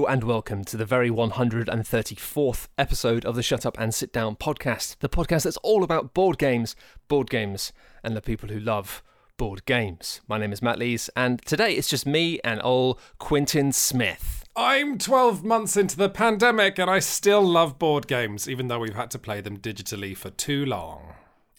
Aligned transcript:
Hello 0.00 0.10
and 0.10 0.24
welcome 0.24 0.64
to 0.64 0.78
the 0.78 0.86
very 0.86 1.10
134th 1.10 2.68
episode 2.78 3.26
of 3.26 3.34
the 3.34 3.42
Shut 3.42 3.66
Up 3.66 3.78
and 3.78 3.92
Sit 3.92 4.14
Down 4.14 4.34
podcast, 4.34 4.96
the 5.00 5.10
podcast 5.10 5.42
that's 5.42 5.58
all 5.58 5.84
about 5.84 6.14
board 6.14 6.38
games, 6.38 6.74
board 7.06 7.28
games, 7.28 7.70
and 8.02 8.16
the 8.16 8.22
people 8.22 8.48
who 8.48 8.58
love 8.58 9.02
board 9.36 9.66
games. 9.66 10.22
My 10.26 10.38
name 10.38 10.54
is 10.54 10.62
Matt 10.62 10.78
Lees, 10.78 11.10
and 11.14 11.44
today 11.44 11.74
it's 11.74 11.86
just 11.86 12.06
me 12.06 12.40
and 12.42 12.62
old 12.64 12.98
Quintin 13.18 13.72
Smith. 13.72 14.42
I'm 14.56 14.96
12 14.96 15.44
months 15.44 15.76
into 15.76 15.98
the 15.98 16.08
pandemic 16.08 16.78
and 16.78 16.88
I 16.88 17.00
still 17.00 17.42
love 17.42 17.78
board 17.78 18.06
games, 18.06 18.48
even 18.48 18.68
though 18.68 18.78
we've 18.78 18.94
had 18.94 19.10
to 19.10 19.18
play 19.18 19.42
them 19.42 19.58
digitally 19.58 20.16
for 20.16 20.30
too 20.30 20.64
long. 20.64 21.12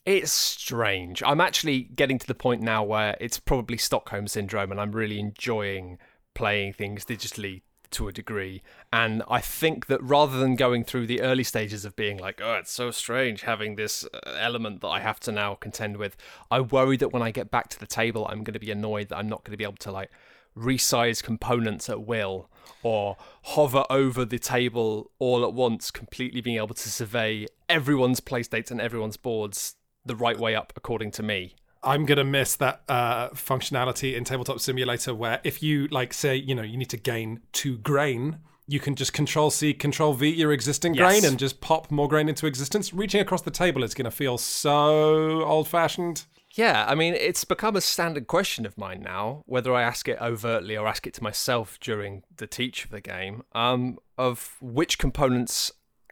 It's 0.03 0.31
strange. 0.31 1.21
I'm 1.21 1.41
actually 1.41 1.81
getting 1.81 2.17
to 2.17 2.25
the 2.25 2.33
point 2.33 2.63
now 2.63 2.83
where 2.83 3.15
it's 3.21 3.39
probably 3.39 3.77
Stockholm 3.77 4.27
syndrome, 4.27 4.71
and 4.71 4.81
I'm 4.81 4.93
really 4.93 5.19
enjoying 5.19 5.99
playing 6.33 6.73
things 6.73 7.05
digitally 7.05 7.61
to 7.91 8.07
a 8.07 8.11
degree. 8.11 8.61
And 8.91 9.23
I 9.29 9.39
think 9.39 9.87
that 9.87 10.01
rather 10.01 10.39
than 10.39 10.55
going 10.55 10.83
through 10.83 11.07
the 11.07 11.21
early 11.21 11.43
stages 11.43 11.85
of 11.85 11.95
being 11.95 12.17
like, 12.17 12.41
oh, 12.43 12.55
it's 12.55 12.71
so 12.71 12.91
strange 12.91 13.43
having 13.43 13.75
this 13.75 14.05
uh, 14.13 14.35
element 14.37 14.81
that 14.81 14.87
I 14.87 14.99
have 14.99 15.19
to 15.21 15.31
now 15.31 15.55
contend 15.55 15.97
with, 15.97 16.17
I 16.49 16.61
worry 16.61 16.97
that 16.97 17.13
when 17.13 17.21
I 17.21 17.31
get 17.31 17.51
back 17.51 17.69
to 17.69 17.79
the 17.79 17.87
table, 17.87 18.25
I'm 18.29 18.43
going 18.43 18.53
to 18.53 18.59
be 18.59 18.71
annoyed 18.71 19.09
that 19.09 19.17
I'm 19.17 19.29
not 19.29 19.43
going 19.43 19.53
to 19.53 19.57
be 19.57 19.63
able 19.63 19.77
to 19.77 19.91
like 19.91 20.11
resize 20.57 21.23
components 21.23 21.89
at 21.89 22.01
will 22.01 22.49
or 22.83 23.17
hover 23.43 23.85
over 23.89 24.25
the 24.25 24.39
table 24.39 25.11
all 25.19 25.43
at 25.43 25.53
once, 25.53 25.91
completely 25.91 26.41
being 26.41 26.57
able 26.57 26.75
to 26.75 26.89
survey 26.89 27.45
everyone's 27.69 28.19
playstates 28.19 28.71
and 28.71 28.81
everyone's 28.81 29.17
boards 29.17 29.75
the 30.05 30.15
right 30.15 30.39
way 30.39 30.55
up 30.55 30.73
according 30.75 31.11
to 31.11 31.23
me. 31.23 31.55
I'm 31.83 32.05
gonna 32.05 32.23
miss 32.23 32.55
that 32.57 32.81
uh, 32.87 33.29
functionality 33.29 34.15
in 34.15 34.23
Tabletop 34.23 34.59
Simulator 34.59 35.13
where 35.15 35.41
if 35.43 35.63
you 35.63 35.87
like 35.87 36.13
say 36.13 36.35
you 36.35 36.53
know 36.55 36.61
you 36.61 36.77
need 36.77 36.89
to 36.91 36.97
gain 36.97 37.41
two 37.53 37.77
grain, 37.79 38.37
you 38.67 38.79
can 38.79 38.95
just 38.95 39.13
Control 39.13 39.49
C, 39.49 39.73
Control 39.73 40.13
V 40.13 40.29
your 40.29 40.51
existing 40.51 40.93
Yes. 40.93 41.01
grain 41.21 41.25
and 41.29 41.39
just 41.39 41.59
pop 41.61 41.89
more 41.91 42.07
grain 42.07 42.29
into 42.29 42.45
existence. 42.45 42.93
Reaching 42.93 43.19
across 43.21 43.41
the 43.41 43.51
table 43.51 43.83
is 43.83 43.93
gonna 43.93 44.11
feel 44.11 44.37
so 44.37 45.43
old 45.43 45.67
fashioned. 45.67 46.25
Yeah, 46.53 46.85
I 46.85 46.95
mean, 46.95 47.13
it's 47.13 47.45
become 47.45 47.77
a 47.77 47.81
standard 47.81 48.27
question 48.27 48.65
of 48.65 48.77
mine 48.77 49.01
now, 49.01 49.41
whether 49.45 49.73
I 49.73 49.83
ask 49.83 50.09
it 50.09 50.21
overtly 50.21 50.75
or 50.75 50.85
ask 50.85 51.07
it 51.07 51.13
to 51.13 51.23
myself 51.23 51.79
during 51.79 52.23
the 52.35 52.45
teach 52.45 52.83
of 52.83 52.91
the 52.91 52.99
game, 52.99 53.43
um, 53.53 53.99
of 54.17 54.57
which 54.59 54.97
components 54.97 55.71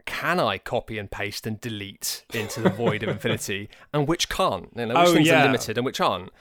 can 0.09 0.39
I 0.39 0.57
copy 0.57 0.97
and 0.97 1.09
paste 1.09 1.45
and 1.47 1.61
delete 1.61 2.25
into 2.33 2.59
the 2.61 2.69
void 2.71 3.03
of 3.03 3.09
infinity, 3.17 3.69
and 3.93 4.07
which 4.07 4.27
can't. 4.27 4.69
You 4.75 4.87
know, 4.87 4.99
which 4.99 5.09
Oh, 5.09 5.13
things 5.13 5.27
yeah. 5.27 5.41
are 5.41 5.45
limited 5.45 5.77
and 5.77 5.85
which 5.85 6.01
aren't. 6.01 6.31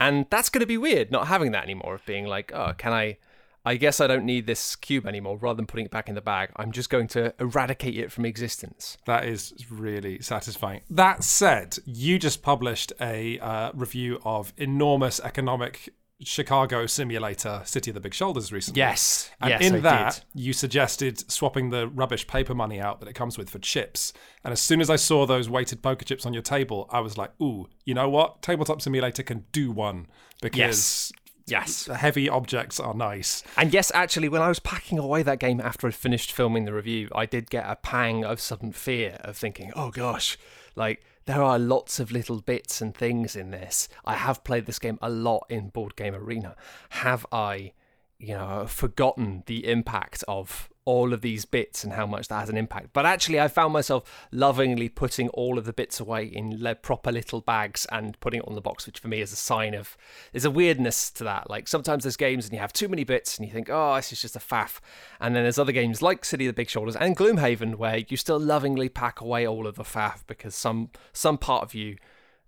And 0.00 0.26
that's 0.30 0.48
going 0.48 0.60
to 0.60 0.66
be 0.66 0.78
weird, 0.78 1.10
not 1.10 1.26
having 1.28 1.52
that 1.52 1.64
anymore, 1.64 1.94
of 1.96 2.06
being 2.06 2.26
like, 2.26 2.52
oh, 2.54 2.72
can 2.76 2.92
I. 2.92 3.18
I 3.66 3.74
guess 3.76 4.00
I 4.00 4.06
don't 4.06 4.24
need 4.24 4.46
this 4.46 4.76
cube 4.76 5.04
anymore. 5.06 5.36
Rather 5.36 5.56
than 5.56 5.66
putting 5.66 5.84
it 5.84 5.90
back 5.92 6.08
in 6.08 6.14
the 6.14 6.22
bag, 6.22 6.50
I'm 6.56 6.72
just 6.72 6.88
going 6.88 7.06
to 7.08 7.34
eradicate 7.38 7.98
it 7.98 8.10
from 8.10 8.24
existence. 8.24 8.96
That 9.04 9.26
is 9.26 9.52
really 9.70 10.22
satisfying. 10.22 10.80
That 10.88 11.22
said, 11.22 11.76
you 11.84 12.18
just 12.18 12.40
published 12.40 12.94
a 12.98 13.38
uh, 13.40 13.72
review 13.74 14.20
of 14.24 14.54
enormous 14.56 15.20
economic 15.20 15.92
Chicago 16.22 16.86
simulator, 16.86 17.62
City 17.64 17.90
of 17.90 17.94
the 17.94 18.00
Big 18.00 18.12
Shoulders, 18.14 18.52
recently. 18.52 18.78
Yes, 18.80 19.30
And 19.40 19.50
yes, 19.50 19.62
in 19.62 19.76
I 19.76 19.80
that, 19.80 20.24
did. 20.34 20.40
you 20.42 20.52
suggested 20.52 21.30
swapping 21.30 21.70
the 21.70 21.86
rubbish 21.88 22.26
paper 22.26 22.54
money 22.54 22.80
out 22.80 22.98
that 23.00 23.08
it 23.08 23.14
comes 23.14 23.38
with 23.38 23.48
for 23.50 23.58
chips. 23.60 24.12
And 24.44 24.52
as 24.52 24.60
soon 24.60 24.80
as 24.80 24.90
I 24.90 24.96
saw 24.96 25.26
those 25.26 25.48
weighted 25.48 25.82
poker 25.82 26.04
chips 26.04 26.26
on 26.26 26.32
your 26.32 26.42
table, 26.42 26.88
I 26.90 27.00
was 27.00 27.16
like, 27.16 27.30
ooh, 27.40 27.68
you 27.84 27.94
know 27.94 28.08
what? 28.08 28.42
Tabletop 28.42 28.82
Simulator 28.82 29.22
can 29.22 29.44
do 29.52 29.70
one 29.70 30.06
because 30.42 30.58
Yes. 30.58 31.12
Yes. 31.46 31.86
heavy 31.86 32.28
objects 32.28 32.78
are 32.78 32.92
nice. 32.94 33.42
And 33.56 33.72
yes, 33.72 33.90
actually, 33.94 34.28
when 34.28 34.42
I 34.42 34.48
was 34.48 34.58
packing 34.58 34.98
away 34.98 35.22
that 35.22 35.38
game 35.38 35.60
after 35.60 35.86
I'd 35.86 35.94
finished 35.94 36.30
filming 36.32 36.64
the 36.66 36.74
review, 36.74 37.08
I 37.14 37.24
did 37.26 37.48
get 37.48 37.64
a 37.66 37.76
pang 37.76 38.22
of 38.24 38.40
sudden 38.40 38.72
fear 38.72 39.16
of 39.20 39.36
thinking, 39.36 39.72
oh 39.74 39.90
gosh, 39.90 40.36
like 40.76 41.02
there 41.28 41.42
are 41.42 41.58
lots 41.58 42.00
of 42.00 42.10
little 42.10 42.40
bits 42.40 42.80
and 42.80 42.94
things 42.94 43.36
in 43.36 43.50
this. 43.50 43.86
I 44.06 44.14
have 44.14 44.44
played 44.44 44.64
this 44.64 44.78
game 44.78 44.98
a 45.02 45.10
lot 45.10 45.44
in 45.50 45.68
Board 45.68 45.94
Game 45.94 46.14
Arena. 46.14 46.56
Have 46.88 47.26
I, 47.30 47.74
you 48.18 48.32
know, 48.32 48.64
forgotten 48.66 49.42
the 49.44 49.70
impact 49.70 50.24
of 50.26 50.70
all 50.88 51.12
of 51.12 51.20
these 51.20 51.44
bits 51.44 51.84
and 51.84 51.92
how 51.92 52.06
much 52.06 52.28
that 52.28 52.40
has 52.40 52.48
an 52.48 52.56
impact? 52.56 52.88
But 52.94 53.04
actually, 53.04 53.38
I 53.38 53.48
found 53.48 53.74
myself 53.74 54.26
lovingly 54.32 54.88
putting 54.88 55.28
all 55.30 55.58
of 55.58 55.66
the 55.66 55.72
bits 55.74 56.00
away 56.00 56.24
in 56.24 56.58
proper 56.80 57.12
little 57.12 57.42
bags 57.42 57.86
and 57.92 58.18
putting 58.20 58.40
it 58.40 58.48
on 58.48 58.54
the 58.54 58.62
box, 58.62 58.86
which 58.86 58.98
for 58.98 59.08
me 59.08 59.20
is 59.20 59.32
a 59.32 59.36
sign 59.36 59.74
of 59.74 59.98
there's 60.32 60.46
a 60.46 60.50
weirdness 60.50 61.10
to 61.10 61.24
that. 61.24 61.50
Like 61.50 61.68
sometimes 61.68 62.04
there's 62.04 62.16
games 62.16 62.46
and 62.46 62.54
you 62.54 62.58
have 62.60 62.72
too 62.72 62.88
many 62.88 63.04
bits 63.04 63.36
and 63.36 63.46
you 63.46 63.52
think, 63.52 63.68
oh, 63.70 63.96
this 63.96 64.12
is 64.12 64.22
just 64.22 64.36
a 64.36 64.40
faff. 64.40 64.80
And 65.20 65.36
then 65.36 65.42
there's 65.42 65.58
other 65.58 65.72
games 65.72 66.00
like 66.00 66.24
City 66.24 66.46
of 66.46 66.54
the 66.54 66.60
Big 66.60 66.70
Shoulders 66.70 66.96
and 66.96 67.16
Gloomhaven 67.16 67.74
where 67.74 67.98
you 67.98 68.16
still 68.16 68.40
lovingly 68.40 68.88
pack 68.88 69.20
away 69.20 69.46
all 69.46 69.66
of 69.66 69.76
the 69.76 69.84
faff 69.84 70.26
because 70.26 70.54
some 70.54 70.90
some 71.12 71.36
part 71.36 71.62
of 71.62 71.74
you 71.74 71.96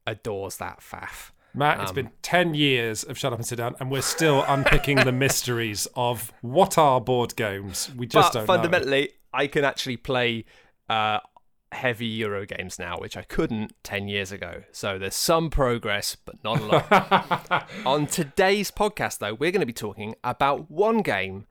adores 0.07 0.57
that 0.57 0.81
faff. 0.81 1.31
Matt, 1.55 1.79
Um, 1.79 1.83
it's 1.83 1.93
been 1.93 2.11
10 2.23 2.55
years 2.55 3.03
of 3.05 3.19
Shut 3.19 3.33
Up 3.33 3.39
and 3.39 3.47
Sit 3.47 3.57
Down, 3.57 3.75
and 3.81 3.91
we're 3.91 4.03
still 4.03 4.45
unpicking 4.47 4.97
the 4.97 5.13
mysteries 5.27 5.89
of 5.97 6.33
what 6.43 6.79
are 6.79 7.01
board 7.01 7.37
games. 7.37 7.91
We 7.97 8.07
just 8.07 8.33
but 8.33 8.39
don't 8.39 8.43
know. 8.49 8.55
fundamentally, 8.55 9.11
I 9.33 9.47
can 9.47 9.65
actually 9.65 9.97
play 9.97 10.45
uh, 10.89 11.19
heavy 11.73 12.07
Euro 12.07 12.47
games 12.47 12.79
now, 12.79 12.99
which 12.99 13.17
I 13.17 13.23
couldn't 13.23 13.73
10 13.83 14.09
years 14.09 14.33
ago. 14.33 14.63
So 14.73 14.99
there's 14.99 15.15
some 15.15 15.51
progress, 15.51 16.17
but 16.17 16.43
not 16.45 16.61
a 16.61 16.65
lot. 16.65 17.69
On 17.87 18.07
today's 18.07 18.71
podcast, 18.71 19.19
though, 19.19 19.35
we're 19.35 19.53
going 19.53 19.61
to 19.61 19.67
be 19.67 19.73
talking 19.73 20.15
about 20.23 20.71
one 20.71 20.99
game, 21.03 21.47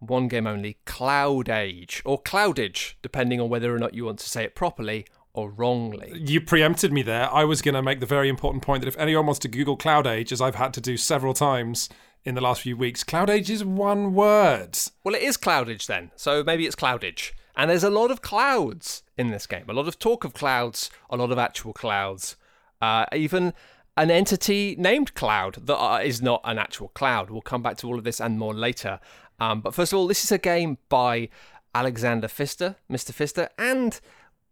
one 0.00 0.28
game 0.28 0.46
only 0.46 0.78
Cloud 0.84 1.48
Age, 1.48 2.02
or 2.04 2.20
Cloudage, 2.20 2.94
depending 3.02 3.40
on 3.40 3.48
whether 3.48 3.74
or 3.74 3.78
not 3.78 3.94
you 3.94 4.04
want 4.04 4.18
to 4.20 4.28
say 4.28 4.44
it 4.44 4.54
properly 4.54 5.06
or 5.34 5.50
wrongly. 5.50 6.12
You 6.14 6.40
preempted 6.40 6.92
me 6.92 7.02
there. 7.02 7.32
I 7.32 7.44
was 7.44 7.60
going 7.60 7.74
to 7.74 7.82
make 7.82 8.00
the 8.00 8.06
very 8.06 8.28
important 8.28 8.62
point 8.62 8.82
that 8.82 8.88
if 8.88 8.98
anyone 8.98 9.26
wants 9.26 9.40
to 9.40 9.48
Google 9.48 9.76
Cloud 9.76 10.06
Age, 10.06 10.32
as 10.32 10.40
I've 10.40 10.54
had 10.54 10.72
to 10.74 10.80
do 10.80 10.96
several 10.96 11.34
times 11.34 11.88
in 12.24 12.34
the 12.34 12.40
last 12.40 12.62
few 12.62 12.76
weeks, 12.76 13.04
Cloud 13.04 13.28
Age 13.28 13.50
is 13.50 13.64
one 13.64 14.14
word. 14.14 14.78
Well, 15.02 15.14
it 15.14 15.22
is 15.22 15.36
Cloud 15.36 15.68
Age 15.68 15.86
then, 15.86 16.12
so 16.16 16.42
maybe 16.44 16.64
it's 16.64 16.76
Cloud 16.76 17.04
Age. 17.04 17.34
And 17.56 17.70
there's 17.70 17.84
a 17.84 17.90
lot 17.90 18.10
of 18.10 18.22
clouds 18.22 19.02
in 19.18 19.28
this 19.28 19.46
game, 19.46 19.64
a 19.68 19.72
lot 19.72 19.88
of 19.88 19.98
talk 19.98 20.24
of 20.24 20.34
clouds, 20.34 20.90
a 21.10 21.16
lot 21.16 21.30
of 21.30 21.38
actual 21.38 21.72
clouds, 21.72 22.36
uh, 22.80 23.06
even 23.12 23.52
an 23.96 24.10
entity 24.10 24.74
named 24.78 25.14
Cloud 25.14 25.66
that 25.66 25.76
uh, 25.76 26.02
not 26.20 26.40
an 26.44 26.58
actual 26.58 26.88
cloud. 26.88 27.30
We'll 27.30 27.42
come 27.42 27.62
back 27.62 27.76
to 27.78 27.86
all 27.86 27.98
of 27.98 28.04
this 28.04 28.20
and 28.20 28.38
more 28.38 28.54
later. 28.54 28.98
Um, 29.38 29.60
but 29.60 29.74
first 29.74 29.92
of 29.92 29.98
all, 29.98 30.06
this 30.06 30.24
is 30.24 30.32
a 30.32 30.38
game 30.38 30.78
by 30.88 31.28
Alexander 31.74 32.28
Pfister, 32.28 32.76
Mr. 32.90 33.12
Pfister, 33.12 33.48
and 33.58 34.00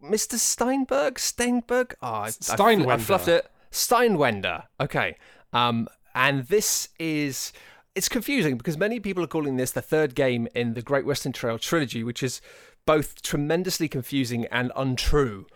Mr. 0.02 0.34
Steinberg, 0.34 1.18
Steinberg. 1.18 1.94
Oh, 2.02 2.06
I, 2.06 2.26
I, 2.26 2.30
fl- 2.30 2.90
I 2.90 2.96
fluffed 2.98 3.28
it. 3.28 3.46
Steinwender. 3.70 4.64
Okay. 4.80 5.16
Um, 5.52 5.88
and 6.14 6.46
this 6.46 6.88
is 6.98 7.52
it's 7.94 8.08
confusing 8.08 8.56
because 8.56 8.78
many 8.78 9.00
people 9.00 9.22
are 9.22 9.28
calling 9.28 9.56
this 9.56 9.70
the 9.70 9.82
third 9.82 10.14
game 10.14 10.48
in 10.54 10.74
the 10.74 10.82
Great 10.82 11.04
Western 11.04 11.32
Trail 11.32 11.58
trilogy, 11.58 12.02
which 12.02 12.22
is 12.22 12.40
both 12.86 13.22
tremendously 13.22 13.88
confusing 13.88 14.46
and 14.46 14.72
untrue, 14.74 15.46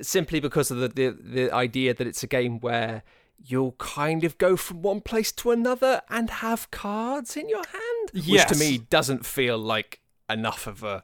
simply 0.00 0.40
because 0.40 0.70
of 0.70 0.78
the 0.78 0.88
the, 0.88 1.16
the 1.20 1.54
idea 1.54 1.94
that 1.94 2.06
it's 2.06 2.22
a 2.22 2.26
game 2.26 2.60
where 2.60 3.02
you'll 3.44 3.72
kind 3.72 4.24
of 4.24 4.38
go 4.38 4.56
from 4.56 4.82
one 4.82 5.00
place 5.00 5.32
to 5.32 5.50
another 5.50 6.00
and 6.08 6.30
have 6.30 6.70
cards 6.70 7.36
in 7.36 7.48
your 7.48 7.64
hand, 7.66 8.10
yes. 8.12 8.48
which 8.48 8.58
to 8.58 8.64
me 8.64 8.78
doesn't 8.78 9.26
feel 9.26 9.58
like 9.58 10.00
enough 10.30 10.66
of 10.66 10.82
a 10.82 11.02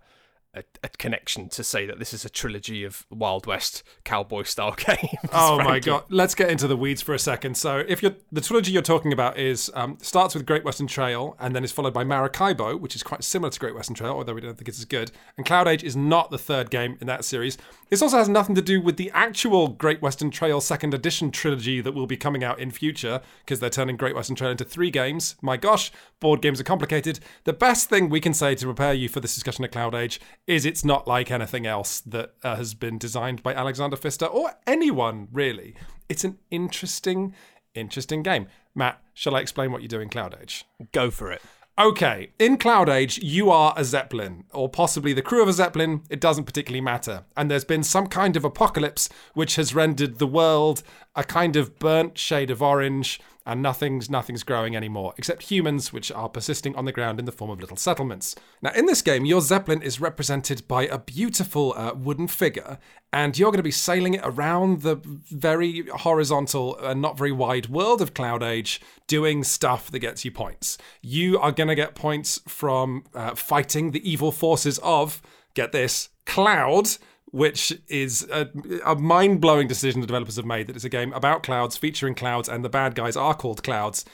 a, 0.58 0.64
a 0.82 0.88
connection 0.88 1.48
to 1.50 1.64
say 1.64 1.86
that 1.86 1.98
this 1.98 2.12
is 2.12 2.24
a 2.24 2.28
trilogy 2.28 2.84
of 2.84 3.06
Wild 3.10 3.46
West 3.46 3.82
cowboy 4.04 4.42
style 4.42 4.72
games. 4.76 5.30
Oh 5.32 5.58
my 5.58 5.78
god! 5.78 6.04
Let's 6.08 6.34
get 6.34 6.50
into 6.50 6.66
the 6.66 6.76
weeds 6.76 7.00
for 7.02 7.14
a 7.14 7.18
second. 7.18 7.56
So, 7.56 7.84
if 7.88 8.02
you're 8.02 8.14
the 8.32 8.40
trilogy 8.40 8.72
you're 8.72 8.82
talking 8.82 9.12
about 9.12 9.38
is 9.38 9.70
um, 9.74 9.98
starts 10.00 10.34
with 10.34 10.46
Great 10.46 10.64
Western 10.64 10.86
Trail 10.86 11.36
and 11.38 11.54
then 11.54 11.64
is 11.64 11.72
followed 11.72 11.94
by 11.94 12.04
Maracaibo, 12.04 12.76
which 12.76 12.94
is 12.94 13.02
quite 13.02 13.24
similar 13.24 13.50
to 13.50 13.58
Great 13.58 13.74
Western 13.74 13.94
Trail, 13.94 14.12
although 14.12 14.34
we 14.34 14.40
don't 14.40 14.56
think 14.56 14.68
it's 14.68 14.78
as 14.78 14.84
good. 14.84 15.10
And 15.36 15.46
Cloud 15.46 15.68
Age 15.68 15.84
is 15.84 15.96
not 15.96 16.30
the 16.30 16.38
third 16.38 16.70
game 16.70 16.98
in 17.00 17.06
that 17.06 17.24
series. 17.24 17.56
This 17.90 18.02
also 18.02 18.18
has 18.18 18.28
nothing 18.28 18.54
to 18.54 18.62
do 18.62 18.80
with 18.80 18.96
the 18.96 19.10
actual 19.14 19.68
Great 19.68 20.02
Western 20.02 20.30
Trail 20.30 20.60
Second 20.60 20.92
Edition 20.92 21.30
trilogy 21.30 21.80
that 21.80 21.92
will 21.92 22.06
be 22.06 22.16
coming 22.16 22.44
out 22.44 22.58
in 22.58 22.70
future 22.70 23.20
because 23.40 23.60
they're 23.60 23.70
turning 23.70 23.96
Great 23.96 24.14
Western 24.14 24.36
Trail 24.36 24.50
into 24.50 24.64
three 24.64 24.90
games. 24.90 25.36
My 25.40 25.56
gosh, 25.56 25.90
board 26.20 26.42
games 26.42 26.60
are 26.60 26.64
complicated. 26.64 27.20
The 27.44 27.52
best 27.52 27.88
thing 27.88 28.08
we 28.08 28.20
can 28.20 28.34
say 28.34 28.54
to 28.54 28.66
prepare 28.66 28.92
you 28.92 29.08
for 29.08 29.20
this 29.20 29.34
discussion 29.34 29.64
of 29.64 29.70
Cloud 29.70 29.94
Age 29.94 30.20
is 30.48 30.64
it's 30.64 30.84
not 30.84 31.06
like 31.06 31.30
anything 31.30 31.66
else 31.66 32.00
that 32.00 32.32
uh, 32.42 32.56
has 32.56 32.72
been 32.72 32.96
designed 32.98 33.42
by 33.42 33.54
Alexander 33.54 33.96
Pfister 33.96 34.24
or 34.24 34.54
anyone 34.66 35.28
really. 35.30 35.74
It's 36.08 36.24
an 36.24 36.38
interesting, 36.50 37.34
interesting 37.74 38.22
game. 38.22 38.48
Matt, 38.74 39.00
shall 39.12 39.36
I 39.36 39.40
explain 39.40 39.70
what 39.70 39.82
you 39.82 39.88
do 39.88 40.00
in 40.00 40.08
Cloud 40.08 40.36
Age? 40.40 40.64
Go 40.90 41.10
for 41.10 41.30
it. 41.30 41.42
Okay, 41.78 42.32
in 42.40 42.56
Cloud 42.56 42.88
Age, 42.88 43.18
you 43.18 43.50
are 43.50 43.72
a 43.76 43.84
Zeppelin, 43.84 44.44
or 44.52 44.68
possibly 44.68 45.12
the 45.12 45.22
crew 45.22 45.42
of 45.42 45.48
a 45.48 45.52
Zeppelin, 45.52 46.02
it 46.10 46.20
doesn't 46.20 46.44
particularly 46.44 46.80
matter. 46.80 47.24
And 47.36 47.48
there's 47.48 47.64
been 47.64 47.84
some 47.84 48.08
kind 48.08 48.36
of 48.36 48.44
apocalypse 48.44 49.08
which 49.34 49.54
has 49.54 49.76
rendered 49.76 50.18
the 50.18 50.26
world 50.26 50.82
a 51.18 51.24
kind 51.24 51.56
of 51.56 51.78
burnt 51.80 52.16
shade 52.16 52.48
of 52.48 52.62
orange, 52.62 53.20
and 53.44 53.60
nothing's 53.60 54.08
nothing's 54.08 54.44
growing 54.44 54.76
anymore 54.76 55.14
except 55.18 55.50
humans, 55.50 55.92
which 55.92 56.12
are 56.12 56.28
persisting 56.28 56.76
on 56.76 56.84
the 56.84 56.92
ground 56.92 57.18
in 57.18 57.24
the 57.24 57.32
form 57.32 57.50
of 57.50 57.60
little 57.60 57.76
settlements. 57.76 58.36
Now, 58.62 58.70
in 58.72 58.86
this 58.86 59.02
game, 59.02 59.24
your 59.24 59.40
zeppelin 59.40 59.82
is 59.82 60.00
represented 60.00 60.68
by 60.68 60.86
a 60.86 60.98
beautiful 60.98 61.74
uh, 61.76 61.92
wooden 61.94 62.28
figure, 62.28 62.78
and 63.12 63.36
you're 63.36 63.50
going 63.50 63.58
to 63.58 63.64
be 63.64 63.72
sailing 63.72 64.14
it 64.14 64.20
around 64.22 64.82
the 64.82 64.96
very 65.30 65.86
horizontal 65.88 66.78
and 66.78 67.02
not 67.02 67.18
very 67.18 67.32
wide 67.32 67.68
world 67.68 68.00
of 68.00 68.14
Cloud 68.14 68.42
Age, 68.42 68.80
doing 69.08 69.42
stuff 69.42 69.90
that 69.90 69.98
gets 69.98 70.24
you 70.24 70.30
points. 70.30 70.78
You 71.02 71.40
are 71.40 71.50
going 71.50 71.68
to 71.68 71.74
get 71.74 71.96
points 71.96 72.40
from 72.46 73.04
uh, 73.12 73.34
fighting 73.34 73.90
the 73.90 74.08
evil 74.08 74.30
forces 74.30 74.78
of, 74.84 75.20
get 75.54 75.72
this, 75.72 76.10
Cloud, 76.26 76.98
which 77.30 77.72
is 77.88 78.26
a, 78.30 78.48
a 78.84 78.94
mind 78.96 79.40
blowing 79.40 79.68
decision 79.68 80.00
the 80.00 80.06
developers 80.06 80.36
have 80.36 80.44
made 80.44 80.66
that 80.66 80.76
it's 80.76 80.84
a 80.84 80.88
game 80.88 81.12
about 81.12 81.42
clouds, 81.42 81.76
featuring 81.76 82.14
clouds, 82.14 82.48
and 82.48 82.64
the 82.64 82.68
bad 82.68 82.94
guys 82.94 83.16
are 83.16 83.34
called 83.34 83.62
clouds. 83.62 84.04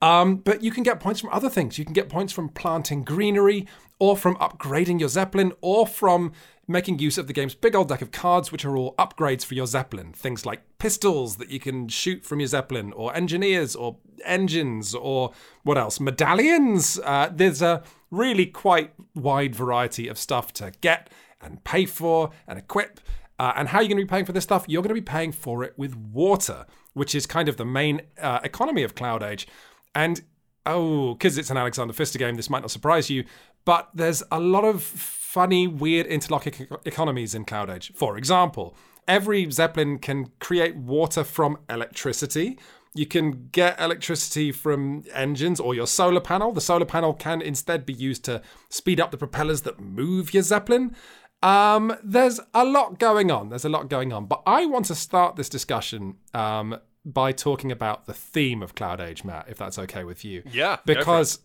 Um, 0.00 0.36
but 0.36 0.62
you 0.62 0.70
can 0.70 0.84
get 0.84 1.00
points 1.00 1.20
from 1.20 1.30
other 1.30 1.50
things. 1.50 1.78
You 1.78 1.84
can 1.84 1.94
get 1.94 2.08
points 2.08 2.32
from 2.32 2.48
planting 2.50 3.02
greenery, 3.02 3.66
or 3.98 4.16
from 4.16 4.36
upgrading 4.36 5.00
your 5.00 5.08
Zeppelin, 5.08 5.52
or 5.60 5.86
from 5.86 6.32
making 6.68 6.98
use 6.98 7.18
of 7.18 7.26
the 7.26 7.32
game's 7.32 7.54
big 7.54 7.74
old 7.74 7.88
deck 7.88 8.02
of 8.02 8.12
cards, 8.12 8.52
which 8.52 8.64
are 8.64 8.76
all 8.76 8.94
upgrades 8.96 9.44
for 9.44 9.54
your 9.54 9.66
Zeppelin. 9.66 10.12
Things 10.12 10.46
like 10.46 10.62
pistols 10.78 11.36
that 11.36 11.50
you 11.50 11.58
can 11.58 11.88
shoot 11.88 12.24
from 12.24 12.38
your 12.38 12.46
Zeppelin, 12.46 12.92
or 12.92 13.14
engineers, 13.16 13.74
or 13.74 13.96
engines, 14.24 14.94
or 14.94 15.32
what 15.64 15.78
else? 15.78 15.98
Medallions. 15.98 17.00
Uh, 17.02 17.30
there's 17.34 17.62
a 17.62 17.82
really 18.10 18.46
quite 18.46 18.92
wide 19.14 19.56
variety 19.56 20.06
of 20.06 20.18
stuff 20.18 20.52
to 20.52 20.72
get 20.80 21.10
and 21.40 21.62
pay 21.64 21.86
for 21.86 22.30
and 22.46 22.58
equip. 22.58 23.00
Uh, 23.38 23.52
and 23.56 23.68
how 23.68 23.78
are 23.78 23.82
you 23.82 23.88
going 23.88 23.98
to 23.98 24.04
be 24.04 24.08
paying 24.08 24.24
for 24.24 24.32
this 24.32 24.44
stuff? 24.44 24.64
You're 24.66 24.82
going 24.82 24.88
to 24.88 24.94
be 24.94 25.00
paying 25.00 25.32
for 25.32 25.62
it 25.62 25.74
with 25.76 25.94
water, 25.94 26.66
which 26.94 27.14
is 27.14 27.26
kind 27.26 27.48
of 27.48 27.56
the 27.56 27.64
main 27.64 28.02
uh, 28.20 28.40
economy 28.42 28.82
of 28.82 28.94
Cloud 28.94 29.22
Age. 29.22 29.46
And 29.94 30.22
oh, 30.66 31.14
because 31.14 31.38
it's 31.38 31.50
an 31.50 31.56
Alexander 31.56 31.92
Pfister 31.92 32.18
game, 32.18 32.34
this 32.34 32.50
might 32.50 32.60
not 32.60 32.70
surprise 32.70 33.08
you, 33.10 33.24
but 33.64 33.90
there's 33.94 34.22
a 34.32 34.40
lot 34.40 34.64
of 34.64 34.82
funny, 34.82 35.66
weird 35.66 36.06
interlocking 36.06 36.66
economies 36.84 37.34
in 37.34 37.44
Cloud 37.44 37.70
Age. 37.70 37.92
For 37.94 38.16
example, 38.16 38.76
every 39.06 39.50
Zeppelin 39.50 39.98
can 39.98 40.32
create 40.40 40.76
water 40.76 41.22
from 41.22 41.58
electricity. 41.70 42.58
You 42.94 43.06
can 43.06 43.48
get 43.52 43.80
electricity 43.80 44.50
from 44.50 45.04
engines 45.12 45.60
or 45.60 45.74
your 45.74 45.86
solar 45.86 46.20
panel. 46.20 46.52
The 46.52 46.60
solar 46.60 46.86
panel 46.86 47.12
can 47.12 47.40
instead 47.40 47.86
be 47.86 47.92
used 47.92 48.24
to 48.24 48.42
speed 48.70 49.00
up 49.00 49.10
the 49.10 49.18
propellers 49.18 49.62
that 49.62 49.78
move 49.78 50.34
your 50.34 50.42
Zeppelin. 50.42 50.96
Um, 51.42 51.96
there's 52.02 52.40
a 52.54 52.64
lot 52.64 52.98
going 52.98 53.30
on. 53.30 53.48
There's 53.48 53.64
a 53.64 53.68
lot 53.68 53.88
going 53.88 54.12
on. 54.12 54.26
But 54.26 54.42
I 54.46 54.66
want 54.66 54.86
to 54.86 54.94
start 54.94 55.36
this 55.36 55.48
discussion 55.48 56.16
um, 56.34 56.78
by 57.04 57.32
talking 57.32 57.70
about 57.70 58.06
the 58.06 58.14
theme 58.14 58.62
of 58.62 58.74
Cloud 58.74 59.00
Age, 59.00 59.24
Matt, 59.24 59.46
if 59.48 59.58
that's 59.58 59.78
okay 59.78 60.04
with 60.04 60.24
you. 60.24 60.42
Yeah. 60.50 60.78
Because 60.84 61.40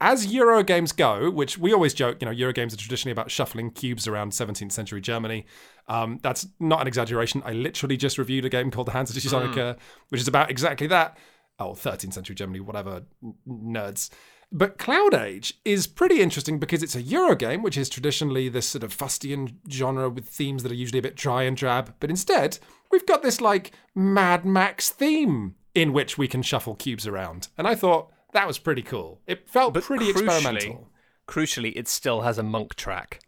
as 0.00 0.26
Euro 0.26 0.62
games 0.62 0.92
go, 0.92 1.30
which 1.30 1.58
we 1.58 1.72
always 1.72 1.92
joke, 1.94 2.18
you 2.20 2.26
know, 2.26 2.32
Euro 2.32 2.52
games 2.52 2.72
are 2.72 2.78
traditionally 2.78 3.12
about 3.12 3.30
shuffling 3.30 3.70
cubes 3.70 4.08
around 4.08 4.32
17th 4.32 4.72
century 4.72 5.00
Germany. 5.00 5.46
Um, 5.88 6.18
that's 6.22 6.46
not 6.58 6.80
an 6.80 6.86
exaggeration. 6.86 7.42
I 7.44 7.52
literally 7.52 7.96
just 7.96 8.18
reviewed 8.18 8.44
a 8.44 8.48
game 8.48 8.70
called 8.70 8.88
the 8.88 8.92
Hansa 8.92 9.12
Teutonica, 9.12 9.54
mm. 9.54 9.78
which 10.08 10.20
is 10.20 10.28
about 10.28 10.50
exactly 10.50 10.86
that. 10.86 11.18
Oh, 11.58 11.72
13th 11.72 12.14
century 12.14 12.34
Germany, 12.34 12.60
whatever, 12.60 13.02
nerds. 13.46 14.08
But 14.52 14.78
Cloud 14.78 15.14
Age 15.14 15.54
is 15.64 15.86
pretty 15.86 16.20
interesting 16.20 16.58
because 16.58 16.82
it's 16.82 16.96
a 16.96 17.02
Euro 17.02 17.36
game, 17.36 17.62
which 17.62 17.76
is 17.76 17.88
traditionally 17.88 18.48
this 18.48 18.66
sort 18.66 18.82
of 18.82 18.92
fustian 18.92 19.58
genre 19.70 20.10
with 20.10 20.28
themes 20.28 20.62
that 20.62 20.72
are 20.72 20.76
usually 20.76 20.98
a 20.98 21.02
bit 21.02 21.14
dry 21.14 21.44
and 21.44 21.56
drab. 21.56 21.94
But 22.00 22.10
instead, 22.10 22.58
we've 22.90 23.06
got 23.06 23.22
this 23.22 23.40
like 23.40 23.72
Mad 23.94 24.44
Max 24.44 24.90
theme 24.90 25.54
in 25.74 25.92
which 25.92 26.18
we 26.18 26.26
can 26.26 26.42
shuffle 26.42 26.74
cubes 26.74 27.06
around. 27.06 27.48
And 27.56 27.68
I 27.68 27.76
thought 27.76 28.10
that 28.32 28.46
was 28.46 28.58
pretty 28.58 28.82
cool. 28.82 29.20
It 29.26 29.48
felt 29.48 29.74
but 29.74 29.84
pretty 29.84 30.12
crucially, 30.12 30.24
experimental. 30.24 30.88
Crucially, 31.28 31.72
it 31.76 31.86
still 31.86 32.22
has 32.22 32.38
a 32.38 32.42
monk 32.42 32.74
track. 32.74 33.20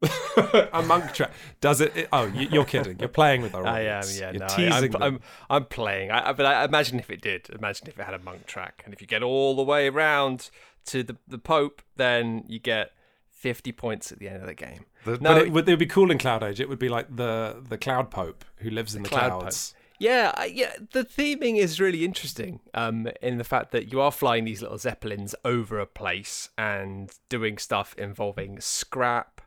a 0.72 0.82
monk 0.82 1.12
track. 1.12 1.32
Does 1.60 1.80
it, 1.80 1.96
it? 1.96 2.08
Oh, 2.12 2.26
you, 2.26 2.60
are 2.60 2.64
kidding. 2.64 2.98
You're 3.00 3.08
playing 3.08 3.42
with 3.42 3.54
our 3.54 3.66
audience. 3.66 4.20
I 4.20 4.26
am. 4.26 4.34
Yeah, 4.34 4.38
you're 4.38 4.48
no, 4.48 4.54
teasing 4.54 4.96
I, 4.96 5.06
am 5.06 5.14
I'm, 5.14 5.20
I'm 5.50 5.64
playing. 5.64 6.10
I, 6.10 6.32
but 6.32 6.46
I 6.46 6.64
imagine 6.64 6.98
if 7.00 7.10
it 7.10 7.20
did. 7.20 7.50
Imagine 7.50 7.88
if 7.88 7.98
it 7.98 8.04
had 8.04 8.14
a 8.14 8.20
monk 8.20 8.46
track, 8.46 8.82
and 8.84 8.94
if 8.94 9.00
you 9.00 9.06
get 9.06 9.22
all 9.22 9.56
the 9.56 9.62
way 9.62 9.88
around 9.88 10.50
to 10.86 11.02
the 11.02 11.16
the 11.26 11.38
Pope, 11.38 11.82
then 11.96 12.44
you 12.46 12.60
get 12.60 12.92
50 13.30 13.72
points 13.72 14.12
at 14.12 14.18
the 14.18 14.28
end 14.28 14.40
of 14.40 14.46
the 14.46 14.54
game. 14.54 14.86
The, 15.04 15.12
no, 15.12 15.34
but 15.34 15.38
it 15.38 15.52
would, 15.52 15.68
it 15.68 15.72
would 15.72 15.78
be 15.78 15.86
cool 15.86 16.10
in 16.10 16.18
Cloud 16.18 16.42
Age. 16.42 16.60
It 16.60 16.68
would 16.68 16.78
be 16.78 16.88
like 16.88 17.14
the 17.14 17.64
the 17.68 17.78
Cloud 17.78 18.10
Pope 18.10 18.44
who 18.58 18.70
lives 18.70 18.94
in 18.94 19.02
the, 19.02 19.08
the 19.08 19.16
cloud 19.16 19.40
clouds. 19.40 19.72
Pope. 19.72 19.82
Yeah, 20.00 20.44
yeah. 20.44 20.72
The 20.92 21.04
theming 21.04 21.56
is 21.56 21.80
really 21.80 22.04
interesting. 22.04 22.60
Um, 22.72 23.08
in 23.20 23.38
the 23.38 23.44
fact 23.44 23.72
that 23.72 23.92
you 23.92 24.00
are 24.00 24.12
flying 24.12 24.44
these 24.44 24.62
little 24.62 24.78
zeppelins 24.78 25.34
over 25.44 25.80
a 25.80 25.86
place 25.86 26.50
and 26.56 27.10
doing 27.28 27.58
stuff 27.58 27.94
involving 27.98 28.60
scrap 28.60 29.37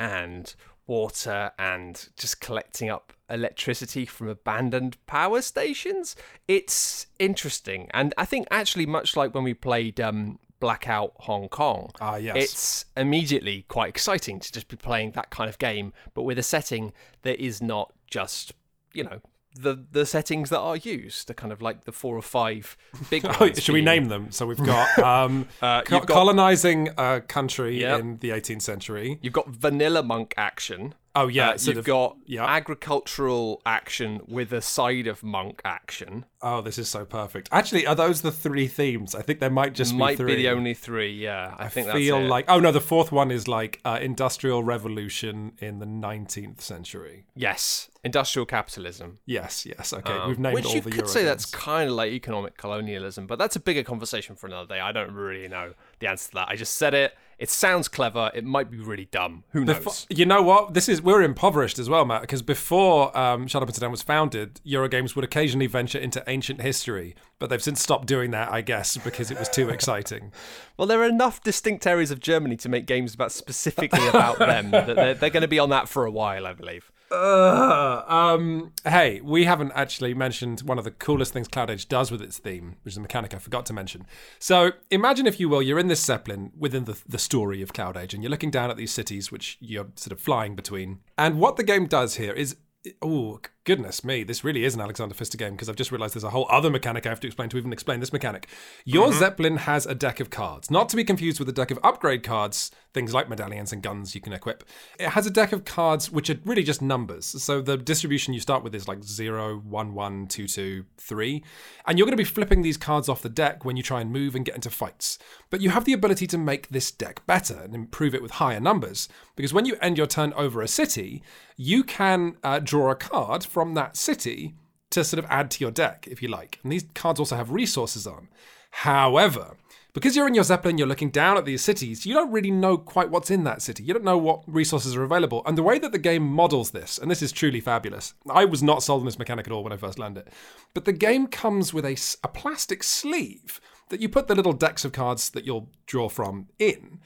and 0.00 0.54
water 0.88 1.52
and 1.56 2.08
just 2.16 2.40
collecting 2.40 2.90
up 2.90 3.12
electricity 3.28 4.04
from 4.04 4.26
abandoned 4.26 4.96
power 5.06 5.40
stations. 5.40 6.16
It's 6.48 7.06
interesting, 7.20 7.88
and 7.92 8.12
I 8.18 8.24
think 8.24 8.48
actually 8.50 8.86
much 8.86 9.16
like 9.16 9.32
when 9.32 9.44
we 9.44 9.54
played 9.54 10.00
um, 10.00 10.40
Blackout 10.58 11.12
Hong 11.20 11.48
Kong. 11.48 11.90
Ah, 12.00 12.16
yes. 12.16 12.36
It's 12.36 12.84
immediately 12.96 13.64
quite 13.68 13.88
exciting 13.88 14.40
to 14.40 14.52
just 14.52 14.68
be 14.68 14.76
playing 14.76 15.12
that 15.12 15.30
kind 15.30 15.48
of 15.48 15.58
game, 15.58 15.92
but 16.14 16.22
with 16.22 16.38
a 16.38 16.42
setting 16.42 16.92
that 17.22 17.40
is 17.40 17.62
not 17.62 17.92
just, 18.10 18.52
you 18.92 19.04
know, 19.04 19.20
the 19.54 19.84
the 19.90 20.06
settings 20.06 20.50
that 20.50 20.58
are 20.58 20.76
used, 20.76 21.26
the 21.28 21.34
kind 21.34 21.52
of 21.52 21.60
like 21.60 21.84
the 21.84 21.92
four 21.92 22.16
or 22.16 22.22
five 22.22 22.76
big 23.08 23.24
oh, 23.28 23.36
ones. 23.40 23.62
Should 23.62 23.72
we 23.72 23.82
name 23.82 24.08
them? 24.08 24.30
So 24.30 24.46
we've 24.46 24.64
got, 24.64 24.98
um, 25.00 25.48
uh, 25.60 25.82
co- 25.82 26.00
got 26.00 26.08
colonizing 26.08 26.90
a 26.96 27.20
country 27.20 27.80
yep. 27.80 28.00
in 28.00 28.18
the 28.18 28.30
18th 28.30 28.62
century. 28.62 29.18
You've 29.22 29.32
got 29.32 29.48
vanilla 29.48 30.02
monk 30.02 30.34
action. 30.36 30.94
Oh 31.16 31.26
yeah, 31.26 31.50
uh, 31.50 31.58
you've 31.60 31.78
of, 31.78 31.84
got 31.84 32.16
yeah. 32.26 32.44
agricultural 32.44 33.60
action 33.66 34.20
with 34.28 34.52
a 34.52 34.62
side 34.62 35.08
of 35.08 35.24
monk 35.24 35.60
action. 35.64 36.24
Oh, 36.40 36.60
this 36.60 36.78
is 36.78 36.88
so 36.88 37.04
perfect. 37.04 37.48
Actually, 37.50 37.84
are 37.84 37.96
those 37.96 38.22
the 38.22 38.30
three 38.30 38.68
themes? 38.68 39.16
I 39.16 39.22
think 39.22 39.40
there 39.40 39.50
might 39.50 39.74
just 39.74 39.92
might 39.92 40.12
be, 40.12 40.16
three. 40.16 40.36
be 40.36 40.42
the 40.42 40.50
only 40.50 40.72
three. 40.72 41.12
Yeah, 41.12 41.56
I, 41.58 41.64
I 41.64 41.68
think 41.68 41.90
feel 41.90 42.20
like. 42.20 42.44
Oh 42.46 42.60
no, 42.60 42.70
the 42.70 42.80
fourth 42.80 43.10
one 43.10 43.32
is 43.32 43.48
like 43.48 43.80
uh, 43.84 43.98
industrial 44.00 44.62
revolution 44.62 45.52
in 45.58 45.80
the 45.80 45.86
nineteenth 45.86 46.60
century. 46.60 47.26
Yes, 47.34 47.89
industrial 48.02 48.46
capitalism. 48.46 49.18
Yes, 49.26 49.66
yes. 49.66 49.92
Okay, 49.92 50.12
um, 50.12 50.28
we've 50.28 50.38
named 50.38 50.54
which 50.54 50.66
all 50.66 50.74
you 50.74 50.80
the. 50.80 50.90
could 50.90 51.00
Euro 51.00 51.08
say 51.08 51.24
that's 51.24 51.44
kind 51.44 51.90
of 51.90 51.96
like 51.96 52.12
economic 52.12 52.56
colonialism, 52.56 53.26
but 53.26 53.38
that's 53.38 53.56
a 53.56 53.60
bigger 53.60 53.82
conversation 53.82 54.36
for 54.36 54.46
another 54.46 54.66
day. 54.66 54.80
I 54.80 54.92
don't 54.92 55.12
really 55.12 55.48
know 55.48 55.74
the 55.98 56.08
answer 56.08 56.28
to 56.30 56.34
that. 56.36 56.48
I 56.48 56.56
just 56.56 56.74
said 56.74 56.94
it. 56.94 57.16
It 57.38 57.48
sounds 57.48 57.88
clever. 57.88 58.30
It 58.34 58.44
might 58.44 58.70
be 58.70 58.76
really 58.76 59.06
dumb. 59.06 59.44
Who 59.52 59.64
knows? 59.64 60.06
You 60.10 60.26
know 60.26 60.42
what? 60.42 60.74
This 60.74 60.90
is 60.90 61.00
we're 61.00 61.22
impoverished 61.22 61.78
as 61.78 61.88
well, 61.88 62.04
Matt. 62.04 62.20
Because 62.20 62.42
before 62.42 63.16
um, 63.16 63.46
Shut 63.46 63.62
Up 63.62 63.68
and 63.68 63.74
Sit 63.74 63.80
Down 63.80 63.90
was 63.90 64.02
founded, 64.02 64.60
Eurogames 64.66 65.16
would 65.16 65.24
occasionally 65.24 65.66
venture 65.66 65.98
into 65.98 66.22
ancient 66.26 66.60
history, 66.60 67.14
but 67.38 67.48
they've 67.48 67.62
since 67.62 67.80
stopped 67.80 68.06
doing 68.06 68.30
that, 68.32 68.52
I 68.52 68.60
guess, 68.60 68.98
because 68.98 69.30
it 69.30 69.38
was 69.38 69.48
too 69.48 69.70
exciting. 69.70 70.32
well, 70.76 70.86
there 70.86 71.00
are 71.00 71.08
enough 71.08 71.42
distinct 71.42 71.86
areas 71.86 72.10
of 72.10 72.20
Germany 72.20 72.56
to 72.58 72.68
make 72.68 72.84
games 72.84 73.14
about 73.14 73.32
specifically 73.32 74.06
about 74.08 74.38
them 74.38 74.70
that 74.70 74.86
they're, 74.86 75.14
they're 75.14 75.30
going 75.30 75.40
to 75.40 75.48
be 75.48 75.58
on 75.58 75.70
that 75.70 75.88
for 75.88 76.04
a 76.04 76.10
while, 76.10 76.46
I 76.46 76.52
believe. 76.52 76.92
Uh, 77.10 78.04
um, 78.06 78.72
hey, 78.84 79.20
we 79.20 79.44
haven't 79.44 79.72
actually 79.74 80.14
mentioned 80.14 80.60
one 80.60 80.78
of 80.78 80.84
the 80.84 80.90
coolest 80.90 81.32
things 81.32 81.48
Cloud 81.48 81.68
Age 81.68 81.88
does 81.88 82.10
with 82.10 82.22
its 82.22 82.38
theme, 82.38 82.76
which 82.82 82.94
is 82.94 82.98
a 82.98 83.00
mechanic 83.00 83.34
I 83.34 83.38
forgot 83.38 83.66
to 83.66 83.72
mention. 83.72 84.06
So 84.38 84.70
imagine, 84.90 85.26
if 85.26 85.40
you 85.40 85.48
will, 85.48 85.60
you're 85.60 85.78
in 85.78 85.88
this 85.88 86.04
Zeppelin 86.04 86.52
within 86.56 86.84
the, 86.84 87.00
the 87.08 87.18
story 87.18 87.62
of 87.62 87.72
Cloud 87.72 87.96
Age, 87.96 88.14
and 88.14 88.22
you're 88.22 88.30
looking 88.30 88.50
down 88.50 88.70
at 88.70 88.76
these 88.76 88.92
cities 88.92 89.32
which 89.32 89.58
you're 89.60 89.88
sort 89.96 90.12
of 90.12 90.20
flying 90.20 90.54
between. 90.54 91.00
And 91.18 91.40
what 91.40 91.56
the 91.56 91.64
game 91.64 91.86
does 91.86 92.16
here 92.16 92.32
is 92.32 92.56
oh 93.02 93.40
goodness 93.64 94.04
me 94.04 94.22
this 94.22 94.42
really 94.42 94.64
is 94.64 94.74
an 94.74 94.80
alexander 94.80 95.14
pfister 95.14 95.36
game 95.36 95.52
because 95.52 95.68
i've 95.68 95.76
just 95.76 95.92
realized 95.92 96.14
there's 96.14 96.24
a 96.24 96.30
whole 96.30 96.46
other 96.50 96.70
mechanic 96.70 97.06
i 97.06 97.08
have 97.08 97.20
to 97.20 97.26
explain 97.26 97.48
to 97.48 97.58
even 97.58 97.72
explain 97.72 98.00
this 98.00 98.12
mechanic. 98.12 98.48
Your 98.84 99.08
mm-hmm. 99.08 99.18
zeppelin 99.18 99.56
has 99.58 99.86
a 99.86 99.94
deck 99.94 100.20
of 100.20 100.30
cards. 100.30 100.70
Not 100.70 100.88
to 100.90 100.96
be 100.96 101.04
confused 101.04 101.38
with 101.38 101.48
a 101.48 101.52
deck 101.52 101.70
of 101.70 101.78
upgrade 101.82 102.22
cards 102.22 102.70
things 102.92 103.14
like 103.14 103.28
medallions 103.28 103.72
and 103.72 103.82
guns 103.82 104.14
you 104.14 104.20
can 104.20 104.32
equip. 104.32 104.64
It 104.98 105.10
has 105.10 105.26
a 105.26 105.30
deck 105.30 105.52
of 105.52 105.64
cards 105.64 106.10
which 106.10 106.28
are 106.28 106.38
really 106.44 106.64
just 106.64 106.82
numbers. 106.82 107.24
So 107.24 107.60
the 107.60 107.76
distribution 107.76 108.34
you 108.34 108.40
start 108.40 108.64
with 108.64 108.74
is 108.74 108.88
like 108.88 109.04
0 109.04 109.58
1 109.58 109.94
1 109.94 110.26
2 110.26 110.46
2 110.46 110.84
3 110.98 111.44
and 111.86 111.98
you're 111.98 112.06
going 112.06 112.16
to 112.16 112.20
be 112.20 112.24
flipping 112.24 112.62
these 112.62 112.76
cards 112.76 113.08
off 113.08 113.22
the 113.22 113.28
deck 113.28 113.64
when 113.64 113.76
you 113.76 113.82
try 113.82 114.00
and 114.00 114.10
move 114.10 114.34
and 114.34 114.44
get 114.44 114.56
into 114.56 114.70
fights. 114.70 115.18
But 115.50 115.60
you 115.60 115.70
have 115.70 115.84
the 115.84 115.92
ability 115.92 116.26
to 116.28 116.38
make 116.38 116.68
this 116.68 116.90
deck 116.90 117.24
better 117.26 117.60
and 117.62 117.74
improve 117.74 118.14
it 118.14 118.22
with 118.22 118.32
higher 118.32 118.60
numbers. 118.60 119.08
Because 119.36 119.54
when 119.54 119.66
you 119.66 119.76
end 119.80 119.96
your 119.96 120.06
turn 120.06 120.32
over 120.34 120.60
a 120.60 120.68
city 120.68 121.22
you 121.62 121.84
can 121.84 122.36
uh, 122.42 122.58
draw 122.58 122.90
a 122.90 122.94
card 122.94 123.44
from 123.50 123.74
that 123.74 123.96
city 123.96 124.54
to 124.90 125.04
sort 125.04 125.22
of 125.22 125.30
add 125.30 125.50
to 125.52 125.64
your 125.64 125.70
deck, 125.70 126.08
if 126.10 126.22
you 126.22 126.28
like. 126.28 126.58
And 126.62 126.72
these 126.72 126.86
cards 126.94 127.20
also 127.20 127.36
have 127.36 127.50
resources 127.50 128.06
on. 128.06 128.28
However, 128.70 129.56
because 129.92 130.14
you're 130.14 130.28
in 130.28 130.34
your 130.34 130.44
Zeppelin, 130.44 130.78
you're 130.78 130.86
looking 130.86 131.10
down 131.10 131.36
at 131.36 131.44
these 131.44 131.62
cities, 131.62 132.06
you 132.06 132.14
don't 132.14 132.30
really 132.30 132.50
know 132.50 132.78
quite 132.78 133.10
what's 133.10 133.30
in 133.30 133.42
that 133.44 133.62
city. 133.62 133.82
You 133.82 133.92
don't 133.92 134.04
know 134.04 134.18
what 134.18 134.42
resources 134.46 134.94
are 134.94 135.02
available. 135.02 135.42
And 135.46 135.58
the 135.58 135.64
way 135.64 135.78
that 135.80 135.90
the 135.90 135.98
game 135.98 136.22
models 136.22 136.70
this, 136.70 136.98
and 136.98 137.10
this 137.10 137.22
is 137.22 137.32
truly 137.32 137.60
fabulous, 137.60 138.14
I 138.28 138.44
was 138.44 138.62
not 138.62 138.82
sold 138.82 139.00
on 139.00 139.06
this 139.06 139.18
mechanic 139.18 139.46
at 139.46 139.52
all 139.52 139.64
when 139.64 139.72
I 139.72 139.76
first 139.76 139.98
learned 139.98 140.18
it, 140.18 140.28
but 140.74 140.84
the 140.84 140.92
game 140.92 141.26
comes 141.26 141.74
with 141.74 141.84
a, 141.84 141.96
a 142.22 142.28
plastic 142.28 142.84
sleeve 142.84 143.60
that 143.88 144.00
you 144.00 144.08
put 144.08 144.28
the 144.28 144.36
little 144.36 144.52
decks 144.52 144.84
of 144.84 144.92
cards 144.92 145.30
that 145.30 145.44
you'll 145.44 145.68
draw 145.86 146.08
from 146.08 146.48
in. 146.58 147.00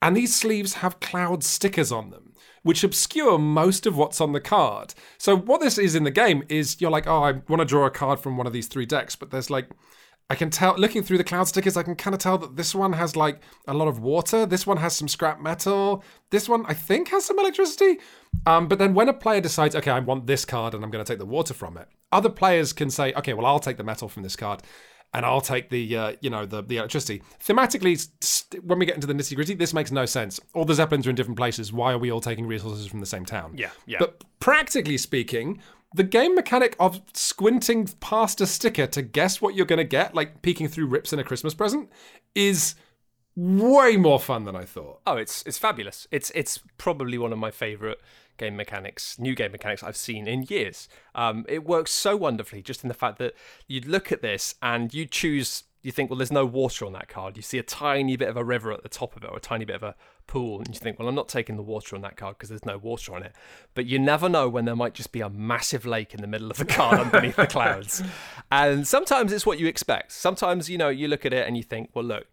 And 0.00 0.16
these 0.16 0.34
sleeves 0.34 0.74
have 0.74 1.00
cloud 1.00 1.42
stickers 1.42 1.90
on 1.90 2.10
them, 2.10 2.27
which 2.62 2.84
obscure 2.84 3.38
most 3.38 3.86
of 3.86 3.96
what's 3.96 4.20
on 4.20 4.32
the 4.32 4.40
card. 4.40 4.94
So, 5.18 5.36
what 5.36 5.60
this 5.60 5.78
is 5.78 5.94
in 5.94 6.04
the 6.04 6.10
game 6.10 6.44
is 6.48 6.80
you're 6.80 6.90
like, 6.90 7.06
oh, 7.06 7.22
I 7.22 7.32
want 7.48 7.60
to 7.60 7.64
draw 7.64 7.86
a 7.86 7.90
card 7.90 8.20
from 8.20 8.36
one 8.36 8.46
of 8.46 8.52
these 8.52 8.66
three 8.68 8.86
decks, 8.86 9.16
but 9.16 9.30
there's 9.30 9.50
like 9.50 9.68
I 10.30 10.34
can 10.34 10.50
tell, 10.50 10.76
looking 10.76 11.02
through 11.02 11.16
the 11.16 11.24
cloud 11.24 11.48
stickers, 11.48 11.76
I 11.76 11.82
can 11.82 11.96
kind 11.96 12.12
of 12.12 12.20
tell 12.20 12.36
that 12.38 12.54
this 12.54 12.74
one 12.74 12.92
has 12.92 13.16
like 13.16 13.40
a 13.66 13.72
lot 13.72 13.88
of 13.88 13.98
water. 13.98 14.44
This 14.44 14.66
one 14.66 14.76
has 14.76 14.94
some 14.94 15.08
scrap 15.08 15.40
metal. 15.40 16.04
This 16.30 16.50
one, 16.50 16.66
I 16.66 16.74
think, 16.74 17.08
has 17.08 17.24
some 17.24 17.38
electricity. 17.38 17.98
Um, 18.44 18.68
but 18.68 18.78
then 18.78 18.92
when 18.92 19.08
a 19.08 19.14
player 19.14 19.40
decides, 19.40 19.74
okay, 19.74 19.90
I 19.90 20.00
want 20.00 20.26
this 20.26 20.44
card 20.44 20.74
and 20.74 20.84
I'm 20.84 20.90
going 20.90 21.02
to 21.02 21.10
take 21.10 21.18
the 21.18 21.24
water 21.24 21.54
from 21.54 21.78
it, 21.78 21.88
other 22.12 22.28
players 22.28 22.74
can 22.74 22.90
say, 22.90 23.14
okay, 23.14 23.32
well, 23.32 23.46
I'll 23.46 23.58
take 23.58 23.78
the 23.78 23.84
metal 23.84 24.08
from 24.08 24.22
this 24.22 24.36
card 24.36 24.62
and 25.14 25.24
I'll 25.24 25.40
take 25.40 25.70
the, 25.70 25.96
uh, 25.96 26.12
you 26.20 26.30
know, 26.30 26.44
the, 26.44 26.62
the 26.62 26.76
electricity. 26.76 27.22
Thematically, 27.44 28.08
st- 28.20 28.62
when 28.64 28.78
we 28.78 28.86
get 28.86 28.94
into 28.94 29.06
the 29.06 29.14
nitty 29.14 29.34
gritty, 29.34 29.54
this 29.54 29.72
makes 29.72 29.90
no 29.90 30.06
sense. 30.06 30.38
All 30.54 30.64
the 30.64 30.74
Zeppelins 30.74 31.06
are 31.06 31.10
in 31.10 31.16
different 31.16 31.38
places. 31.38 31.72
Why 31.72 31.92
are 31.92 31.98
we 31.98 32.12
all 32.12 32.20
taking 32.20 32.46
resources 32.46 32.86
from 32.86 33.00
the 33.00 33.06
same 33.06 33.24
town? 33.24 33.54
Yeah, 33.56 33.70
yeah. 33.86 33.98
But 33.98 34.22
practically 34.38 34.98
speaking, 34.98 35.60
the 35.94 36.04
game 36.04 36.34
mechanic 36.34 36.76
of 36.78 37.00
squinting 37.14 37.88
past 38.00 38.40
a 38.40 38.46
sticker 38.46 38.86
to 38.88 39.02
guess 39.02 39.40
what 39.40 39.54
you're 39.54 39.66
going 39.66 39.78
to 39.78 39.84
get, 39.84 40.14
like 40.14 40.42
peeking 40.42 40.68
through 40.68 40.86
rips 40.86 41.12
in 41.12 41.18
a 41.18 41.24
Christmas 41.24 41.54
present, 41.54 41.90
is 42.34 42.74
way 43.34 43.96
more 43.96 44.20
fun 44.20 44.44
than 44.44 44.56
I 44.56 44.64
thought. 44.64 45.00
Oh, 45.06 45.16
it's 45.16 45.42
it's 45.46 45.58
fabulous. 45.58 46.06
It's 46.10 46.30
it's 46.34 46.58
probably 46.76 47.16
one 47.16 47.32
of 47.32 47.38
my 47.38 47.50
favorite 47.50 48.00
game 48.38 48.56
mechanics, 48.56 49.18
new 49.18 49.34
game 49.34 49.52
mechanics 49.52 49.82
I've 49.82 49.96
seen 49.96 50.26
in 50.26 50.44
years. 50.44 50.88
Um, 51.14 51.44
it 51.48 51.64
works 51.64 51.90
so 51.90 52.16
wonderfully, 52.16 52.62
just 52.62 52.82
in 52.82 52.88
the 52.88 52.94
fact 52.94 53.18
that 53.18 53.34
you'd 53.66 53.86
look 53.86 54.10
at 54.12 54.22
this 54.22 54.54
and 54.62 54.92
you 54.94 55.06
choose. 55.06 55.64
You 55.80 55.92
think, 55.92 56.10
well, 56.10 56.18
there's 56.18 56.32
no 56.32 56.44
water 56.44 56.84
on 56.84 56.92
that 56.94 57.08
card. 57.08 57.36
You 57.36 57.42
see 57.42 57.56
a 57.56 57.62
tiny 57.62 58.16
bit 58.16 58.28
of 58.28 58.36
a 58.36 58.42
river 58.42 58.72
at 58.72 58.82
the 58.82 58.88
top 58.88 59.14
of 59.16 59.22
it, 59.22 59.30
or 59.30 59.36
a 59.36 59.40
tiny 59.40 59.64
bit 59.64 59.76
of 59.76 59.84
a 59.84 59.94
pool, 60.26 60.58
and 60.58 60.68
you 60.68 60.74
think, 60.74 60.98
well, 60.98 61.06
I'm 61.08 61.14
not 61.14 61.28
taking 61.28 61.56
the 61.56 61.62
water 61.62 61.94
on 61.94 62.02
that 62.02 62.16
card 62.16 62.36
because 62.36 62.48
there's 62.48 62.64
no 62.64 62.78
water 62.78 63.14
on 63.14 63.22
it. 63.22 63.32
But 63.74 63.86
you 63.86 63.98
never 63.98 64.28
know 64.28 64.48
when 64.48 64.64
there 64.64 64.74
might 64.74 64.94
just 64.94 65.12
be 65.12 65.20
a 65.20 65.30
massive 65.30 65.86
lake 65.86 66.14
in 66.14 66.20
the 66.20 66.26
middle 66.26 66.50
of 66.50 66.56
the 66.56 66.64
card 66.64 66.98
underneath 67.00 67.36
the 67.36 67.46
clouds. 67.46 68.02
And 68.50 68.86
sometimes 68.88 69.32
it's 69.32 69.46
what 69.46 69.60
you 69.60 69.68
expect. 69.68 70.12
Sometimes, 70.12 70.68
you 70.68 70.78
know, 70.78 70.88
you 70.88 71.06
look 71.06 71.24
at 71.24 71.32
it 71.32 71.46
and 71.46 71.56
you 71.56 71.62
think, 71.62 71.90
well, 71.94 72.04
look, 72.04 72.26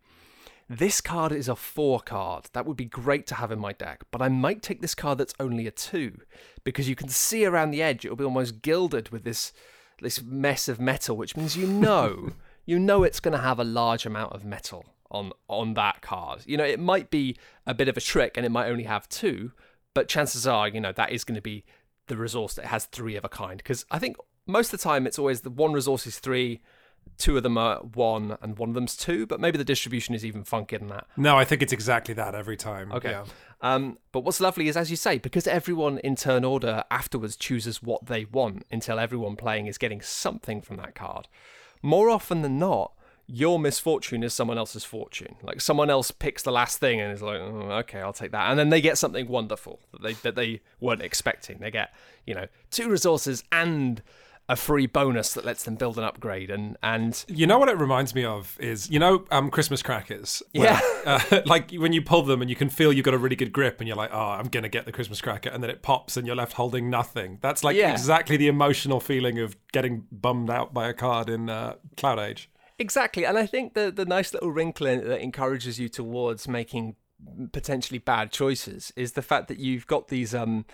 this 0.69 1.01
card 1.01 1.31
is 1.31 1.47
a 1.47 1.55
four 1.55 1.99
card. 1.99 2.49
That 2.53 2.65
would 2.65 2.77
be 2.77 2.85
great 2.85 3.27
to 3.27 3.35
have 3.35 3.51
in 3.51 3.59
my 3.59 3.73
deck, 3.73 4.03
but 4.11 4.21
I 4.21 4.29
might 4.29 4.61
take 4.61 4.81
this 4.81 4.95
card 4.95 5.17
that's 5.17 5.33
only 5.39 5.67
a 5.67 5.71
two 5.71 6.21
because 6.63 6.89
you 6.89 6.95
can 6.95 7.09
see 7.09 7.45
around 7.45 7.71
the 7.71 7.81
edge 7.81 8.03
it'll 8.03 8.17
be 8.17 8.23
almost 8.23 8.61
gilded 8.61 9.09
with 9.09 9.23
this 9.23 9.53
this 10.01 10.21
mess 10.21 10.67
of 10.67 10.79
metal, 10.79 11.15
which 11.15 11.37
means 11.37 11.55
you 11.55 11.67
know 11.67 12.31
you 12.65 12.79
know 12.79 13.03
it's 13.03 13.19
going 13.19 13.37
to 13.37 13.43
have 13.43 13.59
a 13.59 13.63
large 13.63 14.05
amount 14.05 14.33
of 14.33 14.43
metal 14.43 14.85
on 15.11 15.31
on 15.47 15.75
that 15.75 16.01
card. 16.01 16.41
You 16.45 16.57
know, 16.57 16.65
it 16.65 16.79
might 16.79 17.09
be 17.09 17.37
a 17.65 17.73
bit 17.73 17.87
of 17.87 17.97
a 17.97 18.01
trick 18.01 18.35
and 18.35 18.45
it 18.45 18.51
might 18.51 18.67
only 18.67 18.83
have 18.83 19.07
two, 19.07 19.51
but 19.93 20.07
chances 20.07 20.47
are, 20.47 20.67
you 20.67 20.81
know, 20.81 20.91
that 20.91 21.11
is 21.11 21.23
going 21.23 21.35
to 21.35 21.41
be 21.41 21.63
the 22.07 22.17
resource 22.17 22.53
that 22.55 22.65
has 22.65 22.85
three 22.85 23.15
of 23.15 23.25
a 23.25 23.29
kind 23.29 23.57
because 23.57 23.85
I 23.89 23.99
think 23.99 24.17
most 24.45 24.71
of 24.71 24.79
the 24.79 24.83
time 24.83 25.07
it's 25.07 25.17
always 25.17 25.41
the 25.41 25.49
one 25.49 25.73
resource 25.73 26.05
is 26.05 26.19
three 26.19 26.61
two 27.17 27.37
of 27.37 27.43
them 27.43 27.57
are 27.57 27.77
one 27.79 28.37
and 28.41 28.57
one 28.57 28.69
of 28.69 28.75
them's 28.75 28.95
two, 28.97 29.25
but 29.25 29.39
maybe 29.39 29.57
the 29.57 29.63
distribution 29.63 30.13
is 30.15 30.25
even 30.25 30.43
funkier 30.43 30.79
than 30.79 30.89
that. 30.89 31.07
No, 31.17 31.37
I 31.37 31.45
think 31.45 31.61
it's 31.61 31.73
exactly 31.73 32.13
that 32.15 32.35
every 32.35 32.57
time. 32.57 32.91
Okay. 32.91 33.11
Yeah. 33.11 33.25
Um, 33.61 33.97
but 34.11 34.21
what's 34.21 34.39
lovely 34.39 34.67
is, 34.67 34.77
as 34.77 34.91
you 34.91 34.97
say, 34.97 35.17
because 35.17 35.47
everyone 35.47 35.97
in 35.99 36.15
turn 36.15 36.43
order 36.43 36.83
afterwards 36.91 37.35
chooses 37.35 37.81
what 37.81 38.05
they 38.05 38.25
want 38.25 38.65
until 38.71 38.99
everyone 38.99 39.35
playing 39.35 39.67
is 39.67 39.77
getting 39.77 40.01
something 40.01 40.61
from 40.61 40.77
that 40.77 40.93
card. 40.93 41.27
More 41.81 42.09
often 42.09 42.41
than 42.41 42.59
not, 42.59 42.91
your 43.27 43.59
misfortune 43.59 44.23
is 44.23 44.33
someone 44.33 44.57
else's 44.57 44.83
fortune. 44.83 45.35
Like 45.41 45.61
someone 45.61 45.89
else 45.89 46.11
picks 46.11 46.43
the 46.43 46.51
last 46.51 46.79
thing 46.79 46.99
and 47.01 47.11
is 47.11 47.21
like, 47.21 47.39
oh, 47.39 47.71
okay, 47.79 47.99
I'll 47.99 48.13
take 48.13 48.31
that, 48.31 48.49
and 48.49 48.59
then 48.59 48.69
they 48.69 48.81
get 48.81 48.97
something 48.97 49.27
wonderful 49.27 49.79
that 49.91 50.03
they 50.03 50.13
that 50.13 50.35
they 50.35 50.61
weren't 50.79 51.01
expecting. 51.01 51.59
They 51.59 51.71
get, 51.71 51.93
you 52.25 52.35
know, 52.35 52.47
two 52.69 52.89
resources 52.89 53.43
and 53.51 54.03
a 54.47 54.55
free 54.55 54.85
bonus 54.85 55.33
that 55.33 55.43
lets 55.43 55.63
them 55.63 55.75
build 55.75 55.97
an 55.97 56.03
upgrade 56.03 56.51
and 56.51 56.77
and 56.83 57.25
You 57.27 57.47
know 57.47 57.57
what 57.57 57.67
it 57.67 57.79
reminds 57.79 58.13
me 58.13 58.23
of 58.25 58.55
is 58.59 58.89
you 58.91 58.99
know 58.99 59.25
um, 59.31 59.49
Christmas 59.49 59.81
crackers. 59.81 60.43
where, 60.53 60.65
Yeah. 60.65 60.79
uh, 61.31 61.41
like 61.47 61.71
when 61.71 61.93
you 61.93 62.01
pull 62.03 62.21
them 62.21 62.41
and 62.41 62.49
you 62.49 62.55
can 62.55 62.69
feel 62.69 62.93
you've 62.93 63.05
got 63.05 63.15
a 63.15 63.17
really 63.17 63.35
good 63.35 63.51
grip 63.51 63.79
and 63.79 63.87
you're 63.87 63.97
like, 63.97 64.11
oh, 64.13 64.19
I'm 64.19 64.47
gonna 64.47 64.69
get 64.69 64.85
the 64.85 64.91
Christmas 64.91 65.19
cracker, 65.19 65.49
and 65.49 65.63
then 65.63 65.69
it 65.71 65.81
pops 65.81 66.15
and 66.15 66.27
you're 66.27 66.35
left 66.35 66.53
holding 66.53 66.89
nothing. 66.91 67.39
That's 67.41 67.63
like 67.63 67.75
Yeah. 67.75 67.91
exactly 67.91 68.37
the 68.37 68.47
emotional 68.47 68.99
feeling 68.99 69.39
of 69.39 69.55
getting 69.71 70.05
bummed 70.11 70.49
out 70.51 70.73
by 70.73 70.87
a 70.89 70.93
card 70.93 71.27
in 71.29 71.49
uh, 71.49 71.75
Cloud 71.97 72.19
Age. 72.19 72.49
Exactly, 72.77 73.25
and 73.25 73.37
I 73.39 73.45
think 73.47 73.73
the 73.73 73.89
the 73.89 74.05
nice 74.05 74.31
little 74.33 74.51
wrinkle 74.51 74.85
in 74.85 75.07
that 75.07 75.21
encourages 75.21 75.79
you 75.79 75.89
towards 75.89 76.47
making 76.47 76.95
potentially 77.51 77.97
bad 77.97 78.31
choices 78.31 78.91
is 78.95 79.13
the 79.13 79.21
fact 79.21 79.47
that 79.47 79.57
you've 79.57 79.87
got 79.87 80.09
these 80.09 80.35
um 80.35 80.65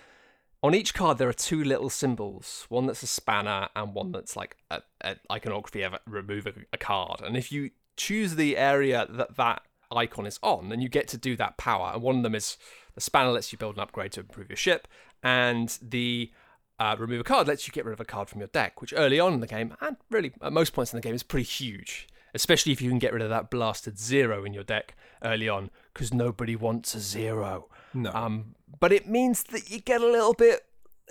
on 0.62 0.74
each 0.74 0.94
card 0.94 1.18
there 1.18 1.28
are 1.28 1.32
two 1.32 1.62
little 1.62 1.90
symbols, 1.90 2.66
one 2.68 2.86
that's 2.86 3.02
a 3.02 3.06
spanner 3.06 3.68
and 3.74 3.94
one 3.94 4.12
that's 4.12 4.36
like 4.36 4.56
a, 4.70 4.82
a 5.00 5.16
iconography 5.30 5.82
of 5.82 5.94
remove 6.06 6.46
a, 6.46 6.54
a 6.72 6.78
card, 6.78 7.20
and 7.20 7.36
if 7.36 7.50
you 7.50 7.70
choose 7.96 8.36
the 8.36 8.56
area 8.56 9.06
that 9.10 9.36
that 9.36 9.62
icon 9.90 10.26
is 10.26 10.38
on, 10.42 10.70
then 10.70 10.80
you 10.80 10.88
get 10.88 11.08
to 11.08 11.18
do 11.18 11.36
that 11.36 11.58
power, 11.58 11.90
and 11.92 12.02
one 12.02 12.16
of 12.16 12.22
them 12.22 12.34
is 12.34 12.56
the 12.94 13.00
spanner 13.00 13.30
lets 13.30 13.52
you 13.52 13.58
build 13.58 13.76
an 13.76 13.82
upgrade 13.82 14.12
to 14.12 14.20
improve 14.20 14.48
your 14.48 14.56
ship, 14.56 14.88
and 15.22 15.78
the 15.82 16.30
uh, 16.78 16.96
remove 16.98 17.20
a 17.20 17.24
card 17.24 17.46
lets 17.46 17.66
you 17.66 17.72
get 17.72 17.84
rid 17.84 17.92
of 17.92 18.00
a 18.00 18.04
card 18.04 18.28
from 18.28 18.40
your 18.40 18.48
deck, 18.48 18.80
which 18.80 18.94
early 18.96 19.20
on 19.20 19.34
in 19.34 19.40
the 19.40 19.46
game, 19.46 19.74
and 19.80 19.96
really 20.10 20.32
at 20.42 20.52
most 20.52 20.72
points 20.72 20.92
in 20.92 20.96
the 20.96 21.02
game, 21.02 21.14
is 21.14 21.22
pretty 21.22 21.44
huge. 21.44 22.08
Especially 22.34 22.72
if 22.72 22.80
you 22.80 22.88
can 22.88 22.98
get 22.98 23.12
rid 23.12 23.20
of 23.20 23.28
that 23.28 23.50
blasted 23.50 23.98
zero 23.98 24.42
in 24.42 24.54
your 24.54 24.64
deck 24.64 24.96
early 25.22 25.50
on, 25.50 25.70
because 25.92 26.14
nobody 26.14 26.56
wants 26.56 26.94
a 26.94 27.00
zero. 27.00 27.68
No. 27.94 28.10
Um, 28.12 28.54
but 28.80 28.92
it 28.92 29.08
means 29.08 29.44
that 29.44 29.70
you 29.70 29.80
get 29.80 30.00
a 30.00 30.06
little 30.06 30.34
bit 30.34 30.64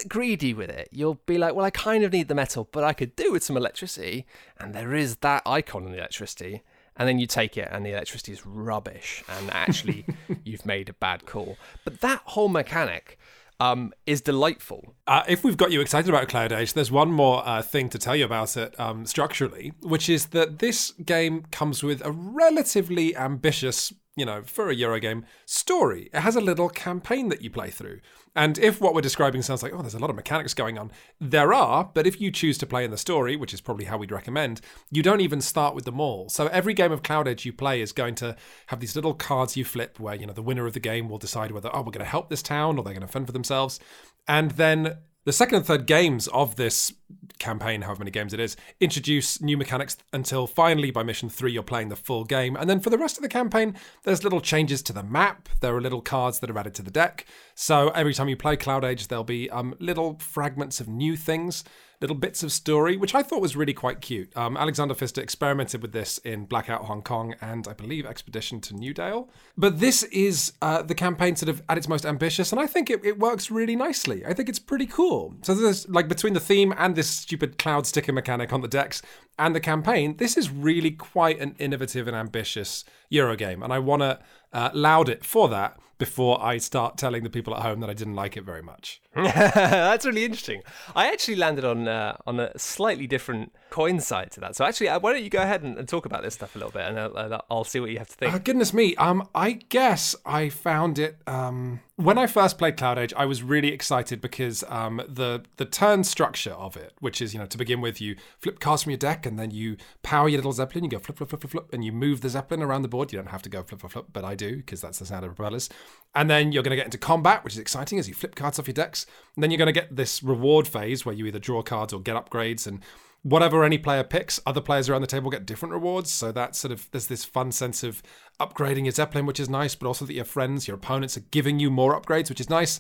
greedy 0.08 0.54
with 0.54 0.70
it. 0.70 0.90
You'll 0.92 1.20
be 1.26 1.38
like, 1.38 1.54
well, 1.56 1.66
I 1.66 1.70
kind 1.70 2.04
of 2.04 2.12
need 2.12 2.28
the 2.28 2.36
metal, 2.36 2.68
but 2.72 2.84
I 2.84 2.94
could 2.94 3.16
do 3.16 3.32
with 3.32 3.44
some 3.44 3.58
electricity, 3.58 4.26
and 4.60 4.74
there 4.74 4.94
is 4.94 5.18
that 5.18 5.44
icon 5.46 5.86
in 5.86 5.92
the 5.92 5.98
electricity. 5.98 6.64
And 6.98 7.08
then 7.08 7.20
you 7.20 7.26
take 7.26 7.58
it, 7.58 7.70
and 7.72 7.86
the 7.86 7.92
electricity 7.92 8.34
is 8.34 8.46
rubbish, 8.46 9.24
and 9.30 9.50
actually, 9.52 10.06
you've 10.44 10.66
made 10.66 10.90
a 10.90 10.94
bad 10.94 11.26
call. 11.26 11.58
But 11.86 12.02
that 12.02 12.22
whole 12.26 12.50
mechanic 12.50 13.18
um, 13.62 13.94
is 14.06 14.22
delightful. 14.22 14.96
Uh, 15.08 15.24
if 15.28 15.44
we've 15.44 15.56
got 15.56 15.72
you 15.72 15.82
excited 15.82 16.10
about 16.10 16.28
Cloud 16.28 16.52
Age, 16.52 16.74
there's 16.74 16.92
one 16.92 17.12
more 17.12 17.48
uh, 17.48 17.62
thing 17.62 17.90
to 17.90 18.00
tell 18.00 18.16
you 18.16 18.26
about 18.26 18.58
it 18.58 18.78
um, 18.80 19.06
structurally, 19.06 19.72
which 19.82 20.10
is 20.10 20.28
that 20.28 20.60
this 20.60 20.92
game 21.06 21.46
comes 21.52 21.84
with 21.84 22.04
a 22.04 22.12
relatively 22.12 23.16
ambitious, 23.16 23.94
you 24.16 24.26
know, 24.26 24.44
for 24.44 24.70
a 24.70 24.76
Euro 24.76 25.00
game, 25.00 25.26
story. 25.46 26.10
It 26.14 26.20
has 26.20 26.36
a 26.36 26.42
little 26.42 26.70
campaign 26.70 27.30
that 27.30 27.42
you 27.42 27.50
play 27.50 27.70
through. 27.70 28.02
And 28.36 28.58
if 28.60 28.82
what 28.82 28.94
we're 28.94 29.02
describing 29.02 29.42
sounds 29.42 29.64
like, 29.64 29.74
oh, 29.74 29.82
there's 29.82 29.94
a 29.94 30.00
lot 30.00 30.10
of 30.10 30.16
mechanics 30.16 30.54
going 30.54 30.78
on, 30.78 30.92
there 31.20 31.54
are, 31.54 31.90
but 31.94 32.08
if 32.08 32.20
you 32.20 32.32
choose 32.32 32.58
to 32.60 32.66
play 32.66 32.84
in 32.84 32.92
the 32.92 32.98
story, 32.98 33.36
which 33.36 33.54
is 33.54 33.62
probably 33.62 33.86
how 33.86 33.98
we'd 33.98 34.12
recommend, 34.12 34.62
you 34.90 35.02
don't 35.02 35.22
even 35.22 35.42
start 35.42 35.76
with 35.76 35.86
them 35.86 36.00
all. 36.00 36.30
So 36.30 36.48
every 36.48 36.74
game 36.74 36.92
of 36.92 37.04
Cloud 37.04 37.28
Age 37.28 37.46
you 37.46 37.54
play 37.54 37.82
is 37.82 37.92
going 37.92 38.16
to 38.16 38.36
have 38.68 38.80
these 38.80 38.96
little 38.96 39.14
cards 39.14 39.56
you 39.56 39.64
flip 39.64 40.00
where, 40.00 40.16
you 40.16 40.26
know, 40.26 40.34
the 40.34 40.42
winner 40.42 40.66
of 40.66 40.74
the 40.74 40.80
game 40.80 41.10
will 41.10 41.18
decide 41.18 41.52
whether, 41.52 41.70
oh, 41.74 41.80
we're 41.80 41.92
going 41.92 42.00
to 42.00 42.06
help 42.06 42.30
this 42.30 42.42
town 42.42 42.78
or 42.78 42.84
they're 42.84 42.94
going 42.94 43.06
to 43.06 43.12
fend 43.12 43.28
for 43.28 43.34
themselves. 43.34 43.80
And 44.28 44.52
then 44.52 44.98
the 45.26 45.34
second 45.34 45.58
and 45.58 45.66
third 45.66 45.86
games 45.86 46.28
of 46.30 46.56
this 46.56 46.94
campaign, 47.38 47.82
however 47.82 48.00
many 48.00 48.12
games 48.12 48.34
it 48.34 48.40
is, 48.40 48.56
introduce 48.80 49.42
new 49.42 49.58
mechanics 49.58 49.98
until 50.14 50.48
finally 50.48 50.92
by 50.92 51.04
mission 51.04 51.30
three 51.30 51.52
you're 51.52 51.64
playing 51.64 51.90
the 51.90 51.96
full 51.96 52.24
game. 52.24 52.56
And 52.56 52.70
then 52.70 52.80
for 52.80 52.90
the 52.90 52.98
rest 52.98 53.18
of 53.18 53.24
the 53.24 53.30
campaign, 53.30 53.76
there's 54.04 54.24
little 54.24 54.42
changes 54.42 54.82
to 54.84 54.94
the 54.94 55.04
map. 55.04 55.50
There 55.60 55.76
are 55.76 55.82
little 55.82 56.02
cards 56.02 56.40
that 56.40 56.50
are 56.50 56.58
added 56.58 56.74
to 56.76 56.82
the 56.82 56.92
deck. 56.92 57.26
So 57.56 57.90
every 57.90 58.14
time 58.14 58.30
you 58.30 58.38
play 58.38 58.58
Cloud 58.58 58.84
Age, 58.84 59.08
there'll 59.08 59.24
be 59.24 59.50
um, 59.50 59.76
little 59.80 60.18
fragments 60.20 60.80
of 60.80 60.88
new 60.88 61.16
things. 61.16 61.64
Little 62.02 62.16
bits 62.16 62.42
of 62.42 62.52
story, 62.52 62.98
which 62.98 63.14
I 63.14 63.22
thought 63.22 63.42
was 63.42 63.56
really 63.56 63.76
quite 63.76 64.02
cute. 64.02 64.36
Um, 64.36 64.58
Alexander 64.58 64.96
Pfister 64.96 65.22
experimented 65.22 65.84
with 65.84 65.92
this 65.92 66.18
in 66.20 66.46
Blackout 66.46 66.86
Hong 66.86 67.04
Kong 67.04 67.36
and 67.42 67.68
I 67.68 67.74
believe 67.74 68.08
Expedition 68.08 68.60
to 68.62 68.76
Newdale. 68.76 69.30
But 69.56 69.80
this 69.80 70.02
is 70.04 70.54
uh, 70.64 70.82
the 70.82 70.96
campaign 70.96 71.36
sort 71.36 71.50
of 71.50 71.62
at 71.70 71.78
its 71.78 71.88
most 71.88 72.04
ambitious, 72.06 72.52
and 72.52 72.60
I 72.60 72.66
think 72.66 72.90
it, 72.90 73.06
it 73.06 73.20
works 73.20 73.52
really 73.52 73.76
nicely. 73.76 74.26
I 74.26 74.34
think 74.34 74.50
it's 74.50 74.58
pretty 74.58 74.88
cool. 74.88 75.36
So 75.44 75.54
there's 75.54 75.88
like 75.90 76.08
between 76.08 76.34
the 76.34 76.40
theme 76.40 76.74
and 76.76 76.96
this 76.96 77.08
stupid 77.08 77.60
cloud 77.60 77.86
sticker 77.86 78.12
mechanic 78.12 78.52
on 78.52 78.62
the 78.62 78.68
decks 78.68 79.04
and 79.38 79.56
the 79.56 79.60
campaign, 79.60 80.18
this 80.18 80.38
is 80.38 80.50
really 80.50 80.92
quite 80.92 81.40
an 81.40 81.56
innovative 81.60 82.08
and 82.08 82.18
ambitious 82.18 82.84
Euro 83.10 83.36
game, 83.36 83.62
and 83.62 83.72
I 83.72 83.80
want 83.80 84.02
to 84.02 84.20
uh, 84.54 84.70
loud 84.74 85.10
it 85.10 85.26
for 85.26 85.50
that 85.50 85.78
before 86.02 86.44
I 86.44 86.58
start 86.58 86.98
telling 86.98 87.24
the 87.24 87.30
people 87.30 87.56
at 87.56 87.62
home 87.62 87.80
that 87.82 87.90
I 87.92 87.94
didn't 87.94 88.16
like 88.16 88.36
it 88.36 88.44
very 88.44 88.64
much. 88.64 89.02
That's 89.16 90.04
really 90.04 90.26
interesting. 90.26 90.64
I 90.96 91.12
actually 91.12 91.36
landed 91.36 91.64
on 91.64 91.88
uh, 91.88 92.18
on 92.26 92.40
a 92.40 92.58
slightly 92.58 93.06
different 93.06 93.54
coin 93.70 94.00
side 94.00 94.32
to 94.32 94.40
that. 94.40 94.56
So 94.56 94.66
actually, 94.66 94.90
uh, 94.90 95.00
why 95.00 95.14
don't 95.14 95.24
you 95.24 95.30
go 95.30 95.44
ahead 95.44 95.62
and, 95.62 95.78
and 95.78 95.88
talk 95.88 96.08
about 96.08 96.24
this 96.24 96.34
stuff 96.34 96.56
a 96.56 96.58
little 96.58 96.72
bit, 96.72 96.88
and 96.88 96.98
I'll, 97.00 97.46
I'll 97.52 97.64
see 97.64 97.80
what 97.80 97.92
you 97.92 98.00
have 98.00 98.10
to 98.10 98.16
think. 98.16 98.34
Oh, 98.34 98.40
goodness 98.40 98.74
me. 98.74 98.96
Um, 98.96 99.30
I 99.36 99.52
guess 99.52 100.16
I 100.26 100.50
found 100.50 100.98
it. 100.98 101.18
Um, 101.28 101.82
when 102.02 102.18
I 102.18 102.28
first 102.28 102.58
played 102.58 102.78
Cloud 102.78 102.98
Age, 102.98 103.14
I 103.16 103.26
was 103.26 103.44
really 103.44 103.70
excited 103.70 104.22
because 104.22 104.64
um, 104.68 105.02
the 105.08 105.44
the 105.58 105.66
turn 105.66 106.04
structure 106.04 106.52
of 106.52 106.76
it, 106.76 106.94
which 107.00 107.22
is 107.22 107.34
you 107.34 107.40
know 107.40 107.46
to 107.46 107.58
begin 107.58 107.82
with, 107.82 108.02
you 108.02 108.16
flip 108.40 108.60
cards 108.60 108.84
from 108.84 108.92
your 108.92 108.98
deck 108.98 109.26
and 109.26 109.38
then 109.38 109.52
you 109.52 109.78
power 110.02 110.28
your 110.28 110.40
little 110.40 110.52
zeppelin. 110.52 110.84
You 110.84 110.90
go 110.90 111.00
flip 111.00 111.18
flip 111.18 111.30
flip 111.30 111.42
flip 111.42 111.52
flip, 111.52 111.70
and 111.74 111.86
you 111.86 111.92
move 111.92 112.22
the 112.22 112.30
zeppelin 112.30 112.64
around 112.64 112.82
the 112.82 112.88
board. 112.88 113.12
You 113.12 113.20
don't 113.20 113.30
have 113.30 113.44
to 113.44 113.50
go 113.50 113.64
flip 113.64 113.82
flip 113.82 113.92
flip, 113.92 114.06
but 114.12 114.26
I 114.26 114.36
do 114.36 114.58
because 114.58 114.82
that's 114.82 115.00
the 115.00 115.06
sound 115.06 115.26
of 115.26 115.36
propellers. 115.36 115.70
And 116.16 116.30
then 116.30 116.52
you're 116.52 116.64
going 116.64 116.72
to 116.72 116.76
get 116.76 116.86
into 116.86 116.98
combat, 116.98 117.44
which 117.44 117.54
is 117.54 117.60
exciting 117.60 118.00
as 118.00 118.08
you 118.08 118.14
flip 118.14 118.36
cards 118.36 118.58
off 118.60 118.68
your 118.68 118.74
decks. 118.74 119.06
And 119.36 119.44
then 119.44 119.52
you're 119.52 119.58
going 119.58 119.68
to 119.68 119.80
get 119.80 119.96
this 119.96 120.24
reward 120.24 120.68
phase 120.68 121.06
where 121.06 121.16
you 121.16 121.26
either 121.26 121.40
draw 121.40 121.62
cards 121.62 121.94
or 121.94 122.02
get 122.02 122.16
upgrades 122.16 122.68
and 122.68 122.82
whatever 123.24 123.64
any 123.64 123.78
player 123.78 124.04
picks, 124.04 124.40
other 124.46 124.62
players 124.62 124.90
around 124.90 125.02
the 125.02 125.08
table 125.08 125.30
get 125.30 125.46
different 125.46 125.74
rewards. 125.74 126.12
So 126.12 126.32
that 126.32 126.56
sort 126.56 126.72
of 126.72 126.90
there's 126.92 127.08
this 127.08 127.26
fun 127.26 127.52
sense 127.52 127.84
of 127.84 128.02
upgrading 128.40 128.84
your 128.84 128.92
Zeppelin, 128.92 129.26
which 129.26 129.40
is 129.40 129.50
nice, 129.50 129.76
but 129.76 129.88
also 129.88 130.06
that 130.06 130.14
your 130.14 130.26
friends, 130.26 130.68
your 130.68 130.76
opponents 130.76 131.18
are 131.18 131.26
giving 131.32 131.60
you 131.60 131.70
more 131.70 132.00
upgrades, 132.00 132.30
which 132.30 132.42
is 132.42 132.50
nice. 132.50 132.80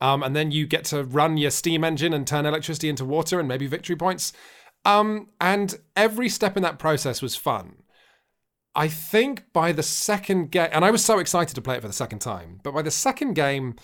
Um, 0.00 0.22
and 0.22 0.34
then 0.34 0.50
you 0.50 0.66
get 0.66 0.84
to 0.86 1.04
run 1.04 1.36
your 1.36 1.50
steam 1.50 1.84
engine 1.84 2.14
and 2.14 2.26
turn 2.26 2.46
electricity 2.46 2.88
into 2.88 3.04
water 3.04 3.38
and 3.38 3.48
maybe 3.48 3.66
victory 3.66 3.96
points. 3.96 4.32
Um, 4.84 5.28
and 5.40 5.78
every 5.94 6.28
step 6.28 6.56
in 6.56 6.62
that 6.62 6.78
process 6.78 7.20
was 7.20 7.36
fun. 7.36 7.82
I 8.74 8.88
think 8.88 9.52
by 9.52 9.72
the 9.72 9.82
second 9.82 10.52
game, 10.52 10.70
and 10.72 10.84
I 10.84 10.90
was 10.90 11.04
so 11.04 11.18
excited 11.18 11.54
to 11.54 11.60
play 11.60 11.76
it 11.76 11.82
for 11.82 11.88
the 11.88 11.92
second 11.92 12.20
time, 12.20 12.60
but 12.62 12.72
by 12.72 12.82
the 12.82 12.90
second 12.90 13.34
game, 13.34 13.74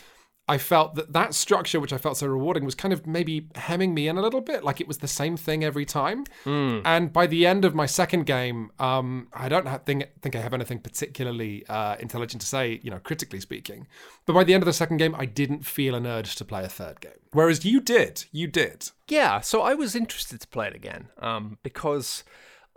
I 0.48 0.58
felt 0.58 0.94
that 0.94 1.12
that 1.12 1.34
structure, 1.34 1.80
which 1.80 1.92
I 1.92 1.98
felt 1.98 2.18
so 2.18 2.28
rewarding, 2.28 2.64
was 2.64 2.76
kind 2.76 2.94
of 2.94 3.04
maybe 3.06 3.48
hemming 3.56 3.94
me 3.94 4.06
in 4.06 4.16
a 4.16 4.22
little 4.22 4.40
bit, 4.40 4.62
like 4.62 4.80
it 4.80 4.86
was 4.86 4.98
the 4.98 5.08
same 5.08 5.36
thing 5.36 5.64
every 5.64 5.84
time. 5.84 6.24
Mm. 6.44 6.82
And 6.84 7.12
by 7.12 7.26
the 7.26 7.46
end 7.46 7.64
of 7.64 7.74
my 7.74 7.86
second 7.86 8.26
game, 8.26 8.70
um, 8.78 9.26
I 9.32 9.48
don't 9.48 9.66
have, 9.66 9.82
think 9.82 10.04
think 10.22 10.36
I 10.36 10.40
have 10.40 10.54
anything 10.54 10.78
particularly 10.78 11.66
uh, 11.68 11.96
intelligent 11.98 12.42
to 12.42 12.46
say, 12.46 12.80
you 12.82 12.90
know, 12.92 13.00
critically 13.00 13.40
speaking. 13.40 13.88
But 14.24 14.34
by 14.34 14.44
the 14.44 14.54
end 14.54 14.62
of 14.62 14.66
the 14.66 14.72
second 14.72 14.98
game, 14.98 15.16
I 15.16 15.26
didn't 15.26 15.66
feel 15.66 15.96
an 15.96 16.06
urge 16.06 16.36
to 16.36 16.44
play 16.44 16.62
a 16.62 16.68
third 16.68 17.00
game. 17.00 17.12
Whereas 17.32 17.64
you 17.64 17.80
did, 17.80 18.26
you 18.30 18.46
did. 18.46 18.90
Yeah, 19.08 19.40
so 19.40 19.62
I 19.62 19.74
was 19.74 19.96
interested 19.96 20.40
to 20.40 20.48
play 20.48 20.68
it 20.68 20.76
again 20.76 21.08
um, 21.18 21.58
because 21.64 22.22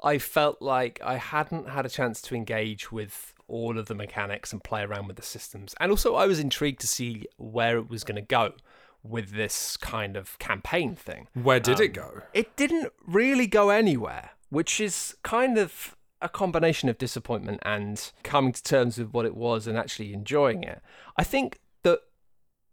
I 0.03 0.17
felt 0.17 0.61
like 0.61 0.99
I 1.03 1.17
hadn't 1.17 1.69
had 1.69 1.85
a 1.85 1.89
chance 1.89 2.21
to 2.23 2.35
engage 2.35 2.91
with 2.91 3.33
all 3.47 3.77
of 3.79 3.87
the 3.87 3.95
mechanics 3.95 4.53
and 4.53 4.63
play 4.63 4.83
around 4.83 5.07
with 5.07 5.15
the 5.17 5.23
systems. 5.23 5.75
And 5.79 5.91
also, 5.91 6.15
I 6.15 6.25
was 6.27 6.39
intrigued 6.39 6.79
to 6.81 6.87
see 6.87 7.25
where 7.37 7.77
it 7.77 7.89
was 7.89 8.03
going 8.03 8.15
to 8.15 8.21
go 8.21 8.53
with 9.01 9.31
this 9.31 9.75
kind 9.77 10.15
of 10.15 10.37
campaign 10.39 10.95
thing. 10.95 11.27
Where 11.33 11.59
did 11.59 11.77
Um, 11.77 11.83
it 11.83 11.93
go? 11.93 12.21
It 12.33 12.55
didn't 12.55 12.91
really 13.05 13.47
go 13.47 13.69
anywhere, 13.69 14.31
which 14.49 14.79
is 14.79 15.15
kind 15.23 15.57
of 15.57 15.95
a 16.21 16.29
combination 16.29 16.89
of 16.89 16.97
disappointment 16.97 17.59
and 17.63 18.11
coming 18.23 18.51
to 18.51 18.61
terms 18.61 18.97
with 18.97 19.11
what 19.13 19.25
it 19.25 19.35
was 19.35 19.67
and 19.67 19.77
actually 19.77 20.13
enjoying 20.13 20.63
it. 20.63 20.81
I 21.17 21.23
think 21.23 21.59
that 21.83 21.99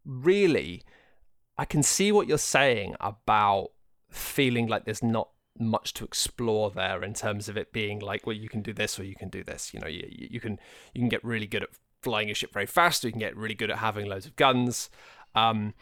really, 0.05 0.83
I 1.57 1.65
can 1.65 1.83
see 1.83 2.11
what 2.11 2.27
you're 2.27 2.39
saying 2.39 2.97
about 3.01 3.69
feeling 4.11 4.67
like 4.67 4.85
there's 4.85 5.03
not 5.03 5.29
much 5.61 5.95
to 5.95 6.05
explore 6.05 6.71
there 6.71 7.03
in 7.03 7.15
terms 7.15 7.49
of 7.49 7.57
it 7.57 7.73
being 7.73 7.99
like, 7.99 8.27
well, 8.27 8.37
you 8.37 8.49
can 8.49 8.63
do 8.63 8.73
this 8.73 8.99
or 8.99 9.05
you 9.05 9.15
can 9.15 9.29
do 9.29 9.43
this. 9.43 9.73
You 9.73 9.81
know, 9.81 9.87
you, 9.87 10.07
you 10.09 10.41
can 10.41 10.59
you 10.95 11.01
can 11.01 11.09
get 11.09 11.25
really 11.25 11.47
good 11.47 11.63
at 11.63 11.71
flying 12.03 12.31
a 12.31 12.35
ship 12.35 12.53
very 12.53 12.67
fast, 12.67 13.05
or 13.05 13.09
you 13.09 13.13
can 13.13 13.21
get 13.21 13.37
really 13.37 13.55
good 13.55 13.71
at 13.71 13.79
having 13.79 14.07
loads 14.07 14.27
of 14.27 14.37
guns. 14.37 14.91
Um, 15.35 15.75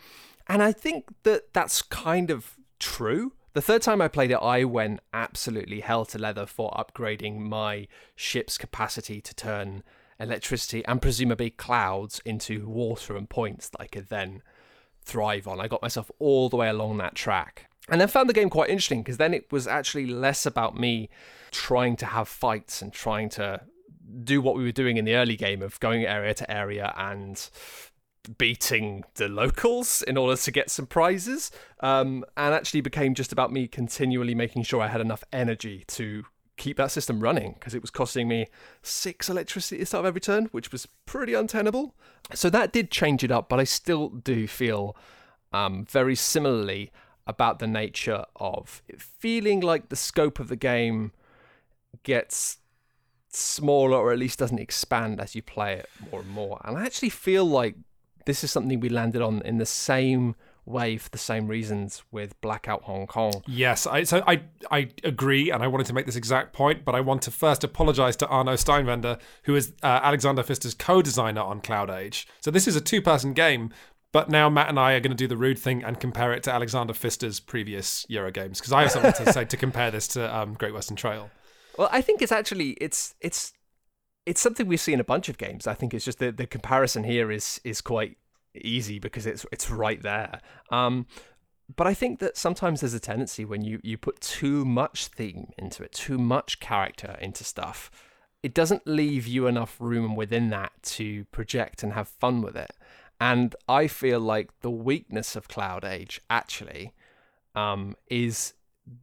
and 0.46 0.62
I 0.62 0.72
think 0.72 1.06
that 1.22 1.52
that's 1.52 1.82
kind 1.82 2.30
of 2.30 2.56
true. 2.78 3.32
The 3.54 3.62
third 3.62 3.82
time 3.82 4.02
I 4.02 4.08
played 4.08 4.32
it, 4.32 4.38
I 4.42 4.64
went 4.64 5.00
absolutely 5.12 5.80
hell 5.80 6.04
to 6.06 6.18
leather 6.18 6.44
for 6.44 6.70
upgrading 6.72 7.38
my 7.38 7.86
ship's 8.16 8.58
capacity 8.58 9.20
to 9.20 9.34
turn 9.34 9.84
electricity 10.18 10.84
and 10.86 11.00
presumably 11.00 11.50
clouds 11.50 12.20
into 12.24 12.68
water 12.68 13.16
and 13.16 13.28
points 13.30 13.68
that 13.68 13.80
I 13.80 13.86
could 13.86 14.08
then 14.08 14.42
thrive 15.02 15.46
on. 15.46 15.60
I 15.60 15.68
got 15.68 15.82
myself 15.82 16.10
all 16.18 16.48
the 16.48 16.56
way 16.56 16.68
along 16.68 16.96
that 16.98 17.14
track. 17.14 17.70
And 17.88 18.00
then 18.00 18.08
found 18.08 18.28
the 18.28 18.34
game 18.34 18.48
quite 18.48 18.70
interesting 18.70 19.02
because 19.02 19.18
then 19.18 19.34
it 19.34 19.52
was 19.52 19.66
actually 19.66 20.06
less 20.06 20.46
about 20.46 20.78
me 20.78 21.10
trying 21.50 21.96
to 21.96 22.06
have 22.06 22.28
fights 22.28 22.80
and 22.80 22.92
trying 22.92 23.28
to 23.30 23.60
do 24.22 24.40
what 24.40 24.56
we 24.56 24.64
were 24.64 24.72
doing 24.72 24.96
in 24.96 25.04
the 25.04 25.14
early 25.14 25.36
game 25.36 25.62
of 25.62 25.78
going 25.80 26.04
area 26.04 26.34
to 26.34 26.50
area 26.50 26.94
and 26.96 27.50
beating 28.38 29.04
the 29.16 29.28
locals 29.28 30.02
in 30.02 30.16
order 30.16 30.36
to 30.36 30.50
get 30.50 30.70
some 30.70 30.86
prizes, 30.86 31.50
um, 31.80 32.24
and 32.36 32.54
actually 32.54 32.80
became 32.80 33.14
just 33.14 33.32
about 33.32 33.52
me 33.52 33.66
continually 33.66 34.34
making 34.34 34.62
sure 34.62 34.80
I 34.80 34.88
had 34.88 35.00
enough 35.00 35.24
energy 35.32 35.84
to 35.88 36.24
keep 36.56 36.76
that 36.76 36.90
system 36.90 37.20
running 37.20 37.54
because 37.54 37.74
it 37.74 37.82
was 37.82 37.90
costing 37.90 38.28
me 38.28 38.46
six 38.82 39.28
electricity 39.28 39.76
at 39.76 39.80
the 39.80 39.86
start 39.86 40.04
of 40.04 40.06
every 40.06 40.20
turn, 40.20 40.46
which 40.52 40.72
was 40.72 40.86
pretty 41.04 41.34
untenable. 41.34 41.94
So 42.32 42.48
that 42.50 42.72
did 42.72 42.90
change 42.90 43.24
it 43.24 43.30
up, 43.30 43.48
but 43.48 43.60
I 43.60 43.64
still 43.64 44.08
do 44.08 44.46
feel 44.46 44.96
um, 45.52 45.84
very 45.84 46.14
similarly 46.14 46.90
about 47.26 47.58
the 47.58 47.66
nature 47.66 48.24
of 48.36 48.82
feeling 48.98 49.60
like 49.60 49.88
the 49.88 49.96
scope 49.96 50.38
of 50.38 50.48
the 50.48 50.56
game 50.56 51.12
gets 52.02 52.58
smaller 53.28 53.96
or 53.96 54.12
at 54.12 54.18
least 54.18 54.38
doesn't 54.38 54.58
expand 54.58 55.20
as 55.20 55.34
you 55.34 55.42
play 55.42 55.74
it 55.74 55.88
more 56.10 56.20
and 56.20 56.30
more. 56.30 56.60
And 56.64 56.76
I 56.76 56.84
actually 56.84 57.08
feel 57.08 57.44
like 57.44 57.76
this 58.26 58.44
is 58.44 58.50
something 58.50 58.80
we 58.80 58.88
landed 58.88 59.22
on 59.22 59.42
in 59.42 59.58
the 59.58 59.66
same 59.66 60.34
way 60.66 60.96
for 60.96 61.10
the 61.10 61.18
same 61.18 61.46
reasons 61.46 62.02
with 62.10 62.40
Blackout 62.40 62.82
Hong 62.84 63.06
Kong. 63.06 63.42
Yes, 63.46 63.86
I, 63.86 64.04
so 64.04 64.22
I 64.26 64.42
I 64.70 64.88
agree, 65.02 65.50
and 65.50 65.62
I 65.62 65.66
wanted 65.66 65.86
to 65.88 65.92
make 65.92 66.06
this 66.06 66.16
exact 66.16 66.52
point, 66.52 66.84
but 66.84 66.94
I 66.94 67.00
want 67.00 67.22
to 67.22 67.30
first 67.30 67.64
apologise 67.64 68.16
to 68.16 68.26
Arno 68.28 68.54
Steinwender, 68.54 69.20
who 69.42 69.54
is 69.56 69.72
uh, 69.82 70.00
Alexander 70.02 70.42
Pfister's 70.42 70.74
co-designer 70.74 71.42
on 71.42 71.60
Cloud 71.60 71.90
Age. 71.90 72.26
So 72.40 72.50
this 72.50 72.66
is 72.66 72.76
a 72.76 72.80
two-person 72.80 73.34
game, 73.34 73.72
but 74.14 74.30
now 74.30 74.48
Matt 74.48 74.68
and 74.68 74.78
I 74.78 74.92
are 74.92 75.00
going 75.00 75.10
to 75.10 75.16
do 75.16 75.26
the 75.26 75.36
rude 75.36 75.58
thing 75.58 75.82
and 75.82 75.98
compare 75.98 76.32
it 76.32 76.44
to 76.44 76.52
Alexander 76.52 76.92
Pfister's 76.92 77.40
previous 77.40 78.06
Euro 78.08 78.30
games 78.30 78.60
because 78.60 78.72
I 78.72 78.82
have 78.82 78.92
something 78.92 79.12
to 79.12 79.32
say 79.32 79.44
to 79.44 79.56
compare 79.56 79.90
this 79.90 80.06
to 80.08 80.32
um, 80.32 80.54
Great 80.54 80.72
Western 80.72 80.94
Trail. 80.94 81.30
Well, 81.76 81.88
I 81.90 82.00
think 82.00 82.22
it's 82.22 82.30
actually 82.30 82.70
it's 82.80 83.16
it's 83.20 83.52
it's 84.24 84.40
something 84.40 84.68
we 84.68 84.76
see 84.76 84.92
in 84.92 85.00
a 85.00 85.04
bunch 85.04 85.28
of 85.28 85.36
games. 85.36 85.66
I 85.66 85.74
think 85.74 85.92
it's 85.92 86.04
just 86.04 86.20
the 86.20 86.30
the 86.30 86.46
comparison 86.46 87.02
here 87.02 87.32
is 87.32 87.60
is 87.64 87.80
quite 87.80 88.16
easy 88.54 89.00
because 89.00 89.26
it's 89.26 89.44
it's 89.50 89.68
right 89.68 90.00
there. 90.00 90.40
Um, 90.70 91.06
but 91.74 91.88
I 91.88 91.94
think 91.94 92.20
that 92.20 92.36
sometimes 92.36 92.82
there's 92.82 92.94
a 92.94 93.00
tendency 93.00 93.44
when 93.44 93.64
you 93.64 93.80
you 93.82 93.98
put 93.98 94.20
too 94.20 94.64
much 94.64 95.08
theme 95.08 95.48
into 95.58 95.82
it, 95.82 95.90
too 95.90 96.18
much 96.18 96.60
character 96.60 97.18
into 97.20 97.42
stuff, 97.42 97.90
it 98.44 98.54
doesn't 98.54 98.86
leave 98.86 99.26
you 99.26 99.48
enough 99.48 99.74
room 99.80 100.14
within 100.14 100.50
that 100.50 100.70
to 100.82 101.24
project 101.32 101.82
and 101.82 101.94
have 101.94 102.06
fun 102.06 102.42
with 102.42 102.54
it. 102.54 102.70
And 103.24 103.56
I 103.66 103.86
feel 103.86 104.20
like 104.20 104.50
the 104.60 104.70
weakness 104.70 105.34
of 105.34 105.48
Cloud 105.48 105.82
Age 105.82 106.20
actually 106.28 106.92
um, 107.54 107.96
is 108.10 108.52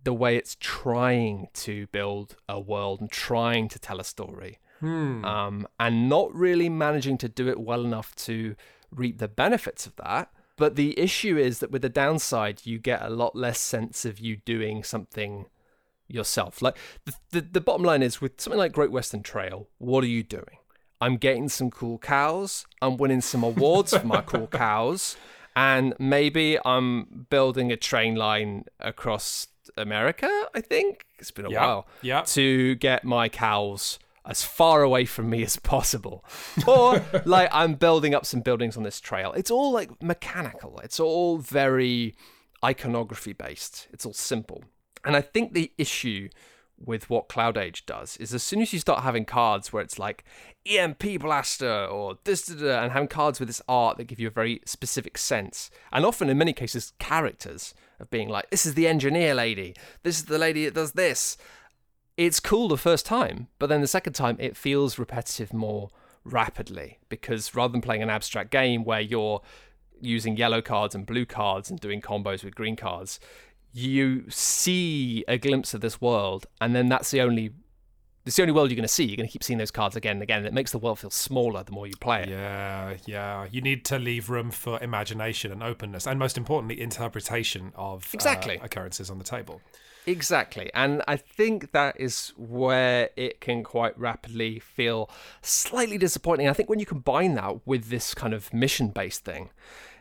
the 0.04 0.14
way 0.14 0.36
it's 0.38 0.56
trying 0.60 1.48
to 1.66 1.88
build 1.88 2.36
a 2.48 2.60
world 2.60 3.02
and 3.02 3.10
trying 3.10 3.68
to 3.70 3.80
tell 3.80 4.00
a 4.00 4.04
story, 4.04 4.60
Hmm. 4.80 5.26
um, 5.26 5.68
and 5.80 6.08
not 6.08 6.28
really 6.36 6.70
managing 6.70 7.18
to 7.20 7.30
do 7.30 7.48
it 7.50 7.60
well 7.60 7.84
enough 7.84 8.16
to 8.28 8.56
reap 8.92 9.18
the 9.18 9.28
benefits 9.28 9.88
of 9.88 9.96
that. 9.96 10.32
But 10.56 10.76
the 10.76 11.00
issue 11.00 11.36
is 11.38 11.58
that 11.60 11.72
with 11.72 11.82
the 11.82 11.90
downside, 11.90 12.62
you 12.64 12.78
get 12.78 13.02
a 13.02 13.10
lot 13.10 13.36
less 13.36 13.60
sense 13.60 14.06
of 14.06 14.20
you 14.20 14.38
doing 14.38 14.84
something 14.84 15.48
yourself. 16.08 16.62
Like 16.62 16.78
the, 17.06 17.14
the, 17.32 17.42
the 17.42 17.62
bottom 17.62 17.84
line 17.84 18.04
is 18.04 18.22
with 18.22 18.40
something 18.40 18.60
like 18.60 18.72
Great 18.74 18.92
Western 18.92 19.24
Trail, 19.24 19.68
what 19.80 20.04
are 20.04 20.14
you 20.18 20.22
doing? 20.22 20.58
I'm 21.02 21.18
getting 21.18 21.50
some 21.50 21.72
cool 21.72 21.98
cows. 21.98 22.66
I'm 22.82 22.96
winning 22.98 23.22
some 23.22 23.44
awards 23.44 23.98
for 23.98 24.06
my 24.06 24.22
cool 24.22 24.48
cows. 24.66 25.18
And 25.56 25.94
maybe 26.00 26.58
I'm 26.64 27.26
building 27.30 27.72
a 27.72 27.76
train 27.78 28.16
line 28.16 28.66
across 28.80 29.48
America, 29.76 30.30
I 30.56 30.62
think. 30.62 31.06
It's 31.20 31.32
been 31.32 31.46
a 31.46 31.50
Yeah. 31.50 31.66
while. 31.66 31.88
Yeah. 32.02 32.22
To 32.22 32.76
get 32.76 33.04
my 33.04 33.28
cows 33.30 34.00
as 34.26 34.44
far 34.44 34.84
away 34.84 35.06
from 35.06 35.30
me 35.30 35.42
as 35.44 35.58
possible. 35.58 36.24
Or 36.68 37.04
like 37.26 37.50
I'm 37.52 37.74
building 37.74 38.14
up 38.14 38.26
some 38.26 38.42
buildings 38.42 38.78
on 38.78 38.84
this 38.84 39.02
trail. 39.02 39.34
It's 39.34 39.50
all 39.52 39.72
like 39.72 40.02
mechanical. 40.02 40.80
It's 40.84 41.00
all 41.00 41.40
very 41.40 42.16
iconography 42.64 43.34
based. 43.34 43.88
It's 43.92 44.06
all 44.06 44.14
simple. 44.14 44.64
And 45.04 45.16
I 45.16 45.22
think 45.22 45.54
the 45.54 45.72
issue 45.80 46.30
with 46.84 47.10
what 47.10 47.28
Cloud 47.28 47.58
Age 47.58 47.86
does 47.86 48.18
is 48.18 48.34
as 48.34 48.44
soon 48.44 48.62
as 48.62 48.74
you 48.74 48.80
start 48.80 49.04
having 49.04 49.26
cards 49.26 49.72
where 49.72 49.84
it's 49.84 50.00
like 50.00 50.24
EMP 50.66 51.20
blaster 51.20 51.86
or 51.86 52.18
this 52.24 52.46
da, 52.46 52.56
da, 52.56 52.84
and 52.84 52.92
having 52.92 53.08
cards 53.08 53.40
with 53.40 53.48
this 53.50 53.62
art 53.68 53.98
that 53.98 54.06
give 54.06 54.20
you 54.20 54.28
a 54.28 54.32
very 54.32 54.62
specific 54.66 55.18
sense, 55.18 55.72
and 55.92 56.06
often 56.06 56.30
in 56.30 56.38
many 56.38 56.54
cases 56.54 56.94
characters 57.00 57.74
of 58.00 58.10
being 58.10 58.30
like, 58.30 58.50
this 58.50 58.66
is 58.66 58.74
the 58.74 58.88
engineer 58.88 59.34
lady, 59.34 59.76
this 60.04 60.20
is 60.20 60.26
the 60.26 60.38
lady 60.38 60.66
that 60.66 60.74
does 60.74 60.94
this. 60.94 61.38
It's 62.18 62.40
cool 62.40 62.68
the 62.68 62.78
first 62.78 63.06
time, 63.06 63.48
but 63.58 63.68
then 63.68 63.82
the 63.82 63.88
second 63.88 64.14
time 64.14 64.38
it 64.40 64.58
feels 64.58 65.00
repetitive 65.00 65.54
more 65.54 65.90
rapidly 66.24 67.00
because 67.10 67.56
rather 67.56 67.72
than 67.72 67.82
playing 67.82 68.04
an 68.04 68.10
abstract 68.10 68.52
game 68.52 68.84
where 68.84 69.02
you're 69.02 69.42
using 70.02 70.36
yellow 70.36 70.62
cards 70.62 70.96
and 70.96 71.06
blue 71.06 71.26
cards 71.26 71.70
and 71.70 71.80
doing 71.80 72.02
combos 72.02 72.44
with 72.44 72.56
green 72.56 72.76
cards, 72.76 73.20
you 73.74 74.30
see 74.30 75.24
a 75.28 75.38
glimpse 75.38 75.74
of 75.74 75.82
this 75.82 76.02
world, 76.02 76.46
and 76.60 76.76
then 76.76 76.90
that's 76.90 77.12
the 77.12 77.22
only 77.22 77.54
it's 78.26 78.36
the 78.36 78.44
only 78.44 78.54
world 78.54 78.70
you're 78.70 78.76
going 78.76 78.84
to 78.84 78.94
see. 78.94 79.06
You're 79.06 79.18
going 79.18 79.28
to 79.28 79.34
keep 79.34 79.44
seeing 79.44 79.58
those 79.58 79.72
cards 79.72 79.96
again 79.96 80.18
and 80.18 80.24
again. 80.24 80.40
And 80.40 80.48
it 80.48 80.54
makes 80.54 80.72
the 80.72 80.78
world 80.78 81.00
feel 81.00 81.10
smaller 81.10 81.64
the 81.64 81.72
more 81.72 81.88
you 81.88 81.96
play 82.00 82.24
it. 82.24 82.30
Yeah, 82.30 82.94
yeah. 83.08 83.48
You 83.50 83.62
need 83.62 83.84
to 83.86 83.98
leave 83.98 84.30
room 84.30 84.52
for 84.52 84.82
imagination 84.82 85.52
and 85.52 85.64
openness, 85.64 86.06
and 86.06 86.20
most 86.20 86.38
importantly, 86.38 86.80
interpretation 86.80 87.74
of 87.76 88.08
exactly. 88.14 88.60
Uh, 88.60 88.66
occurrences 88.66 89.10
on 89.10 89.18
the 89.18 89.24
table. 89.24 89.62
Exactly. 90.06 90.72
And 90.74 91.04
I 91.08 91.16
think 91.16 91.72
that 91.72 92.00
is 92.00 92.34
where 92.38 93.10
it 93.16 93.42
can 93.42 93.64
quite 93.64 93.98
rapidly 94.00 94.60
feel 94.60 95.10
slightly 95.42 95.98
disappointing. 95.98 96.48
I 96.48 96.54
think 96.54 96.70
when 96.70 96.80
you 96.80 96.86
combine 96.86 97.36
that 97.36 97.66
with 97.68 97.90
this 97.90 98.14
kind 98.14 98.34
of 98.34 98.54
mission 98.54 98.90
based 98.90 99.26
thing, 99.26 99.50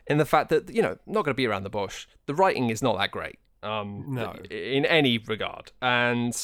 in 0.07 0.17
the 0.17 0.25
fact 0.25 0.49
that, 0.49 0.73
you 0.73 0.81
know, 0.81 0.97
not 1.05 1.23
going 1.23 1.33
to 1.33 1.37
be 1.37 1.45
around 1.45 1.63
the 1.63 1.69
bush, 1.69 2.07
the 2.25 2.33
writing 2.33 2.69
is 2.69 2.81
not 2.81 2.97
that 2.97 3.11
great. 3.11 3.37
Um, 3.63 4.05
no. 4.07 4.33
In 4.49 4.85
any 4.85 5.17
regard. 5.17 5.71
And 5.81 6.35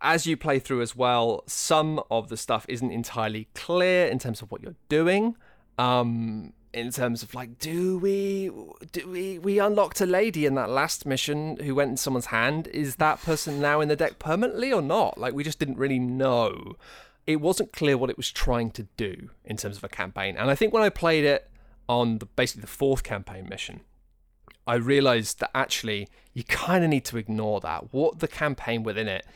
as 0.00 0.26
you 0.26 0.36
play 0.36 0.58
through 0.58 0.82
as 0.82 0.94
well, 0.94 1.42
some 1.46 2.02
of 2.10 2.28
the 2.28 2.36
stuff 2.36 2.66
isn't 2.68 2.90
entirely 2.90 3.48
clear 3.54 4.06
in 4.06 4.18
terms 4.18 4.42
of 4.42 4.50
what 4.50 4.62
you're 4.62 4.76
doing. 4.88 5.36
Um, 5.78 6.52
in 6.72 6.90
terms 6.90 7.22
of 7.22 7.34
like, 7.34 7.58
do 7.58 7.96
we 7.96 8.50
do 8.92 9.08
we 9.08 9.38
we 9.38 9.58
unlocked 9.58 10.00
a 10.02 10.06
lady 10.06 10.44
in 10.44 10.54
that 10.56 10.68
last 10.68 11.06
mission 11.06 11.56
who 11.56 11.74
went 11.74 11.90
in 11.90 11.96
someone's 11.96 12.26
hand? 12.26 12.68
Is 12.68 12.96
that 12.96 13.22
person 13.22 13.60
now 13.60 13.80
in 13.80 13.88
the 13.88 13.96
deck 13.96 14.18
permanently 14.18 14.72
or 14.72 14.82
not? 14.82 15.16
Like, 15.16 15.32
we 15.32 15.42
just 15.42 15.58
didn't 15.58 15.78
really 15.78 15.98
know. 15.98 16.76
It 17.26 17.40
wasn't 17.40 17.72
clear 17.72 17.96
what 17.96 18.10
it 18.10 18.16
was 18.16 18.30
trying 18.30 18.70
to 18.72 18.86
do 18.96 19.30
in 19.44 19.56
terms 19.56 19.78
of 19.78 19.84
a 19.84 19.88
campaign. 19.88 20.36
And 20.36 20.50
I 20.50 20.54
think 20.54 20.72
when 20.72 20.82
I 20.82 20.90
played 20.90 21.24
it 21.24 21.50
on 21.88 22.18
the, 22.18 22.26
basically 22.26 22.60
the 22.60 22.68
fourth 22.68 23.02
campaign 23.02 23.48
mission, 23.48 23.80
I 24.66 24.74
realized 24.74 25.40
that 25.40 25.50
actually 25.54 26.08
you 26.34 26.44
kind 26.44 26.84
of 26.84 26.90
need 26.90 27.04
to 27.06 27.16
ignore 27.16 27.60
that. 27.60 27.92
What 27.92 28.18
the 28.18 28.28
campaign 28.28 28.82
within 28.82 29.08
it 29.08 29.26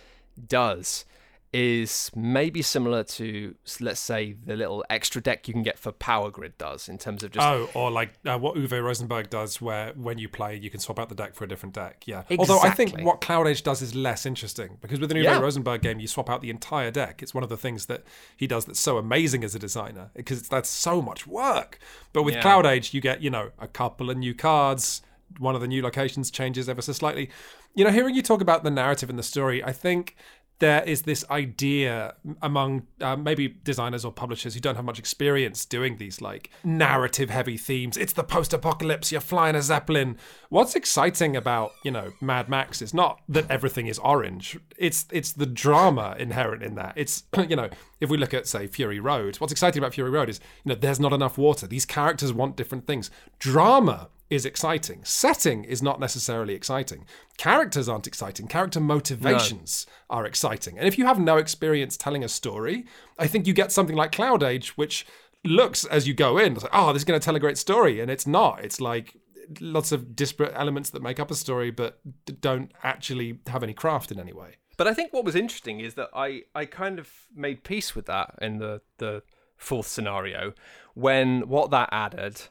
does 0.47 1.05
is 1.53 2.13
maybe 2.15 2.63
similar 2.63 3.03
to 3.03 3.57
let's 3.81 3.99
say 3.99 4.37
the 4.45 4.55
little 4.55 4.85
extra 4.89 5.21
deck 5.21 5.49
you 5.49 5.55
can 5.55 5.65
get 5.65 5.77
for 5.77 5.91
Power 5.91 6.31
Grid 6.31 6.57
does 6.59 6.89
in 6.89 6.97
terms 6.97 7.25
of 7.25 7.33
just 7.33 7.45
oh 7.45 7.69
or 7.75 7.91
like 7.91 8.13
uh, 8.25 8.39
what 8.39 8.55
Uwe 8.55 8.81
Rosenberg 8.83 9.31
does 9.31 9.61
where 9.61 9.93
when 9.95 10.17
you 10.17 10.29
play 10.29 10.55
you 10.55 10.71
can 10.71 10.79
swap 10.79 11.01
out 11.01 11.09
the 11.09 11.15
deck 11.15 11.35
for 11.35 11.45
a 11.45 11.49
different 11.49 11.75
deck 11.75 12.05
yeah 12.07 12.21
exactly. 12.21 12.39
although 12.39 12.61
I 12.61 12.71
think 12.71 13.01
what 13.01 13.21
Cloud 13.21 13.49
Age 13.49 13.65
does 13.65 13.83
is 13.83 13.97
less 13.97 14.27
interesting 14.27 14.79
because 14.81 15.01
with 15.01 15.11
an 15.11 15.17
Uwe 15.19 15.25
yeah. 15.25 15.41
Rosenberg 15.41 15.83
game 15.83 15.99
you 15.99 16.07
swap 16.07 16.31
out 16.31 16.41
the 16.41 16.51
entire 16.51 16.93
deck 16.93 17.21
it's 17.21 17.35
one 17.35 17.43
of 17.43 17.51
the 17.51 17.57
things 17.57 17.87
that 17.87 18.05
he 18.37 18.47
does 18.47 18.65
that's 18.67 18.81
so 18.81 18.97
amazing 18.97 19.43
as 19.43 19.53
a 19.53 19.59
designer 19.59 20.11
because 20.15 20.49
that's 20.49 20.69
so 20.69 21.03
much 21.03 21.27
work 21.27 21.81
but 22.13 22.23
with 22.23 22.35
yeah. 22.35 22.43
Cloud 22.43 22.65
Age 22.65 22.95
you 22.95 23.01
get 23.01 23.23
you 23.23 23.31
know 23.31 23.51
a 23.59 23.67
couple 23.67 24.09
of 24.09 24.17
new 24.17 24.35
cards 24.35 25.03
one 25.39 25.55
of 25.55 25.61
the 25.61 25.69
new 25.69 25.83
locations 25.83 26.31
changes 26.31 26.69
ever 26.69 26.83
so 26.83 26.93
slightly 26.93 27.31
you 27.75 27.85
know 27.85 27.91
hearing 27.91 28.15
you 28.15 28.23
talk 28.23 28.41
about 28.41 28.65
the 28.65 28.71
narrative 28.71 29.09
and 29.09 29.19
the 29.19 29.23
story 29.23 29.63
I 29.63 29.73
think 29.73 30.17
there 30.61 30.83
is 30.85 31.03
this 31.03 31.25
idea 31.31 32.15
among 32.43 32.87
uh, 33.01 33.17
maybe 33.17 33.49
designers 33.49 34.05
or 34.05 34.13
publishers 34.13 34.55
who 34.55 34.61
don't 34.61 34.77
have 34.77 34.85
much 34.85 34.99
experience 34.99 35.65
doing 35.65 35.97
these 35.97 36.21
like 36.21 36.51
narrative 36.63 37.31
heavy 37.31 37.57
themes. 37.57 37.97
It's 37.97 38.13
the 38.13 38.23
post 38.23 38.53
apocalypse, 38.53 39.11
you're 39.11 39.23
flying 39.23 39.57
a 39.57 39.63
Zeppelin. 39.63 40.19
What's 40.51 40.77
exciting 40.77 41.35
about, 41.35 41.73
you 41.83 41.91
know, 41.91 42.13
Mad 42.21 42.49
Max 42.49 42.83
is 42.83 42.93
not 42.93 43.21
that 43.29 43.51
everything 43.51 43.87
is 43.87 43.99
orange. 43.99 44.59
It's 44.77 45.07
it's 45.11 45.33
the 45.33 45.47
drama 45.47 46.15
inherent 46.19 46.63
in 46.63 46.75
that. 46.75 46.93
It's 46.95 47.25
you 47.49 47.57
know, 47.57 47.71
if 48.01 48.11
we 48.11 48.19
look 48.19 48.35
at 48.35 48.47
say 48.47 48.67
Fury 48.67 49.01
Road, 49.01 49.37
what's 49.37 49.53
exciting 49.53 49.83
about 49.83 49.95
Fury 49.95 50.11
Road 50.11 50.29
is, 50.29 50.41
you 50.65 50.69
know, 50.69 50.75
there's 50.75 51.01
not 51.01 51.15
enough 51.15 51.39
water. 51.39 51.67
These 51.67 51.87
characters 51.87 52.35
want 52.35 52.57
different 52.57 52.87
things. 52.87 53.11
Drama 53.39 54.11
is 54.31 54.47
exciting. 54.47 55.01
Setting 55.05 55.65
is 55.65 55.83
not 55.83 55.99
necessarily 55.99 56.55
exciting. 56.55 57.05
Characters 57.37 57.89
aren't 57.89 58.07
exciting. 58.07 58.47
Character 58.47 58.81
motivations 58.81 59.87
no. 60.09 60.17
are 60.17 60.27
exciting. 60.27 60.79
And 60.79 60.87
if 60.87 60.97
you 60.97 61.05
have 61.05 61.19
no 61.19 61.37
experience 61.37 61.97
telling 61.97 62.23
a 62.23 62.29
story, 62.29 62.87
I 63.19 63.27
think 63.27 63.47
you 63.47 63.53
get 63.53 63.73
something 63.73 63.97
like 63.97 64.13
Cloud 64.13 64.45
Age, 64.45 64.77
which 64.79 65.05
looks 65.45 65.85
as 65.85 66.07
you 66.07 66.15
go 66.15 66.39
in, 66.39 66.55
like, 66.55 66.71
oh, 66.73 66.93
this 66.93 67.01
is 67.01 67.05
going 67.05 67.19
to 67.19 67.25
tell 67.25 67.35
a 67.35 67.41
great 67.41 67.59
story. 67.59 68.01
And 68.01 68.11
it's 68.11 68.27
not. 68.27 68.65
It's 68.65 68.81
like 68.81 69.17
lots 69.61 69.91
of 69.91 70.15
disparate 70.15 70.53
elements 70.55 70.91
that 70.91 71.03
make 71.03 71.19
up 71.19 71.31
a 71.33 71.35
story, 71.35 71.73
but 71.73 72.01
don't 72.41 72.71
actually 72.85 73.41
have 73.49 73.65
any 73.65 73.75
craft 73.75 74.13
in 74.13 74.21
any 74.21 74.33
way. 74.33 74.57
But 74.77 74.87
I 74.87 74.95
think 74.95 75.13
what 75.13 75.25
was 75.25 75.35
interesting 75.35 75.81
is 75.81 75.95
that 75.95 76.09
I, 76.15 76.43
I 76.55 76.67
kind 76.67 76.99
of 77.01 77.11
made 77.35 77.65
peace 77.65 77.97
with 77.97 78.07
that 78.07 78.37
in 78.41 78.59
the, 78.59 78.81
the 78.99 79.23
fourth 79.57 79.89
scenario 79.89 80.55
when 80.95 81.49
what 81.49 81.71
that 81.73 81.89
added 81.93 82.43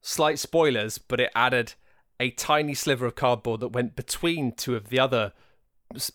slight 0.00 0.38
spoilers, 0.38 0.98
but 0.98 1.20
it 1.20 1.30
added 1.34 1.74
a 2.20 2.30
tiny 2.30 2.74
sliver 2.74 3.06
of 3.06 3.14
cardboard 3.14 3.60
that 3.60 3.68
went 3.68 3.96
between 3.96 4.52
two 4.52 4.74
of 4.74 4.88
the 4.88 4.98
other 4.98 5.32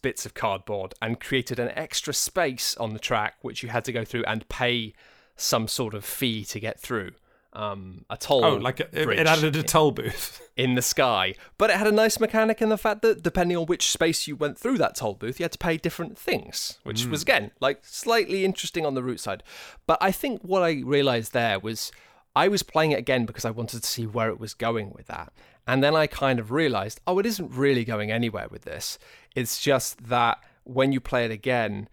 bits 0.02 0.26
of 0.26 0.34
cardboard 0.34 0.94
and 1.02 1.20
created 1.20 1.60
an 1.60 1.70
extra 1.70 2.14
space 2.14 2.76
on 2.78 2.94
the 2.94 3.00
track 3.00 3.36
which 3.42 3.64
you 3.64 3.70
had 3.70 3.84
to 3.86 3.92
go 3.92 4.06
through 4.06 4.24
and 4.26 4.48
pay 4.50 4.94
some 5.36 5.68
sort 5.68 5.94
of 5.94 6.06
fee 6.06 6.46
to 6.46 6.60
get 6.60 6.80
through. 6.80 7.12
Um, 7.54 8.06
a 8.10 8.18
toll. 8.18 8.44
Oh, 8.44 8.56
like 8.56 8.80
a, 8.80 9.12
it 9.12 9.28
added 9.28 9.56
a 9.56 9.62
toll 9.62 9.92
booth 9.92 10.42
in 10.58 10.74
the 10.74 10.82
sky, 10.82 11.36
but 11.60 11.70
it 11.70 11.76
had 11.76 11.86
a 11.86 11.92
nice 11.92 12.20
mechanic 12.20 12.64
in 12.64 12.70
the 12.70 12.80
fact 12.80 13.04
that 13.04 13.22
depending 13.22 13.56
on 13.58 13.68
which 13.68 13.92
space 13.92 14.28
you 14.28 14.36
went 14.36 14.58
through 14.58 14.80
that 14.80 14.96
toll 14.96 15.14
booth, 15.14 15.40
you 15.40 15.44
had 15.44 15.52
to 15.52 15.60
pay 15.60 15.78
different 15.78 16.18
things, 16.18 16.80
which 16.82 17.04
mm. 17.04 17.12
was 17.12 17.22
again 17.22 17.52
like 17.60 17.82
slightly 17.84 18.44
interesting 18.44 18.88
on 18.88 18.96
the 18.96 19.04
route 19.04 19.20
side. 19.20 19.44
But 19.86 20.00
I 20.02 20.12
think 20.12 20.42
what 20.42 20.64
I 20.64 20.82
realized 20.84 21.34
there 21.34 21.60
was 21.60 21.92
I 22.36 22.48
was 22.48 22.64
playing 22.64 22.92
it 22.92 23.00
again 23.00 23.26
because 23.26 23.46
I 23.46 23.52
wanted 23.52 23.82
to 23.82 23.88
see 23.88 24.08
where 24.08 24.30
it 24.30 24.40
was 24.40 24.54
going 24.54 24.92
with 24.92 25.08
that. 25.08 25.34
And 25.68 25.84
then 25.84 25.96
I 25.96 26.08
kind 26.08 26.40
of 26.40 26.52
realized, 26.52 27.00
oh, 27.08 27.20
it 27.20 27.26
isn't 27.26 27.56
really 27.56 27.86
going 27.86 28.12
anywhere 28.12 28.48
with 28.50 28.64
this. 28.64 28.98
It's 29.36 29.62
just 29.62 30.08
that 30.08 30.40
when 30.64 30.92
you 30.92 31.00
play 31.00 31.26
it 31.26 31.32
again, 31.32 31.88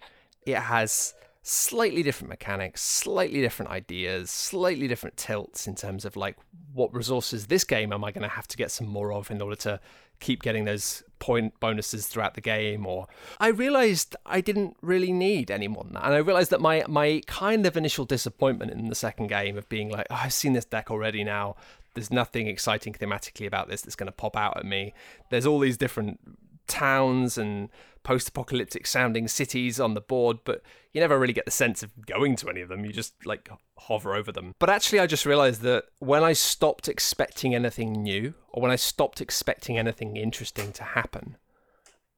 it 0.47 0.57
has 0.57 1.15
slightly 1.43 2.03
different 2.03 2.29
mechanics, 2.31 2.83
slightly 2.83 3.41
different 3.41 3.71
ideas, 3.71 4.31
slightly 4.31 4.89
different 4.89 5.17
tilts 5.17 5.67
in 5.67 5.75
terms 5.75 6.05
of 6.05 6.17
like 6.17 6.37
what 6.73 6.95
resources 6.95 7.47
this 7.47 7.65
game 7.65 7.93
am 7.93 8.05
I 8.05 8.13
going 8.13 8.29
to 8.29 8.35
have 8.35 8.49
to 8.49 8.57
get 8.57 8.71
some 8.71 8.87
more 8.87 9.13
of 9.13 9.31
in 9.31 9.41
order 9.41 9.57
to 9.57 9.81
keep 10.21 10.43
getting 10.43 10.65
those 10.65 11.03
point 11.19 11.59
bonuses 11.61 12.07
throughout 12.07 12.35
the 12.35 12.41
game 12.41 12.87
or 12.87 13.07
I 13.39 13.49
realized 13.49 14.17
I 14.25 14.41
didn't 14.41 14.77
really 14.81 15.13
need 15.13 15.51
any 15.51 15.69
more 15.69 15.85
than 15.85 15.93
that. 15.95 16.05
And 16.05 16.15
I 16.15 16.19
realized 16.19 16.51
that 16.51 16.61
my 16.61 16.85
my 16.89 17.23
kind 17.27 17.67
of 17.67 17.77
initial 17.77 18.05
disappointment 18.05 18.71
in 18.71 18.89
the 18.89 18.95
second 18.95 19.29
game 19.29 19.59
of 19.59 19.69
being 19.69 19.91
like 19.91 20.07
oh, 20.11 20.21
I've 20.23 20.33
seen 20.33 20.55
this 20.55 20.65
deck 20.65 20.91
already 20.91 21.25
now. 21.25 21.57
There's 21.95 22.11
nothing 22.11 22.47
exciting 22.47 22.93
thematically 22.93 23.47
about 23.47 23.69
this 23.69 23.83
that's 23.83 23.97
going 23.97 24.07
to 24.07 24.13
pop 24.13 24.37
out 24.37 24.57
at 24.57 24.65
me. 24.65 24.95
There's 25.31 25.45
all 25.45 25.59
these 25.59 25.77
different 25.77 26.21
towns 26.69 27.37
and 27.37 27.69
post-apocalyptic 28.03 28.87
sounding 28.87 29.29
cities 29.29 29.79
on 29.79 29.95
the 29.95 30.01
board 30.01 30.39
but 30.45 30.63
you 30.93 31.01
never 31.01 31.19
really 31.19 31.33
get 31.33 31.45
the 31.45 31.51
sense 31.51 31.83
of 31.83 32.07
going 32.07 32.35
to 32.35 32.49
any 32.49 32.61
of 32.61 32.69
them. 32.69 32.85
You 32.85 32.93
just 32.93 33.15
like 33.25 33.49
hover 33.79 34.15
over 34.15 34.33
them. 34.33 34.55
But 34.59 34.71
actually 34.71 35.01
i 35.01 35.07
just 35.07 35.27
realized 35.27 35.63
that 35.63 35.85
when 35.99 36.25
i 36.25 36.33
stopped 36.33 36.89
expecting 36.89 37.55
anything 37.55 37.93
new 37.93 38.35
or 38.51 38.63
when 38.63 38.71
i 38.71 38.77
stopped 38.77 39.21
expecting 39.21 39.79
anything 39.79 40.17
interesting 40.17 40.73
to 40.73 40.83
happen 40.83 41.37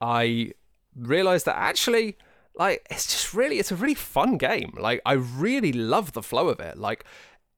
i 0.01 0.53
realized 0.97 1.47
that 1.47 1.57
actually 1.57 2.17
like 2.55 2.87
it's 2.91 3.07
just 3.07 3.35
really 3.35 3.59
it's 3.59 3.73
a 3.73 3.77
really 3.77 3.95
fun 3.95 4.37
game. 4.37 4.75
Like 4.79 5.01
i 5.07 5.13
really 5.13 5.73
love 5.73 6.13
the 6.13 6.23
flow 6.23 6.49
of 6.49 6.61
it. 6.61 6.79
Like 6.79 7.05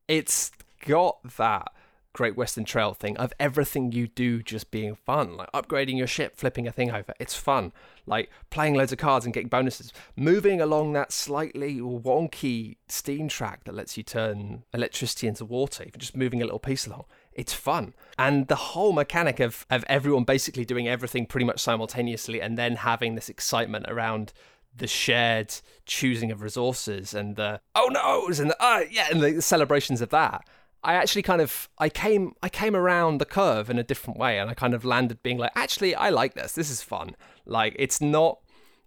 it's 0.09 0.51
got 0.87 1.19
that 1.37 1.73
Great 2.15 2.37
Western 2.37 2.65
Trail 2.65 2.95
thing 2.95 3.17
of 3.17 3.33
everything 3.39 3.93
you 3.93 4.07
do 4.07 4.41
just 4.43 4.71
being 4.71 4.95
fun, 4.95 5.37
like 5.37 5.51
upgrading 5.53 5.99
your 5.99 6.07
ship, 6.07 6.37
flipping 6.37 6.67
a 6.67 6.73
thing 6.73 6.91
over. 6.91 7.13
It's 7.19 7.35
fun. 7.35 7.73
Like 8.07 8.31
playing 8.51 8.75
loads 8.75 8.93
of 8.93 8.99
cards 8.99 9.25
and 9.25 9.35
getting 9.35 9.49
bonuses, 9.49 9.93
moving 10.17 10.61
along 10.61 10.93
that 10.93 11.13
slightly 11.13 11.81
wonky 11.81 12.77
steam 12.89 13.29
track 13.29 13.65
that 13.65 13.75
lets 13.75 13.97
you 13.97 14.05
turn 14.05 14.63
electricity 14.73 15.27
into 15.27 15.45
water, 15.45 15.83
even 15.83 15.99
just 16.01 16.17
moving 16.17 16.41
a 16.41 16.45
little 16.45 16.61
piece 16.61 16.87
along. 16.87 17.05
It's 17.33 17.53
fun. 17.53 17.95
And 18.17 18.47
the 18.47 18.55
whole 18.55 18.93
mechanic 18.93 19.41
of, 19.41 19.67
of 19.69 19.85
everyone 19.89 20.23
basically 20.23 20.65
doing 20.65 20.87
everything 20.87 21.27
pretty 21.27 21.47
much 21.47 21.61
simultaneously 21.61 22.41
and 22.41 22.57
then 22.57 22.77
having 22.77 23.17
this 23.17 23.29
excitement 23.29 23.87
around 23.89 24.33
the 24.77 24.87
shared 24.87 25.53
choosing 25.87 26.31
of 26.31 26.43
resources 26.43 27.15
and 27.15 27.37
the 27.37 27.61
oh 27.77 27.89
no's 27.93 28.41
and 28.41 28.51
the 28.51 28.61
uh, 28.61 28.81
yeah 28.91 29.07
and 29.09 29.23
the 29.23 29.41
celebrations 29.41 30.01
of 30.01 30.09
that 30.09 30.45
I 30.85 30.95
actually 30.95 31.23
kind 31.23 31.41
of 31.41 31.69
I 31.79 31.89
came 31.89 32.35
I 32.43 32.49
came 32.49 32.77
around 32.77 33.19
the 33.19 33.25
curve 33.25 33.71
in 33.71 33.79
a 33.79 33.83
different 33.83 34.19
way 34.19 34.39
and 34.39 34.51
I 34.51 34.55
kind 34.55 34.75
of 34.75 34.85
landed 34.85 35.23
being 35.23 35.39
like 35.39 35.53
actually 35.57 35.95
I 35.95 36.11
like 36.11 36.35
this. 36.35 36.53
This 36.53 36.71
is 36.71 36.83
fun. 36.83 37.17
Like 37.47 37.75
it's 37.79 38.01
not 38.01 38.39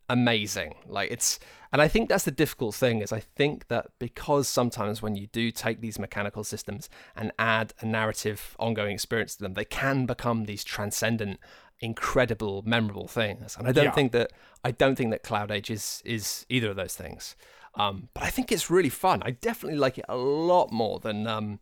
amazing. 0.07 0.75
Like 0.87 1.11
it's 1.11 1.39
and 1.73 1.81
I 1.81 1.87
think 1.87 2.07
that's 2.07 2.23
the 2.23 2.31
difficult 2.31 2.75
thing 2.75 3.01
is 3.01 3.11
I 3.11 3.19
think 3.19 3.67
that 3.67 3.87
because 3.99 4.47
sometimes 4.47 5.01
when 5.01 5.15
you 5.15 5.27
do 5.27 5.51
take 5.51 5.81
these 5.81 5.99
mechanical 5.99 6.43
systems 6.43 6.89
and 7.15 7.31
add 7.39 7.73
a 7.81 7.85
narrative 7.85 8.55
ongoing 8.59 8.93
experience 8.93 9.35
to 9.35 9.43
them 9.43 9.55
they 9.55 9.65
can 9.65 10.05
become 10.05 10.45
these 10.45 10.63
transcendent 10.63 11.39
incredible 11.79 12.63
memorable 12.65 13.07
things. 13.07 13.55
And 13.57 13.67
I 13.67 13.71
don't 13.71 13.85
yeah. 13.85 13.91
think 13.91 14.11
that 14.11 14.31
I 14.63 14.71
don't 14.71 14.95
think 14.95 15.11
that 15.11 15.23
Cloud 15.23 15.51
Age 15.51 15.69
is 15.69 16.01
is 16.05 16.45
either 16.49 16.69
of 16.69 16.75
those 16.75 16.95
things 16.95 17.35
Um, 17.77 18.09
but 18.13 18.23
I 18.23 18.29
think 18.29 18.51
it's 18.51 18.69
really 18.69 18.89
fun. 18.89 19.21
I 19.23 19.31
definitely 19.31 19.77
like 19.79 19.97
it 19.97 20.05
a 20.09 20.17
lot 20.17 20.71
more 20.71 20.99
than 20.99 21.27
um, 21.27 21.59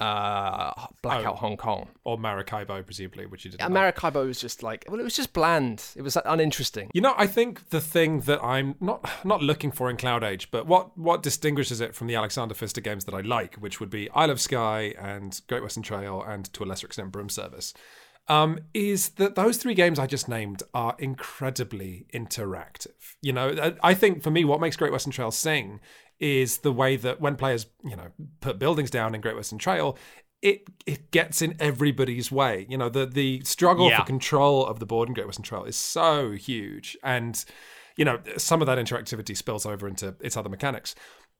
uh, 0.00 0.72
Blackout 1.02 1.34
Oh. 1.34 1.36
Hong 1.36 1.56
Kong. 1.56 1.88
Or 2.04 2.16
Maracaibo, 2.18 2.82
presumably, 2.82 3.26
which 3.26 3.44
you 3.44 3.50
didn't. 3.50 3.62
like. 3.62 3.70
Maracaibo 3.72 4.26
was 4.26 4.40
just 4.40 4.62
like, 4.62 4.84
well, 4.88 5.00
it 5.00 5.02
was 5.04 5.16
just 5.16 5.32
bland. 5.32 5.84
It 5.96 6.02
was 6.02 6.16
like, 6.16 6.24
uninteresting. 6.26 6.90
You 6.94 7.00
know, 7.00 7.14
I 7.16 7.26
think 7.26 7.70
the 7.70 7.80
thing 7.80 8.20
that 8.20 8.42
I'm 8.42 8.74
not 8.80 9.08
not 9.24 9.42
looking 9.42 9.72
for 9.72 9.90
in 9.90 9.96
Cloud 9.96 10.22
Age, 10.22 10.50
but 10.50 10.66
what 10.66 10.96
what 10.96 11.22
distinguishes 11.22 11.80
it 11.80 11.94
from 11.94 12.06
the 12.06 12.14
Alexander 12.14 12.54
Pfister 12.54 12.80
games 12.80 13.04
that 13.06 13.14
I 13.14 13.20
like, 13.22 13.56
which 13.56 13.80
would 13.80 13.90
be 13.90 14.08
Isle 14.10 14.30
of 14.30 14.40
Skye 14.40 14.94
and 14.98 15.40
Great 15.48 15.62
Western 15.62 15.82
Trail, 15.82 16.22
and 16.22 16.52
to 16.52 16.62
a 16.62 16.66
lesser 16.66 16.86
extent 16.86 17.10
Broom 17.12 17.28
Service, 17.28 17.74
um, 18.28 18.58
is 18.74 19.10
that 19.10 19.34
those 19.34 19.56
three 19.56 19.74
games 19.74 19.98
I 19.98 20.06
just 20.06 20.28
named 20.28 20.62
are 20.74 20.94
incredibly 20.98 22.06
interactive. 22.12 23.14
You 23.22 23.32
know, 23.32 23.72
I- 23.82 23.94
think 23.94 24.22
for 24.22 24.30
me, 24.30 24.44
what 24.44 24.60
makes 24.60 24.76
Great 24.76 24.92
Western 24.92 25.12
Trail 25.12 25.30
sing 25.30 25.80
is 26.20 26.58
the 26.58 26.72
way 26.72 26.96
that 26.96 27.20
when 27.20 27.36
players, 27.36 27.66
you 27.84 27.96
know, 27.96 28.08
put 28.40 28.58
buildings 28.58 28.90
down 28.90 29.14
in 29.14 29.20
Great 29.20 29.36
Western 29.36 29.58
Trail, 29.58 29.96
it 30.42 30.68
it 30.86 31.10
gets 31.10 31.42
in 31.42 31.56
everybody's 31.58 32.30
way. 32.30 32.66
You 32.68 32.78
know, 32.78 32.88
the 32.88 33.06
the 33.06 33.40
struggle 33.44 33.88
Yeah. 33.88 34.00
for 34.00 34.06
control 34.06 34.64
of 34.66 34.78
the 34.78 34.86
board 34.86 35.08
in 35.08 35.14
Great 35.14 35.26
Western 35.26 35.44
Trail 35.44 35.64
is 35.64 35.76
so 35.76 36.32
huge, 36.32 36.96
and 37.02 37.44
you 37.96 38.04
know, 38.04 38.20
some 38.36 38.60
of 38.62 38.66
that 38.66 38.78
interactivity 38.78 39.36
spills 39.36 39.66
over 39.66 39.88
into 39.88 40.14
its 40.20 40.36
other 40.36 40.48
mechanics. 40.48 40.94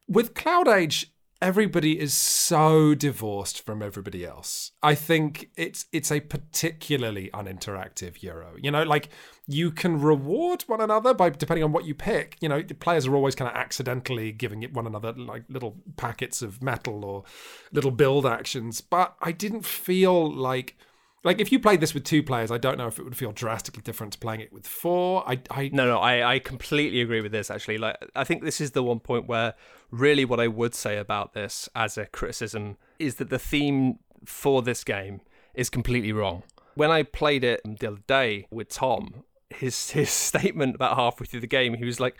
With 0.08 0.34
Cloud 0.34 0.66
Age, 0.66 1.12
everybody 1.40 1.98
is 1.98 2.14
so 2.14 2.94
divorced 2.94 3.64
from 3.64 3.82
everybody 3.82 4.24
else. 4.24 4.72
I 4.82 4.94
think 4.94 5.50
it's 5.56 5.86
it's 5.92 6.10
a 6.10 6.20
particularly 6.20 7.30
uninteractive 7.32 8.22
Euro. 8.22 8.54
You 8.60 8.70
know, 8.70 8.82
like 8.82 9.10
you 9.46 9.70
can 9.70 10.00
reward 10.00 10.62
one 10.62 10.80
another 10.80 11.14
by 11.14 11.30
depending 11.30 11.64
on 11.64 11.72
what 11.72 11.84
you 11.84 11.94
pick. 11.94 12.36
You 12.40 12.48
know, 12.48 12.62
the 12.62 12.74
players 12.74 13.06
are 13.06 13.14
always 13.14 13.34
kind 13.34 13.50
of 13.50 13.56
accidentally 13.56 14.32
giving 14.32 14.62
it 14.62 14.74
one 14.74 14.86
another 14.86 15.12
like 15.12 15.44
little 15.48 15.76
packets 15.96 16.42
of 16.42 16.62
metal 16.62 17.04
or 17.04 17.24
little 17.72 17.92
build 17.92 18.26
actions. 18.26 18.80
But 18.80 19.14
I 19.20 19.32
didn't 19.32 19.64
feel 19.64 20.32
like 20.32 20.76
like 21.24 21.40
if 21.40 21.50
you 21.50 21.58
played 21.58 21.80
this 21.80 21.94
with 21.94 22.04
two 22.04 22.22
players, 22.22 22.50
I 22.50 22.58
don't 22.58 22.78
know 22.78 22.86
if 22.86 22.98
it 22.98 23.02
would 23.02 23.16
feel 23.16 23.32
drastically 23.32 23.82
different 23.82 24.12
to 24.12 24.18
playing 24.18 24.40
it 24.40 24.52
with 24.52 24.66
four. 24.66 25.28
I 25.28 25.40
I 25.50 25.70
No, 25.72 25.86
no, 25.86 25.98
I, 25.98 26.34
I 26.34 26.38
completely 26.38 27.00
agree 27.00 27.20
with 27.20 27.32
this. 27.32 27.50
Actually, 27.50 27.78
like 27.78 27.96
I 28.14 28.24
think 28.24 28.42
this 28.42 28.60
is 28.60 28.70
the 28.72 28.82
one 28.82 29.00
point 29.00 29.26
where 29.26 29.54
really 29.90 30.24
what 30.24 30.38
I 30.38 30.48
would 30.48 30.74
say 30.74 30.96
about 30.96 31.34
this 31.34 31.68
as 31.74 31.98
a 31.98 32.06
criticism 32.06 32.76
is 32.98 33.16
that 33.16 33.30
the 33.30 33.38
theme 33.38 33.98
for 34.24 34.62
this 34.62 34.84
game 34.84 35.20
is 35.54 35.68
completely 35.70 36.12
wrong. 36.12 36.44
When 36.74 36.90
I 36.90 37.02
played 37.02 37.42
it 37.42 37.60
the 37.64 37.88
other 37.88 38.02
day 38.06 38.46
with 38.50 38.68
Tom, 38.68 39.24
his 39.50 39.90
his 39.98 40.10
statement 40.10 40.76
about 40.76 40.96
halfway 40.96 41.26
through 41.26 41.40
the 41.40 41.46
game, 41.46 41.74
he 41.74 41.84
was 41.84 42.00
like. 42.00 42.16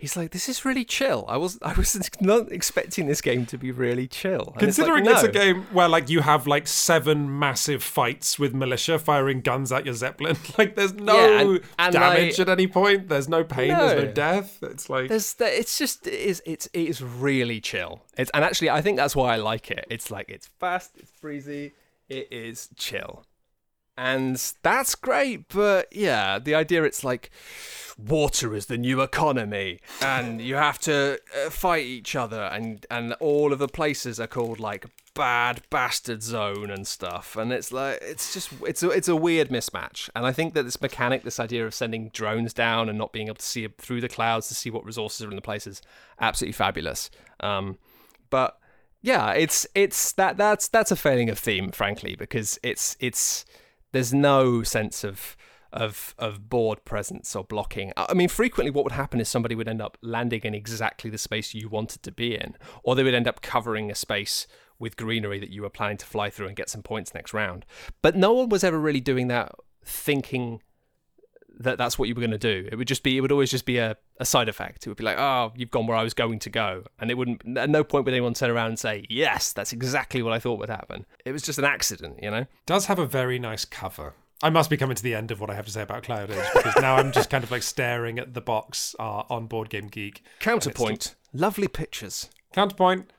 He's 0.00 0.16
like, 0.16 0.30
this 0.30 0.48
is 0.48 0.64
really 0.64 0.84
chill. 0.84 1.24
I 1.28 1.36
was, 1.36 1.58
I 1.60 1.72
was 1.72 1.98
not 2.20 2.52
expecting 2.52 3.08
this 3.08 3.20
game 3.20 3.46
to 3.46 3.58
be 3.58 3.72
really 3.72 4.06
chill. 4.06 4.54
And 4.56 4.68
it's 4.68 4.78
like, 4.78 4.86
Considering 4.86 5.06
it's, 5.06 5.24
a 5.24 5.28
game 5.28 5.62
where 5.72 5.88
like 5.88 6.08
you 6.08 6.20
have 6.20 6.46
like 6.46 6.68
seven 6.68 7.36
massive 7.36 7.82
fights 7.82 8.38
with 8.38 8.54
militia 8.54 9.00
firing 9.00 9.40
guns 9.40 9.72
at 9.72 9.84
your 9.84 9.94
zeppelin, 9.94 10.36
like 10.58 10.76
there's 10.76 10.94
no 10.94 11.14
Yeah, 11.16 11.40
and- 11.40 11.60
and, 11.80 11.92
damage 11.92 12.38
like- 12.38 12.48
at 12.48 12.48
any 12.48 12.68
point. 12.68 13.08
There's 13.08 13.28
no 13.28 13.42
pain. 13.42 13.68
There's 13.76 13.94
no 14.00 14.04
No. 14.06 14.12
death. 14.12 14.58
It's 14.62 14.88
like 14.88 15.08
There's. 15.08 15.34
It's 15.40 15.76
just 15.76 16.06
it 16.06 16.14
is 16.14 16.42
it's 16.46 16.66
it 16.72 16.88
is 16.88 17.02
really 17.02 17.60
chill. 17.60 18.02
It's 18.16 18.30
and 18.32 18.44
actually 18.44 18.70
I 18.70 18.80
think 18.82 18.98
that's 18.98 19.16
why 19.16 19.34
I 19.34 19.36
like 19.38 19.70
it. 19.72 19.84
It's 19.90 20.12
like 20.12 20.28
it's 20.28 20.46
fast, 20.60 20.92
it's 20.96 21.10
breezy, 21.20 21.72
it 22.08 22.28
is 22.30 22.68
chill, 22.76 23.24
and 23.98 24.36
that's 24.62 24.94
great. 24.94 25.48
But 25.48 25.88
yeah, 25.90 26.38
the 26.38 26.54
idea 26.54 26.84
it's 26.84 27.02
like 27.02 27.30
water 27.98 28.54
is 28.54 28.66
the 28.66 28.78
new 28.78 29.02
economy, 29.02 29.80
and 30.00 30.40
you 30.40 30.54
have 30.54 30.78
to 30.80 31.18
uh, 31.36 31.50
fight 31.50 31.84
each 31.84 32.14
other, 32.14 32.44
and 32.44 32.86
and 32.90 33.12
all 33.14 33.52
of 33.52 33.58
the 33.58 33.68
places 33.68 34.20
are 34.20 34.28
called 34.28 34.60
like 34.60 34.86
bad 35.14 35.62
bastard 35.68 36.22
zone 36.22 36.70
and 36.70 36.86
stuff 36.86 37.34
and 37.34 37.52
it's 37.52 37.72
like 37.72 37.98
it's 38.02 38.32
just 38.32 38.50
it's 38.64 38.84
a, 38.84 38.90
it's 38.90 39.08
a 39.08 39.16
weird 39.16 39.48
mismatch 39.48 40.08
and 40.14 40.24
i 40.24 40.30
think 40.30 40.54
that 40.54 40.62
this 40.62 40.80
mechanic 40.80 41.24
this 41.24 41.40
idea 41.40 41.66
of 41.66 41.74
sending 41.74 42.08
drones 42.10 42.52
down 42.54 42.88
and 42.88 42.96
not 42.96 43.12
being 43.12 43.26
able 43.26 43.34
to 43.34 43.44
see 43.44 43.66
through 43.78 44.00
the 44.00 44.08
clouds 44.08 44.46
to 44.46 44.54
see 44.54 44.70
what 44.70 44.84
resources 44.84 45.26
are 45.26 45.30
in 45.30 45.34
the 45.34 45.42
places 45.42 45.82
absolutely 46.20 46.52
fabulous 46.52 47.10
um 47.40 47.76
but 48.30 48.60
yeah 49.02 49.32
it's 49.32 49.66
it's 49.74 50.12
that 50.12 50.36
that's 50.36 50.68
that's 50.68 50.92
a 50.92 50.96
failing 50.96 51.28
of 51.28 51.36
theme 51.36 51.72
frankly 51.72 52.14
because 52.14 52.56
it's 52.62 52.96
it's 53.00 53.44
there's 53.92 54.12
no 54.12 54.62
sense 54.62 55.04
of 55.04 55.36
of 55.70 56.14
of 56.18 56.48
board 56.48 56.84
presence 56.84 57.36
or 57.36 57.44
blocking. 57.44 57.92
I 57.96 58.14
mean, 58.14 58.28
frequently 58.28 58.70
what 58.70 58.84
would 58.84 58.92
happen 58.92 59.20
is 59.20 59.28
somebody 59.28 59.54
would 59.54 59.68
end 59.68 59.82
up 59.82 59.98
landing 60.00 60.40
in 60.44 60.54
exactly 60.54 61.10
the 61.10 61.18
space 61.18 61.54
you 61.54 61.68
wanted 61.68 62.02
to 62.04 62.12
be 62.12 62.34
in, 62.34 62.56
or 62.82 62.94
they 62.94 63.02
would 63.02 63.14
end 63.14 63.28
up 63.28 63.42
covering 63.42 63.90
a 63.90 63.94
space 63.94 64.46
with 64.78 64.96
greenery 64.96 65.38
that 65.40 65.50
you 65.50 65.62
were 65.62 65.70
planning 65.70 65.96
to 65.98 66.06
fly 66.06 66.30
through 66.30 66.46
and 66.46 66.56
get 66.56 66.70
some 66.70 66.82
points 66.82 67.12
next 67.12 67.34
round. 67.34 67.66
But 68.00 68.16
no 68.16 68.32
one 68.32 68.48
was 68.48 68.64
ever 68.64 68.78
really 68.78 69.00
doing 69.00 69.28
that 69.28 69.52
thinking 69.84 70.62
that 71.58 71.78
that's 71.78 71.98
what 71.98 72.08
you 72.08 72.14
were 72.14 72.20
going 72.20 72.30
to 72.30 72.38
do. 72.38 72.68
It 72.70 72.76
would 72.76 72.88
just 72.88 73.02
be, 73.02 73.16
it 73.16 73.20
would 73.20 73.32
always 73.32 73.50
just 73.50 73.66
be 73.66 73.78
a, 73.78 73.96
a 74.18 74.24
side 74.24 74.48
effect. 74.48 74.86
It 74.86 74.90
would 74.90 74.96
be 74.96 75.04
like, 75.04 75.18
oh, 75.18 75.52
you've 75.56 75.70
gone 75.70 75.86
where 75.86 75.96
I 75.96 76.02
was 76.02 76.14
going 76.14 76.38
to 76.40 76.50
go. 76.50 76.84
And 76.98 77.10
it 77.10 77.14
wouldn't, 77.14 77.58
at 77.58 77.68
no 77.68 77.84
point 77.84 78.04
would 78.04 78.14
anyone 78.14 78.34
turn 78.34 78.50
around 78.50 78.68
and 78.68 78.78
say, 78.78 79.04
yes, 79.08 79.52
that's 79.52 79.72
exactly 79.72 80.22
what 80.22 80.32
I 80.32 80.38
thought 80.38 80.58
would 80.58 80.70
happen. 80.70 81.04
It 81.24 81.32
was 81.32 81.42
just 81.42 81.58
an 81.58 81.64
accident, 81.64 82.20
you 82.22 82.30
know? 82.30 82.46
does 82.66 82.86
have 82.86 82.98
a 82.98 83.06
very 83.06 83.38
nice 83.38 83.64
cover. 83.64 84.14
I 84.42 84.50
must 84.50 84.70
be 84.70 84.76
coming 84.76 84.94
to 84.94 85.02
the 85.02 85.14
end 85.14 85.30
of 85.30 85.40
what 85.40 85.50
I 85.50 85.54
have 85.54 85.66
to 85.66 85.72
say 85.72 85.82
about 85.82 86.04
Cloud 86.04 86.30
Age 86.30 86.46
because 86.54 86.76
now 86.80 86.96
I'm 86.96 87.10
just 87.10 87.28
kind 87.28 87.42
of 87.42 87.50
like 87.50 87.64
staring 87.64 88.20
at 88.20 88.34
the 88.34 88.40
box 88.40 88.94
uh, 89.00 89.24
on 89.28 89.46
Board 89.46 89.68
Game 89.68 89.88
Geek. 89.88 90.22
Counterpoint, 90.38 91.16
lovely 91.32 91.66
pictures. 91.66 92.30
Counterpoint, 92.52 93.10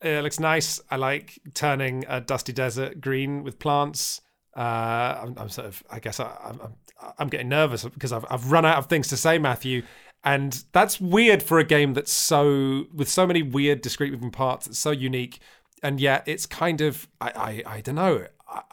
it 0.00 0.22
looks 0.22 0.40
nice. 0.40 0.80
I 0.90 0.96
like 0.96 1.38
turning 1.52 2.04
a 2.08 2.22
dusty 2.22 2.54
desert 2.54 3.02
green 3.02 3.44
with 3.44 3.58
plants. 3.58 4.22
Uh, 4.56 5.18
I'm, 5.22 5.34
I'm 5.38 5.48
sort 5.48 5.66
of, 5.66 5.82
I 5.90 5.98
guess, 5.98 6.20
I, 6.20 6.30
I'm, 6.44 6.60
I'm, 6.60 6.74
I'm 7.18 7.28
getting 7.28 7.48
nervous 7.48 7.84
because 7.84 8.12
I've, 8.12 8.26
I've 8.30 8.52
run 8.52 8.66
out 8.66 8.78
of 8.78 8.86
things 8.86 9.08
to 9.08 9.16
say, 9.16 9.38
Matthew, 9.38 9.82
and 10.24 10.62
that's 10.72 11.00
weird 11.00 11.42
for 11.42 11.58
a 11.58 11.64
game 11.64 11.94
that's 11.94 12.12
so 12.12 12.84
with 12.92 13.08
so 13.08 13.26
many 13.26 13.42
weird, 13.42 13.80
discrete 13.80 14.12
moving 14.12 14.30
parts. 14.30 14.66
It's 14.66 14.78
so 14.78 14.90
unique, 14.90 15.40
and 15.82 16.00
yet 16.00 16.22
it's 16.26 16.46
kind 16.46 16.80
of, 16.80 17.08
I, 17.20 17.62
I, 17.66 17.76
I 17.76 17.80
don't 17.80 17.94
know. 17.94 18.26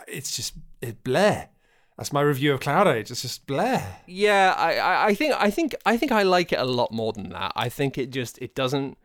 It's 0.08 0.36
just 0.36 0.54
it 0.82 1.04
bleh. 1.04 1.48
That's 1.98 2.14
my 2.14 2.22
review 2.22 2.54
of 2.54 2.60
Cloud 2.60 2.88
Age. 2.88 3.10
It's 3.12 3.22
just 3.22 3.48
bleh. 3.48 3.84
Yeah, 4.06 4.54
I, 4.58 5.08
I 5.08 5.14
think, 5.16 5.34
I 5.38 5.50
think, 5.50 5.76
I 5.86 5.98
think 5.98 6.12
I 6.12 6.24
like 6.24 6.54
it 6.54 6.60
a 6.60 6.66
lot 6.66 6.92
more 6.92 7.14
than 7.14 7.30
that. 7.30 7.52
I 7.56 7.70
think 7.70 7.98
it 7.98 8.10
just, 8.10 8.38
it 8.40 8.54
doesn't. 8.56 8.98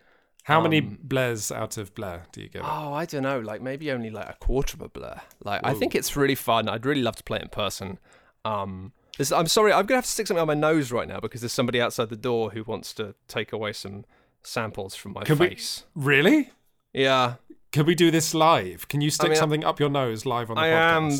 How 0.44 0.60
many 0.60 0.78
um, 0.78 0.98
blehs 1.06 1.50
out 1.54 1.78
of 1.78 1.94
bleh 1.94 2.20
do 2.32 2.42
you 2.42 2.48
give 2.48 2.60
it? 2.62 2.68
Oh, 2.70 2.92
I 2.92 3.06
don't 3.06 3.22
know. 3.22 3.40
Like 3.40 3.62
maybe 3.62 3.90
only 3.90 4.10
like 4.10 4.28
a 4.28 4.36
quarter 4.40 4.76
of 4.76 4.82
a 4.82 4.88
blur. 4.88 5.20
Like 5.42 5.60
I 5.64 5.72
think 5.74 5.94
it's 5.94 6.16
really 6.16 6.34
fun. 6.34 6.68
I'd 6.68 6.84
really 6.86 7.02
love 7.02 7.16
to 7.16 7.24
play 7.24 7.38
it 7.38 7.42
in 7.44 7.48
person. 7.48 7.98
Um, 8.44 8.92
this, 9.16 9.32
I'm 9.32 9.46
sorry, 9.46 9.72
I'm 9.72 9.86
gonna 9.86 9.98
have 9.98 10.04
to 10.04 10.10
stick 10.10 10.26
something 10.26 10.40
on 10.42 10.46
my 10.46 10.54
nose 10.54 10.92
right 10.92 11.08
now 11.08 11.18
because 11.18 11.40
there's 11.40 11.52
somebody 11.52 11.80
outside 11.80 12.08
the 12.10 12.16
door 12.16 12.50
who 12.50 12.62
wants 12.64 12.92
to 12.94 13.14
take 13.26 13.52
away 13.52 13.72
some 13.72 14.04
samples 14.42 14.94
from 14.94 15.12
my 15.14 15.22
Can 15.22 15.38
we- 15.38 15.48
face. 15.48 15.84
Really? 15.94 16.50
Yeah, 16.92 17.34
Can 17.72 17.86
we 17.86 17.94
do 17.94 18.10
this 18.10 18.34
live? 18.34 18.86
Can 18.88 19.00
you 19.00 19.10
stick 19.10 19.30
mean, 19.30 19.38
something 19.38 19.64
up 19.64 19.80
your 19.80 19.88
nose 19.90 20.24
live 20.26 20.50
on 20.50 20.56
the 20.56 20.62
I 20.62 20.68
am- 20.68 21.10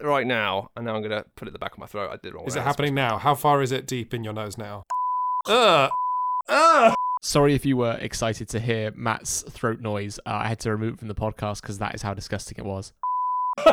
right 0.00 0.26
now, 0.26 0.70
and 0.74 0.86
now 0.86 0.96
I'm 0.96 1.02
gonna 1.02 1.24
put 1.36 1.46
it 1.46 1.50
at 1.50 1.52
the 1.52 1.58
back 1.58 1.72
of 1.72 1.78
my 1.78 1.86
throat. 1.86 2.10
I 2.10 2.16
did 2.16 2.28
it 2.28 2.34
wrong. 2.34 2.46
Is 2.46 2.56
it 2.56 2.62
happening 2.62 2.94
now? 2.94 3.18
How 3.18 3.34
far 3.34 3.60
is 3.62 3.72
it 3.72 3.86
deep 3.86 4.14
in 4.14 4.24
your 4.24 4.32
nose 4.32 4.56
now? 4.56 4.84
Ugh. 5.46 5.90
Ugh. 6.48 6.94
Sorry 7.24 7.54
if 7.54 7.64
you 7.64 7.78
were 7.78 7.94
excited 8.02 8.50
to 8.50 8.60
hear 8.60 8.92
Matt's 8.94 9.40
throat 9.48 9.80
noise. 9.80 10.18
Uh, 10.26 10.32
I 10.42 10.48
had 10.48 10.58
to 10.60 10.70
remove 10.70 10.94
it 10.94 10.98
from 10.98 11.08
the 11.08 11.14
podcast 11.14 11.62
because 11.62 11.78
that 11.78 11.94
is 11.94 12.02
how 12.02 12.12
disgusting 12.12 12.56
it 12.58 12.64
was. 12.64 12.92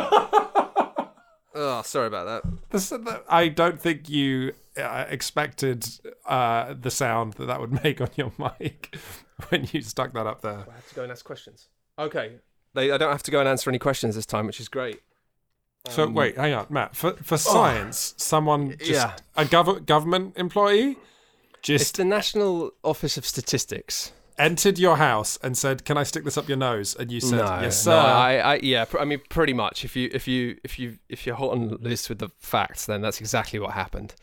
Oh, 1.53 1.81
sorry 1.81 2.07
about 2.07 2.43
that. 2.43 2.49
This- 2.69 2.89
that- 2.89 3.25
I 3.27 3.49
don't 3.49 3.77
think 3.79 4.07
you 4.07 4.53
uh, 4.77 5.03
expected 5.09 5.85
uh, 6.25 6.73
the 6.79 6.89
sound 6.89 7.33
that 7.33 7.47
that 7.47 7.59
would 7.59 7.83
make 7.83 7.99
on 7.99 8.07
your 8.15 8.31
mic 8.37 8.95
when 9.49 9.67
you 9.73 9.81
stuck 9.81 10.13
that 10.13 10.25
up 10.25 10.39
there. 10.41 10.65
I 10.69 10.73
have 10.75 10.87
to 10.87 10.95
go 10.95 11.03
and 11.03 11.11
ask 11.11 11.25
questions. 11.25 11.67
Okay. 11.99 12.35
They, 12.73 12.89
I 12.89 12.97
don't 12.97 13.11
have 13.11 13.23
to 13.23 13.31
go 13.31 13.41
and 13.41 13.49
answer 13.49 13.69
any 13.69 13.79
questions 13.79 14.15
this 14.15 14.25
time, 14.25 14.47
which 14.47 14.61
is 14.61 14.69
great. 14.69 15.01
So 15.89 16.05
Um, 16.05 16.13
wait, 16.13 16.37
hang 16.37 16.53
on, 16.53 16.67
Matt. 16.69 16.95
For 16.95 17.13
for 17.21 17.37
science, 17.37 18.13
someone 18.15 18.77
just 18.77 18.89
Yeah. 18.91 19.15
a 19.35 19.43
gov- 19.43 19.85
government 19.85 20.37
employee 20.37 20.97
It's 21.69 21.91
the 21.91 22.05
National 22.05 22.71
Office 22.83 23.17
of 23.17 23.25
Statistics. 23.25 24.11
entered 24.37 24.79
your 24.79 24.97
house 24.97 25.37
and 25.43 25.55
said, 25.57 25.85
"Can 25.85 25.97
I 25.97 26.03
stick 26.03 26.23
this 26.23 26.37
up 26.37 26.47
your 26.47 26.57
nose?" 26.57 26.95
And 26.95 27.11
you 27.11 27.19
said, 27.19 27.37
no, 27.45 27.59
"Yes, 27.61 27.83
sir." 27.83 27.91
No, 27.91 27.97
I, 27.97 28.33
I, 28.37 28.59
yeah, 28.63 28.85
pr- 28.85 28.99
I 28.99 29.05
mean, 29.05 29.21
pretty 29.29 29.53
much. 29.53 29.85
If 29.85 29.95
you, 29.95 30.09
if 30.13 30.27
you, 30.27 30.57
if 30.63 30.79
you, 30.79 30.97
if 31.09 31.25
you're 31.25 31.35
hot 31.35 31.55
and 31.55 31.79
loose 31.81 32.09
with 32.09 32.19
the 32.19 32.29
facts, 32.39 32.85
then 32.87 33.01
that's 33.01 33.19
exactly 33.19 33.59
what 33.59 33.71
happened. 33.73 34.15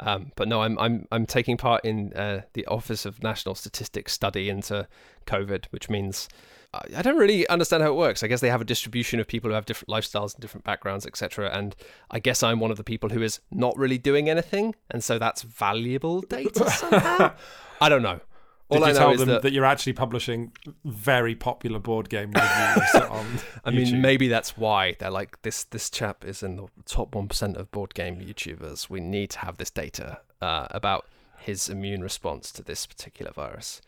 Um, 0.00 0.32
but 0.36 0.46
no, 0.48 0.62
I'm, 0.62 0.78
I'm, 0.78 1.06
I'm 1.10 1.24
taking 1.26 1.56
part 1.56 1.84
in 1.84 2.12
uh, 2.12 2.42
the 2.52 2.66
Office 2.66 3.06
of 3.06 3.22
National 3.22 3.54
Statistics 3.54 4.12
study 4.12 4.48
into 4.50 4.86
COVID, 5.26 5.66
which 5.70 5.88
means 5.88 6.28
I 6.76 6.98
I 6.98 7.02
don't 7.02 7.16
really 7.16 7.46
understand 7.48 7.82
how 7.82 7.90
it 7.90 7.96
works. 7.96 8.22
I 8.22 8.26
guess 8.26 8.40
they 8.40 8.50
have 8.50 8.60
a 8.60 8.64
distribution 8.64 9.20
of 9.20 9.26
people 9.26 9.50
who 9.50 9.54
have 9.54 9.66
different 9.66 9.90
lifestyles 9.90 10.34
and 10.34 10.40
different 10.40 10.64
backgrounds, 10.64 11.06
etc. 11.06 11.50
And 11.52 11.74
I 12.10 12.18
guess 12.18 12.42
I'm 12.42 12.60
one 12.60 12.70
of 12.70 12.76
the 12.76 12.84
people 12.84 13.10
who 13.10 13.22
is 13.22 13.40
not 13.50 13.76
really 13.76 13.98
doing 13.98 14.28
anything, 14.28 14.74
and 14.90 15.02
so 15.02 15.18
that's 15.18 15.42
valuable 15.42 16.20
data 16.22 16.70
somehow. 16.76 17.32
I 17.80 17.88
don't 17.88 18.02
know. 18.02 18.20
All 18.68 18.78
Did 18.78 18.84
I 18.84 18.88
you 18.88 18.94
know 18.94 18.98
tell 18.98 19.16
them 19.16 19.28
that, 19.28 19.42
that, 19.42 19.52
you're 19.52 19.64
actually 19.64 19.92
publishing 19.92 20.50
very 20.84 21.36
popular 21.36 21.78
board 21.78 22.08
game 22.08 22.32
reviews 22.32 22.94
on 23.10 23.24
I 23.64 23.70
mean, 23.70 23.86
YouTube? 23.86 24.00
maybe 24.00 24.26
that's 24.26 24.56
why 24.56 24.96
they're 24.98 25.10
like 25.10 25.40
this. 25.42 25.62
This 25.64 25.88
chap 25.88 26.24
is 26.24 26.42
in 26.42 26.56
the 26.56 26.66
top 26.84 27.14
one 27.14 27.28
percent 27.28 27.56
of 27.58 27.70
board 27.70 27.94
game 27.94 28.16
YouTubers. 28.16 28.90
We 28.90 28.98
need 29.00 29.30
to 29.30 29.38
have 29.40 29.58
this 29.58 29.70
data 29.70 30.20
uh, 30.42 30.66
about 30.72 31.06
his 31.38 31.68
immune 31.68 32.02
response 32.02 32.50
to 32.52 32.62
this 32.62 32.86
particular 32.86 33.30
virus. 33.30 33.80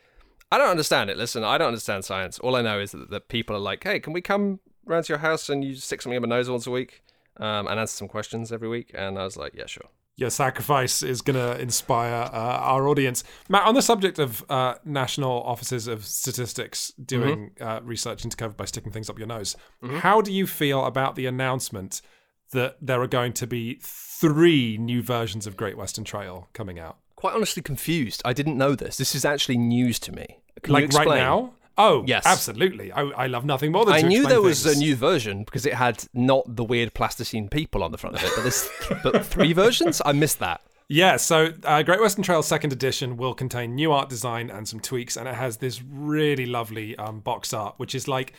I 0.50 0.58
don't 0.58 0.70
understand 0.70 1.10
it. 1.10 1.16
Listen, 1.16 1.44
I 1.44 1.58
don't 1.58 1.68
understand 1.68 2.04
science. 2.04 2.38
All 2.38 2.56
I 2.56 2.62
know 2.62 2.80
is 2.80 2.92
that, 2.92 3.10
that 3.10 3.28
people 3.28 3.54
are 3.56 3.60
like, 3.60 3.84
"Hey, 3.84 4.00
can 4.00 4.12
we 4.12 4.20
come 4.20 4.60
round 4.84 5.04
to 5.06 5.12
your 5.12 5.18
house 5.18 5.48
and 5.48 5.64
you 5.64 5.74
stick 5.74 6.02
something 6.02 6.16
in 6.16 6.22
my 6.22 6.28
nose 6.28 6.48
once 6.48 6.66
a 6.66 6.70
week 6.70 7.02
um, 7.36 7.66
and 7.66 7.78
answer 7.78 7.96
some 7.96 8.08
questions 8.08 8.52
every 8.52 8.68
week?" 8.68 8.90
And 8.94 9.18
I 9.18 9.24
was 9.24 9.36
like, 9.36 9.54
"Yeah, 9.54 9.66
sure." 9.66 9.88
your 10.18 10.30
sacrifice 10.30 11.00
is 11.04 11.22
going 11.22 11.36
to 11.36 11.60
inspire 11.60 12.28
uh, 12.32 12.58
our 12.60 12.88
audience. 12.88 13.22
Matt, 13.48 13.64
on 13.68 13.74
the 13.76 13.82
subject 13.82 14.18
of 14.18 14.44
uh, 14.50 14.74
National 14.84 15.42
Offices 15.44 15.86
of 15.86 16.04
Statistics 16.04 16.92
doing 17.02 17.52
uh, 17.60 17.78
research 17.84 18.24
into 18.24 18.36
COVID 18.36 18.56
by 18.56 18.64
sticking 18.64 18.90
things 18.90 19.08
up 19.08 19.16
your 19.16 19.28
nose, 19.28 19.56
how 20.00 20.20
do 20.20 20.32
you 20.32 20.48
feel 20.48 20.84
about 20.84 21.14
the 21.14 21.26
announcement 21.26 22.02
that 22.50 22.78
there 22.82 23.00
are 23.00 23.06
going 23.06 23.32
to 23.34 23.46
be 23.46 23.78
three 23.80 24.76
new 24.76 25.02
versions 25.02 25.46
of 25.46 25.56
Great 25.56 25.76
Western 25.76 26.02
Trail 26.02 26.48
coming 26.52 26.80
out? 26.80 26.98
Quite 27.18 27.34
honestly, 27.34 27.62
confused. 27.62 28.22
I 28.24 28.32
didn't 28.32 28.56
know 28.56 28.76
this. 28.76 28.96
This 28.96 29.12
is 29.16 29.24
actually 29.24 29.58
news 29.58 29.98
to 29.98 30.12
me. 30.12 30.38
Can 30.62 30.72
you 30.76 30.86
like 30.86 30.92
right 30.92 31.18
now? 31.18 31.54
Oh, 31.76 32.04
Yes. 32.06 32.24
absolutely. 32.24 32.92
I, 32.92 33.02
I 33.02 33.26
love 33.26 33.44
nothing 33.44 33.72
more 33.72 33.84
than 33.84 33.94
I 33.94 34.02
to 34.02 34.06
knew 34.06 34.24
there 34.24 34.40
was 34.40 34.64
a 34.64 34.78
new 34.78 34.94
version 34.94 35.42
because 35.42 35.66
it 35.66 35.74
had 35.74 36.04
not 36.14 36.44
the 36.54 36.62
weird 36.62 36.94
plasticine 36.94 37.48
people 37.48 37.82
on 37.82 37.90
the 37.90 37.98
front 37.98 38.14
of 38.14 38.22
it, 38.22 38.30
but 38.36 38.42
there's 38.42 38.68
but 39.02 39.26
three 39.26 39.52
versions. 39.52 40.00
I 40.04 40.12
missed 40.12 40.38
that. 40.38 40.60
Yeah, 40.86 41.16
so 41.16 41.52
uh, 41.64 41.82
Great 41.82 42.00
Western 42.00 42.22
Trail 42.22 42.44
Second 42.44 42.72
Edition 42.72 43.16
will 43.16 43.34
contain 43.34 43.74
new 43.74 43.90
art 43.90 44.08
design 44.08 44.48
and 44.48 44.68
some 44.68 44.78
tweaks, 44.78 45.16
and 45.16 45.26
it 45.26 45.34
has 45.34 45.56
this 45.56 45.82
really 45.82 46.46
lovely 46.46 46.96
um, 46.98 47.18
box 47.18 47.52
art, 47.52 47.74
which 47.78 47.96
is 47.96 48.06
like 48.06 48.32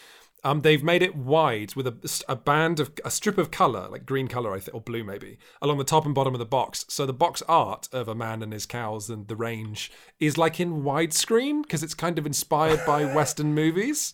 um, 0.43 0.61
they've 0.61 0.83
made 0.83 1.01
it 1.01 1.15
wide 1.15 1.75
with 1.75 1.87
a, 1.87 2.23
a 2.27 2.35
band 2.35 2.79
of 2.79 2.91
a 3.03 3.11
strip 3.11 3.37
of 3.37 3.51
color, 3.51 3.87
like 3.89 4.05
green 4.05 4.27
color, 4.27 4.53
I 4.53 4.59
think, 4.59 4.75
or 4.75 4.81
blue 4.81 5.03
maybe, 5.03 5.37
along 5.61 5.77
the 5.77 5.83
top 5.83 6.05
and 6.05 6.15
bottom 6.15 6.33
of 6.33 6.39
the 6.39 6.45
box. 6.45 6.85
So 6.87 7.05
the 7.05 7.13
box 7.13 7.41
art 7.47 7.89
of 7.91 8.07
a 8.07 8.15
man 8.15 8.41
and 8.41 8.53
his 8.53 8.65
cows 8.65 9.09
and 9.09 9.27
the 9.27 9.35
range 9.35 9.91
is 10.19 10.37
like 10.37 10.59
in 10.59 10.83
widescreen 10.83 11.63
because 11.63 11.83
it's 11.83 11.93
kind 11.93 12.17
of 12.17 12.25
inspired 12.25 12.85
by 12.85 13.05
Western 13.13 13.53
movies. 13.53 14.13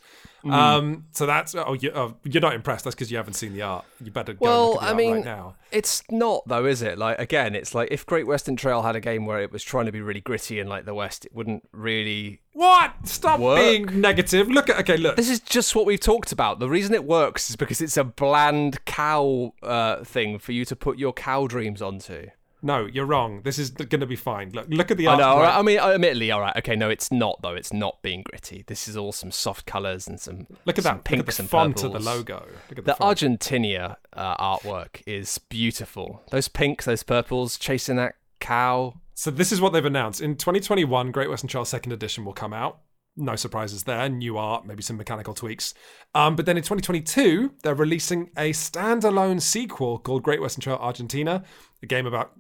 Um, 0.50 1.06
so 1.12 1.26
that's 1.26 1.56
oh, 1.56 1.74
you, 1.74 1.92
oh, 1.96 2.16
you're 2.24 2.42
not 2.42 2.54
impressed. 2.54 2.84
That's 2.84 2.96
because 2.96 3.10
you 3.10 3.18
haven't 3.18 3.34
seen 3.34 3.54
the 3.54 3.64
art. 3.64 3.86
You 4.00 4.12
better 4.12 4.34
go 4.34 4.40
Well, 4.42 4.70
look 4.74 4.76
at 4.76 4.82
the 4.82 4.86
I 4.86 4.90
art 4.90 4.98
mean, 4.98 5.16
right 5.16 5.26
now. 5.26 5.56
It's 5.72 6.04
not 6.12 6.48
though, 6.48 6.66
is 6.66 6.82
it? 6.82 6.98
Like 6.98 7.20
again, 7.20 7.56
it's 7.56 7.74
like 7.74 7.90
if 7.92 8.06
Great 8.06 8.28
Western 8.28 8.56
Trail 8.56 8.84
had 8.84 8.96
a 8.96 9.00
game 9.00 9.26
where 9.26 9.42
it 9.42 9.52
was 9.52 9.64
trying 9.64 9.88
to 9.88 9.92
be 9.92 10.02
really 10.02 10.22
gritty 10.22 10.60
and 10.60 10.70
like 10.70 10.86
the 10.86 10.94
West, 10.94 11.26
it 11.26 11.34
wouldn't 11.34 11.68
really. 11.72 12.42
What? 12.56 12.94
Stop 13.04 13.42
Work. 13.42 13.60
being 13.60 14.00
negative. 14.00 14.48
Look 14.50 14.70
at 14.70 14.80
okay. 14.80 14.96
Look, 14.96 15.18
This 15.18 15.30
is 15.30 15.42
just 15.42 15.76
what 15.76 15.86
we've 15.86 16.00
talked 16.00 16.32
about. 16.32 16.60
The 16.60 16.70
reason 16.70 16.94
it 16.96 17.04
works 17.04 17.50
is 17.50 17.58
because 17.58 17.82
it's 17.82 17.98
a 17.98 18.06
bland 18.06 18.84
cow 18.86 19.54
uh, 19.62 20.06
thing 20.06 20.40
for 20.40 20.54
you 20.54 20.64
to 20.66 20.76
put 20.76 20.98
your 20.98 21.12
cow 21.12 21.48
dreams 21.48 21.82
onto. 21.82 22.28
No, 22.62 22.86
you're 22.86 23.06
wrong. 23.06 23.42
This 23.44 23.60
is 23.60 23.70
going 23.72 24.00
to 24.00 24.08
be 24.08 24.16
fine. 24.16 24.50
Look, 24.52 24.68
look 24.70 24.90
at 24.90 24.98
the 24.98 25.08
I 25.10 25.18
know. 25.18 25.24
all 25.28 25.42
right- 25.42 25.56
I 25.56 25.62
mean, 25.62 25.78
admittedly, 25.80 26.32
all 26.32 26.40
right. 26.42 26.56
Okay, 26.56 26.76
no, 26.78 26.90
it's 26.90 27.12
not 27.12 27.42
though. 27.44 27.54
It's 27.54 27.74
not 27.74 28.02
being 28.02 28.24
gritty. 28.24 28.64
This 28.66 28.88
is 28.88 28.96
all 28.98 29.12
some 29.12 29.32
soft 29.32 29.66
colors 29.68 30.08
and 30.08 30.20
some 30.20 30.48
Look 30.66 30.78
at 30.80 30.86
some 30.86 30.96
that. 30.98 31.04
pinks 31.04 31.20
look 31.20 31.30
at 31.30 31.36
the 31.36 31.44
and 31.44 31.50
font 31.50 31.84
of 31.84 31.92
the 31.94 32.00
logo. 32.00 32.48
Look 32.70 32.80
at 32.80 32.86
the, 32.86 32.94
The. 32.94 33.04
Argentina 33.04 33.98
uh, 34.14 34.38
artwork 34.58 35.02
is 35.06 35.38
beautiful. 35.38 36.24
Those 36.32 36.48
pinks, 36.48 36.86
those 36.86 37.04
purples, 37.04 37.58
chasing 37.60 37.98
that 37.98 38.16
cow. 38.40 38.96
So 39.18 39.32
this 39.32 39.54
is 39.54 39.62
what 39.62 39.72
they've 39.72 39.86
announced. 39.86 40.20
In 40.20 40.36
2021, 40.36 41.12
Great 41.12 41.30
Western 41.30 41.48
Trail 41.48 41.64
Second 41.64 41.94
Edition 41.94 42.26
will 42.26 42.34
come 42.34 42.52
out. 42.52 42.82
No 43.16 43.38
surprises 43.38 43.86
there. 43.86 44.10
New 44.10 44.38
art, 44.38 44.66
maybe 44.68 44.84
some 44.84 44.98
mechanical 44.98 45.34
tweaks. 45.34 45.74
Um, 46.14 46.36
but 46.36 46.46
then 46.46 46.58
in 46.58 46.64
2022, 46.64 47.54
they're 47.64 47.74
releasing 47.74 48.30
a 48.38 48.52
standalone 48.52 49.42
sequel 49.42 50.00
called 50.00 50.22
Great 50.22 50.42
Western 50.42 50.62
Trail 50.62 50.78
Argentina, 50.82 51.46
a 51.82 51.86
game 51.86 52.06
about 52.06 52.34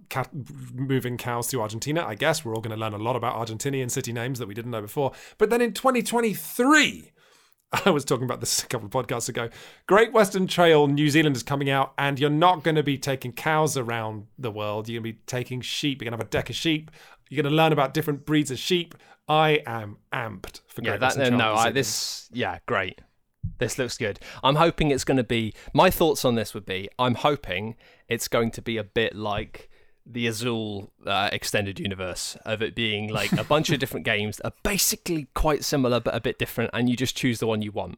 moving 0.73 1.17
cows 1.17 1.47
through 1.47 1.61
Argentina. 1.61 2.03
I 2.05 2.15
guess 2.15 2.43
we're 2.43 2.53
all 2.53 2.61
going 2.61 2.77
to 2.77 2.79
learn 2.79 2.93
a 2.93 2.97
lot 2.97 3.15
about 3.15 3.35
Argentinian 3.35 3.89
city 3.89 4.11
names 4.11 4.37
that 4.39 4.47
we 4.49 4.53
didn't 4.53 4.71
know 4.71 4.81
before. 4.81 5.13
But 5.37 5.49
then 5.49 5.61
in 5.61 5.71
2023, 5.71 7.13
I 7.85 7.89
was 7.89 8.05
talking 8.05 8.25
about 8.25 8.39
this 8.39 8.63
a 8.63 8.67
couple 8.67 8.87
of 8.87 8.91
podcasts 8.91 9.29
ago. 9.29 9.49
Great 9.87 10.13
Western 10.13 10.47
Trail 10.47 10.87
New 10.87 11.09
Zealand 11.09 11.35
is 11.35 11.43
coming 11.43 11.69
out, 11.69 11.93
and 11.97 12.19
you're 12.19 12.29
not 12.29 12.63
going 12.63 12.75
to 12.75 12.83
be 12.83 12.97
taking 12.97 13.31
cows 13.31 13.77
around 13.77 14.27
the 14.37 14.51
world. 14.51 14.87
You're 14.87 15.01
going 15.01 15.13
to 15.13 15.17
be 15.17 15.23
taking 15.25 15.61
sheep. 15.61 16.01
You're 16.01 16.09
going 16.09 16.17
to 16.17 16.23
have 16.23 16.27
a 16.27 16.29
deck 16.29 16.49
of 16.49 16.55
sheep. 16.55 16.91
You're 17.29 17.41
going 17.41 17.51
to 17.51 17.55
learn 17.55 17.73
about 17.73 17.93
different 17.93 18.25
breeds 18.25 18.51
of 18.51 18.59
sheep. 18.59 18.95
I 19.27 19.63
am 19.65 19.97
amped 20.13 20.61
for 20.67 20.81
Great 20.81 20.93
Yeah, 20.93 20.97
that 20.97 21.17
Western 21.17 21.37
no, 21.37 21.39
Trail 21.39 21.55
no 21.55 21.55
I, 21.55 21.71
this 21.71 22.29
yeah, 22.31 22.59
great. 22.67 23.01
This 23.57 23.77
looks 23.77 23.97
good. 23.97 24.19
I'm 24.43 24.55
hoping 24.55 24.91
it's 24.91 25.03
going 25.03 25.17
to 25.17 25.23
be. 25.23 25.53
My 25.73 25.89
thoughts 25.89 26.25
on 26.25 26.35
this 26.35 26.53
would 26.53 26.65
be: 26.65 26.89
I'm 26.99 27.15
hoping 27.15 27.75
it's 28.07 28.27
going 28.27 28.51
to 28.51 28.61
be 28.61 28.77
a 28.77 28.83
bit 28.83 29.15
like 29.15 29.69
the 30.05 30.27
Azul 30.27 30.91
uh, 31.05 31.29
extended 31.31 31.79
universe 31.79 32.37
of 32.45 32.61
it 32.61 32.75
being 32.75 33.09
like 33.09 33.31
a 33.33 33.43
bunch 33.43 33.69
of 33.69 33.79
different 33.79 34.05
games 34.05 34.37
that 34.37 34.47
are 34.47 34.53
basically 34.63 35.27
quite 35.33 35.63
similar 35.63 35.99
but 35.99 36.13
a 36.15 36.19
bit 36.19 36.37
different, 36.37 36.71
and 36.73 36.89
you 36.89 36.95
just 36.95 37.15
choose 37.15 37.39
the 37.39 37.47
one 37.47 37.61
you 37.61 37.71
want, 37.71 37.97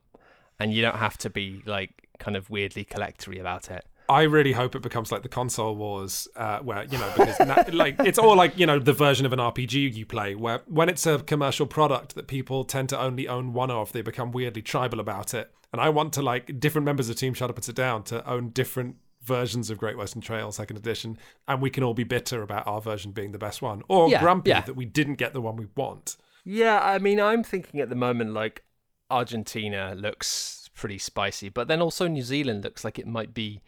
and 0.60 0.74
you 0.74 0.82
don't 0.82 0.98
have 0.98 1.18
to 1.20 1.30
be 1.30 1.62
like 1.66 2.08
kind 2.20 2.38
of 2.38 2.50
weirdly 2.50 2.84
collectory 2.84 3.40
about 3.40 3.70
it. 3.70 3.86
I 4.10 4.24
really 4.24 4.54
hope 4.54 4.74
it 4.74 4.82
becomes 4.82 5.12
like 5.12 5.24
the 5.24 5.30
console 5.30 5.76
wars, 5.76 6.30
uh, 6.38 6.60
where 6.60 6.86
you 6.86 6.98
know, 6.98 7.12
because 7.18 7.40
na- 7.42 7.64
like 7.74 7.96
it's 8.00 8.18
all 8.18 8.36
like 8.36 8.58
you 8.58 8.66
know 8.66 8.80
the 8.80 8.94
version 8.94 9.26
of 9.26 9.34
an 9.34 9.40
RPG 9.40 9.94
you 9.94 10.06
play, 10.06 10.34
where 10.34 10.62
when 10.68 10.88
it's 10.88 11.06
a 11.06 11.20
commercial 11.20 11.66
product 11.66 12.16
that 12.16 12.28
people 12.28 12.64
tend 12.64 12.90
to 12.90 13.00
only 13.00 13.28
own 13.28 13.54
one 13.54 13.70
of, 13.70 13.92
they 13.92 14.02
become 14.02 14.32
weirdly 14.32 14.62
tribal 14.62 15.00
about 15.00 15.34
it. 15.34 15.52
And 15.74 15.82
I 15.82 15.90
want 15.90 16.14
to 16.14 16.22
like 16.22 16.60
different 16.60 16.86
members 16.86 17.10
of 17.10 17.18
Team 17.18 17.34
Shut 17.34 17.50
Up 17.50 17.58
and 17.58 17.66
Sit 17.66 17.76
Down 17.76 18.04
to 18.04 18.26
own 18.28 18.50
different 18.50 18.96
versions 19.28 19.70
of 19.70 19.78
Great 19.78 19.98
Western 19.98 20.22
Trail 20.22 20.52
Second 20.52 20.78
Edition, 20.78 21.18
and 21.48 21.62
we 21.62 21.70
can 21.70 21.84
all 21.84 21.94
be 21.94 22.04
bitter 22.06 22.42
about 22.42 22.66
our 22.66 22.82
version 22.82 23.12
being 23.12 23.32
the 23.34 23.38
best 23.38 23.62
one, 23.62 23.84
or 23.90 24.10
Yeah, 24.10 24.22
grumpy 24.22 24.50
yeah. 24.52 24.62
that 24.62 24.76
we 24.76 24.86
didn't 24.86 25.16
get 25.16 25.34
the 25.34 25.42
one 25.42 25.56
we 25.58 25.68
want. 25.76 26.18
Yeah, 26.46 26.80
I 26.82 26.98
mean, 26.98 27.20
I'm 27.20 27.44
thinking 27.44 27.82
at 27.82 27.90
the 27.90 27.96
moment 27.96 28.34
like 28.34 28.64
Argentina 29.12 29.94
looks 29.96 30.70
pretty 30.74 30.98
spicy, 30.98 31.50
but 31.50 31.68
then 31.68 31.82
also 31.82 32.08
New 32.08 32.22
Zealand 32.24 32.64
looks 32.64 32.84
like 32.86 32.98
it 32.98 33.08
might 33.08 33.34
be 33.34 33.62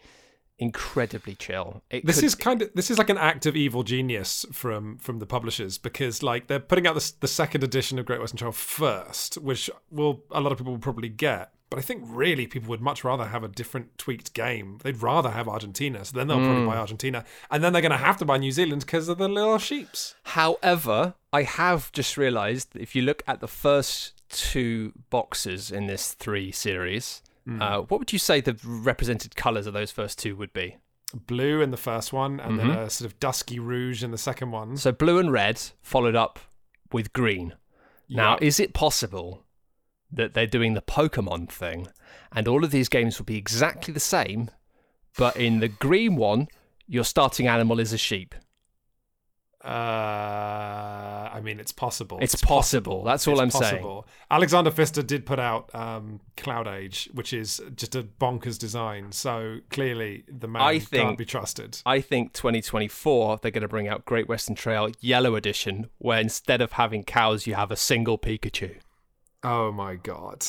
incredibly 0.57 1.35
chill. 1.35 1.81
It 1.89 2.05
This 2.05 2.17
could- 2.17 2.25
is 2.25 2.35
kind 2.35 2.61
of 2.61 2.69
this 2.75 2.91
is 2.91 2.97
like 2.97 3.09
an 3.09 3.17
act 3.17 3.45
of 3.45 3.55
evil 3.55 3.83
genius 3.83 4.45
from 4.51 4.97
from 4.97 5.19
the 5.19 5.25
publishers 5.25 5.77
because 5.77 6.21
like 6.21 6.47
they're 6.47 6.59
putting 6.59 6.85
out 6.85 6.95
the, 6.95 7.13
the 7.21 7.27
second 7.27 7.63
edition 7.63 7.97
of 7.97 8.05
Great 8.05 8.19
Western 8.19 8.37
Trail 8.37 8.51
first, 8.51 9.35
which 9.35 9.69
will 9.89 10.23
a 10.31 10.41
lot 10.41 10.51
of 10.51 10.57
people 10.57 10.73
will 10.73 10.79
probably 10.79 11.09
get. 11.09 11.53
But 11.69 11.77
I 11.77 11.81
think 11.83 12.03
really 12.05 12.47
people 12.47 12.69
would 12.69 12.81
much 12.81 13.03
rather 13.03 13.25
have 13.25 13.43
a 13.43 13.47
different 13.47 13.97
tweaked 13.97 14.33
game. 14.33 14.79
They'd 14.83 15.01
rather 15.01 15.29
have 15.29 15.47
Argentina, 15.47 16.03
so 16.03 16.17
then 16.17 16.27
they'll 16.27 16.37
probably 16.37 16.65
buy 16.65 16.73
hmm. 16.73 16.79
Argentina, 16.79 17.25
and 17.51 17.63
then 17.63 17.73
they're 17.73 17.81
going 17.81 17.91
to 17.91 17.97
have 17.97 18.17
to 18.17 18.25
buy 18.25 18.37
New 18.37 18.51
Zealand 18.51 18.81
because 18.85 19.07
of 19.07 19.19
the 19.19 19.29
little 19.29 19.59
sheeps. 19.59 20.15
However, 20.23 21.13
I 21.31 21.43
have 21.43 21.91
just 21.91 22.17
realised 22.17 22.73
that 22.73 22.81
if 22.81 22.95
you 22.95 23.03
look 23.03 23.21
at 23.27 23.39
the 23.39 23.47
first 23.47 24.13
two 24.29 24.93
boxes 25.09 25.69
in 25.69 25.85
this 25.85 26.13
three 26.13 26.51
series, 26.51 27.21
hmm. 27.45 27.61
uh, 27.61 27.81
what 27.81 27.99
would 27.99 28.13
you 28.13 28.19
say 28.19 28.41
the 28.41 28.57
represented 28.63 29.35
colours 29.35 29.67
of 29.67 29.73
those 29.73 29.91
first 29.91 30.17
two 30.17 30.35
would 30.35 30.53
be? 30.53 30.77
Blue 31.13 31.61
in 31.61 31.69
the 31.69 31.77
first 31.77 32.13
one, 32.13 32.39
and 32.39 32.59
then 32.59 32.67
mm-hmm. 32.67 32.79
a 32.81 32.89
sort 32.89 33.11
of 33.11 33.19
dusky 33.19 33.59
rouge 33.59 34.03
in 34.03 34.11
the 34.11 34.17
second 34.17 34.51
one. 34.51 34.77
So 34.77 34.91
blue 34.91 35.17
and 35.17 35.31
red 35.31 35.59
followed 35.81 36.15
up 36.15 36.39
with 36.91 37.13
green. 37.13 37.55
Now, 38.07 38.33
Yep. 38.33 38.43
is 38.43 38.59
it 38.59 38.73
possible 38.73 39.43
that 40.11 40.33
they're 40.33 40.47
doing 40.47 40.73
the 40.73 40.81
Pokemon 40.81 41.49
thing 41.49 41.87
and 42.31 42.47
all 42.47 42.63
of 42.63 42.71
these 42.71 42.89
games 42.89 43.17
will 43.17 43.25
be 43.25 43.37
exactly 43.37 43.93
the 43.93 43.99
same, 43.99 44.49
but 45.17 45.35
in 45.35 45.59
the 45.59 45.67
green 45.67 46.15
one, 46.15 46.47
your 46.87 47.03
starting 47.03 47.47
animal 47.47 47.79
is 47.79 47.93
a 47.93 47.97
sheep? 47.97 48.35
Uh, 49.63 49.67
I 49.67 51.41
mean, 51.43 51.59
it's 51.59 51.73
possible. 51.73 52.17
It's 52.21 52.35
possible. 52.35 53.03
That's 53.03 53.27
all 53.27 53.41
It's 53.41 53.55
I'm 53.55 53.61
saying. 53.61 54.01
Alexander 54.31 54.71
Pfister 54.71 55.03
did 55.03 55.25
put 55.25 55.37
out 55.37 55.69
um, 55.75 56.21
Cloud 56.37 56.67
Age, 56.67 57.09
which 57.13 57.33
is 57.33 57.61
just 57.75 57.93
a 57.93 58.03
bonkers 58.03 58.57
design. 58.57 59.11
So 59.11 59.57
clearly, 59.69 60.23
the 60.29 60.47
man 60.47 60.61
I 60.61 60.79
can't 60.79 61.17
be 61.17 61.25
trusted. 61.25 61.81
I 61.85 61.99
think 61.99 62.31
2024 62.33 63.39
they're 63.41 63.51
going 63.51 63.61
to 63.61 63.67
bring 63.67 63.89
out 63.89 64.05
Great 64.05 64.29
Western 64.29 64.55
Trail 64.55 64.91
Yellow 65.01 65.35
Edition, 65.35 65.89
where 65.97 66.21
instead 66.21 66.61
of 66.61 66.73
having 66.73 67.03
cows, 67.03 67.45
you 67.45 67.55
have 67.55 67.69
a 67.69 67.75
single 67.75 68.17
Pikachu. 68.17 68.77
Oh 69.41 69.71
my 69.71 69.95
god! 69.95 70.45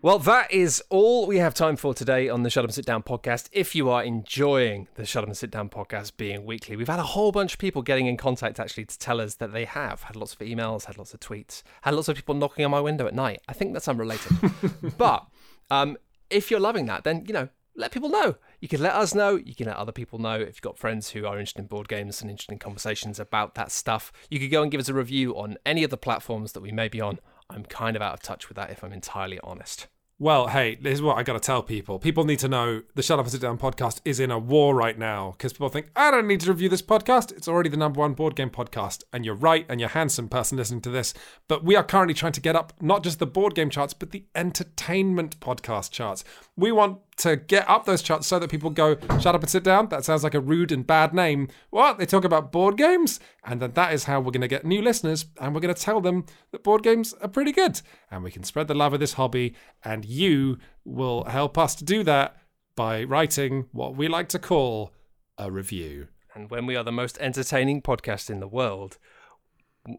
Well, 0.00 0.18
that 0.20 0.50
is 0.50 0.82
all 0.88 1.26
we 1.26 1.36
have 1.36 1.52
time 1.52 1.76
for 1.76 1.92
today 1.92 2.30
on 2.30 2.42
the 2.42 2.48
Shut 2.48 2.64
Up 2.64 2.68
and 2.68 2.74
Sit 2.74 2.86
Down 2.86 3.02
podcast. 3.02 3.50
If 3.52 3.74
you 3.74 3.90
are 3.90 4.02
enjoying 4.02 4.88
the 4.94 5.04
Shut 5.04 5.24
Up 5.24 5.28
and 5.28 5.36
Sit 5.36 5.50
Down 5.50 5.68
podcast 5.68 6.16
being 6.16 6.46
weekly, 6.46 6.74
we've 6.74 6.88
had 6.88 6.98
a 6.98 7.02
whole 7.02 7.32
bunch 7.32 7.52
of 7.52 7.58
people 7.58 7.82
getting 7.82 8.06
in 8.06 8.16
contact 8.16 8.58
actually 8.58 8.86
to 8.86 8.98
tell 8.98 9.20
us 9.20 9.34
that 9.34 9.52
they 9.52 9.66
have 9.66 10.04
had 10.04 10.16
lots 10.16 10.32
of 10.32 10.38
emails, 10.38 10.86
had 10.86 10.96
lots 10.96 11.12
of 11.12 11.20
tweets, 11.20 11.62
had 11.82 11.92
lots 11.92 12.08
of 12.08 12.16
people 12.16 12.34
knocking 12.34 12.64
on 12.64 12.70
my 12.70 12.80
window 12.80 13.06
at 13.06 13.14
night. 13.14 13.42
I 13.46 13.52
think 13.52 13.74
that's 13.74 13.86
unrelated. 13.86 14.32
but 14.96 15.26
um, 15.70 15.98
if 16.30 16.50
you're 16.50 16.60
loving 16.60 16.86
that, 16.86 17.04
then, 17.04 17.26
you 17.26 17.34
know, 17.34 17.50
let 17.74 17.92
people 17.92 18.08
know. 18.08 18.36
You 18.60 18.68
can 18.68 18.82
let 18.82 18.94
us 18.94 19.14
know. 19.14 19.36
You 19.36 19.54
can 19.54 19.66
let 19.66 19.76
other 19.76 19.92
people 19.92 20.18
know 20.18 20.34
if 20.34 20.48
you've 20.48 20.60
got 20.60 20.78
friends 20.78 21.10
who 21.10 21.26
are 21.26 21.38
interested 21.38 21.60
in 21.60 21.66
board 21.66 21.88
games 21.88 22.20
and 22.20 22.30
interested 22.30 22.52
in 22.52 22.58
conversations 22.58 23.18
about 23.18 23.54
that 23.54 23.72
stuff. 23.72 24.12
You 24.30 24.38
could 24.38 24.50
go 24.50 24.62
and 24.62 24.70
give 24.70 24.80
us 24.80 24.88
a 24.88 24.94
review 24.94 25.36
on 25.36 25.56
any 25.64 25.84
of 25.84 25.90
the 25.90 25.96
platforms 25.96 26.52
that 26.52 26.60
we 26.60 26.72
may 26.72 26.88
be 26.88 27.00
on. 27.00 27.18
I'm 27.48 27.64
kind 27.64 27.96
of 27.96 28.02
out 28.02 28.14
of 28.14 28.22
touch 28.22 28.48
with 28.48 28.56
that, 28.56 28.70
if 28.70 28.82
I'm 28.82 28.92
entirely 28.92 29.38
honest. 29.42 29.88
Well, 30.18 30.46
hey, 30.46 30.76
this 30.76 30.94
is 30.94 31.02
what 31.02 31.18
I 31.18 31.24
got 31.24 31.32
to 31.32 31.40
tell 31.40 31.64
people. 31.64 31.98
People 31.98 32.22
need 32.22 32.38
to 32.38 32.48
know 32.48 32.82
the 32.94 33.02
Shut 33.02 33.18
Up 33.18 33.24
and 33.24 33.32
Sit 33.32 33.40
Down 33.40 33.58
podcast 33.58 34.00
is 34.04 34.20
in 34.20 34.30
a 34.30 34.38
war 34.38 34.72
right 34.72 34.96
now 34.96 35.32
because 35.32 35.52
people 35.52 35.68
think, 35.68 35.88
I 35.96 36.12
don't 36.12 36.28
need 36.28 36.38
to 36.42 36.52
review 36.52 36.68
this 36.68 36.80
podcast. 36.80 37.32
It's 37.32 37.48
already 37.48 37.70
the 37.70 37.76
number 37.76 37.98
one 37.98 38.14
board 38.14 38.36
game 38.36 38.50
podcast. 38.50 39.02
And 39.12 39.24
you're 39.24 39.34
right, 39.34 39.66
and 39.68 39.80
you're 39.80 39.88
handsome 39.88 40.28
person 40.28 40.56
listening 40.56 40.80
to 40.82 40.90
this. 40.90 41.12
But 41.48 41.64
we 41.64 41.74
are 41.74 41.82
currently 41.82 42.14
trying 42.14 42.32
to 42.32 42.40
get 42.40 42.54
up 42.54 42.72
not 42.80 43.02
just 43.02 43.18
the 43.18 43.26
board 43.26 43.56
game 43.56 43.68
charts, 43.68 43.94
but 43.94 44.12
the 44.12 44.24
entertainment 44.36 45.40
podcast 45.40 45.90
charts. 45.90 46.22
We 46.56 46.70
want 46.70 47.00
to 47.18 47.36
get 47.36 47.68
up 47.68 47.84
those 47.84 48.02
charts 48.02 48.26
so 48.26 48.38
that 48.38 48.50
people 48.50 48.70
go, 48.70 48.96
shut 49.20 49.34
up 49.34 49.42
and 49.42 49.50
sit 49.50 49.62
down. 49.62 49.88
That 49.88 50.04
sounds 50.04 50.24
like 50.24 50.34
a 50.34 50.40
rude 50.40 50.72
and 50.72 50.86
bad 50.86 51.12
name. 51.12 51.48
What? 51.70 51.98
They 51.98 52.06
talk 52.06 52.24
about 52.24 52.52
board 52.52 52.76
games? 52.76 53.20
And 53.44 53.60
then 53.60 53.72
that 53.72 53.92
is 53.92 54.04
how 54.04 54.20
we're 54.20 54.30
going 54.30 54.40
to 54.40 54.48
get 54.48 54.64
new 54.64 54.82
listeners 54.82 55.26
and 55.40 55.54
we're 55.54 55.60
going 55.60 55.74
to 55.74 55.80
tell 55.80 56.00
them 56.00 56.24
that 56.52 56.62
board 56.62 56.82
games 56.82 57.12
are 57.14 57.28
pretty 57.28 57.52
good. 57.52 57.80
And 58.10 58.22
we 58.22 58.30
can 58.30 58.44
spread 58.44 58.68
the 58.68 58.74
love 58.74 58.94
of 58.94 59.00
this 59.00 59.14
hobby. 59.14 59.54
And 59.84 60.04
you 60.04 60.58
will 60.84 61.24
help 61.24 61.58
us 61.58 61.74
to 61.76 61.84
do 61.84 62.02
that 62.04 62.36
by 62.76 63.04
writing 63.04 63.66
what 63.72 63.96
we 63.96 64.08
like 64.08 64.28
to 64.30 64.38
call 64.38 64.92
a 65.38 65.50
review. 65.50 66.08
And 66.34 66.50
when 66.50 66.64
we 66.64 66.76
are 66.76 66.84
the 66.84 66.92
most 66.92 67.18
entertaining 67.18 67.82
podcast 67.82 68.30
in 68.30 68.40
the 68.40 68.48
world, 68.48 68.98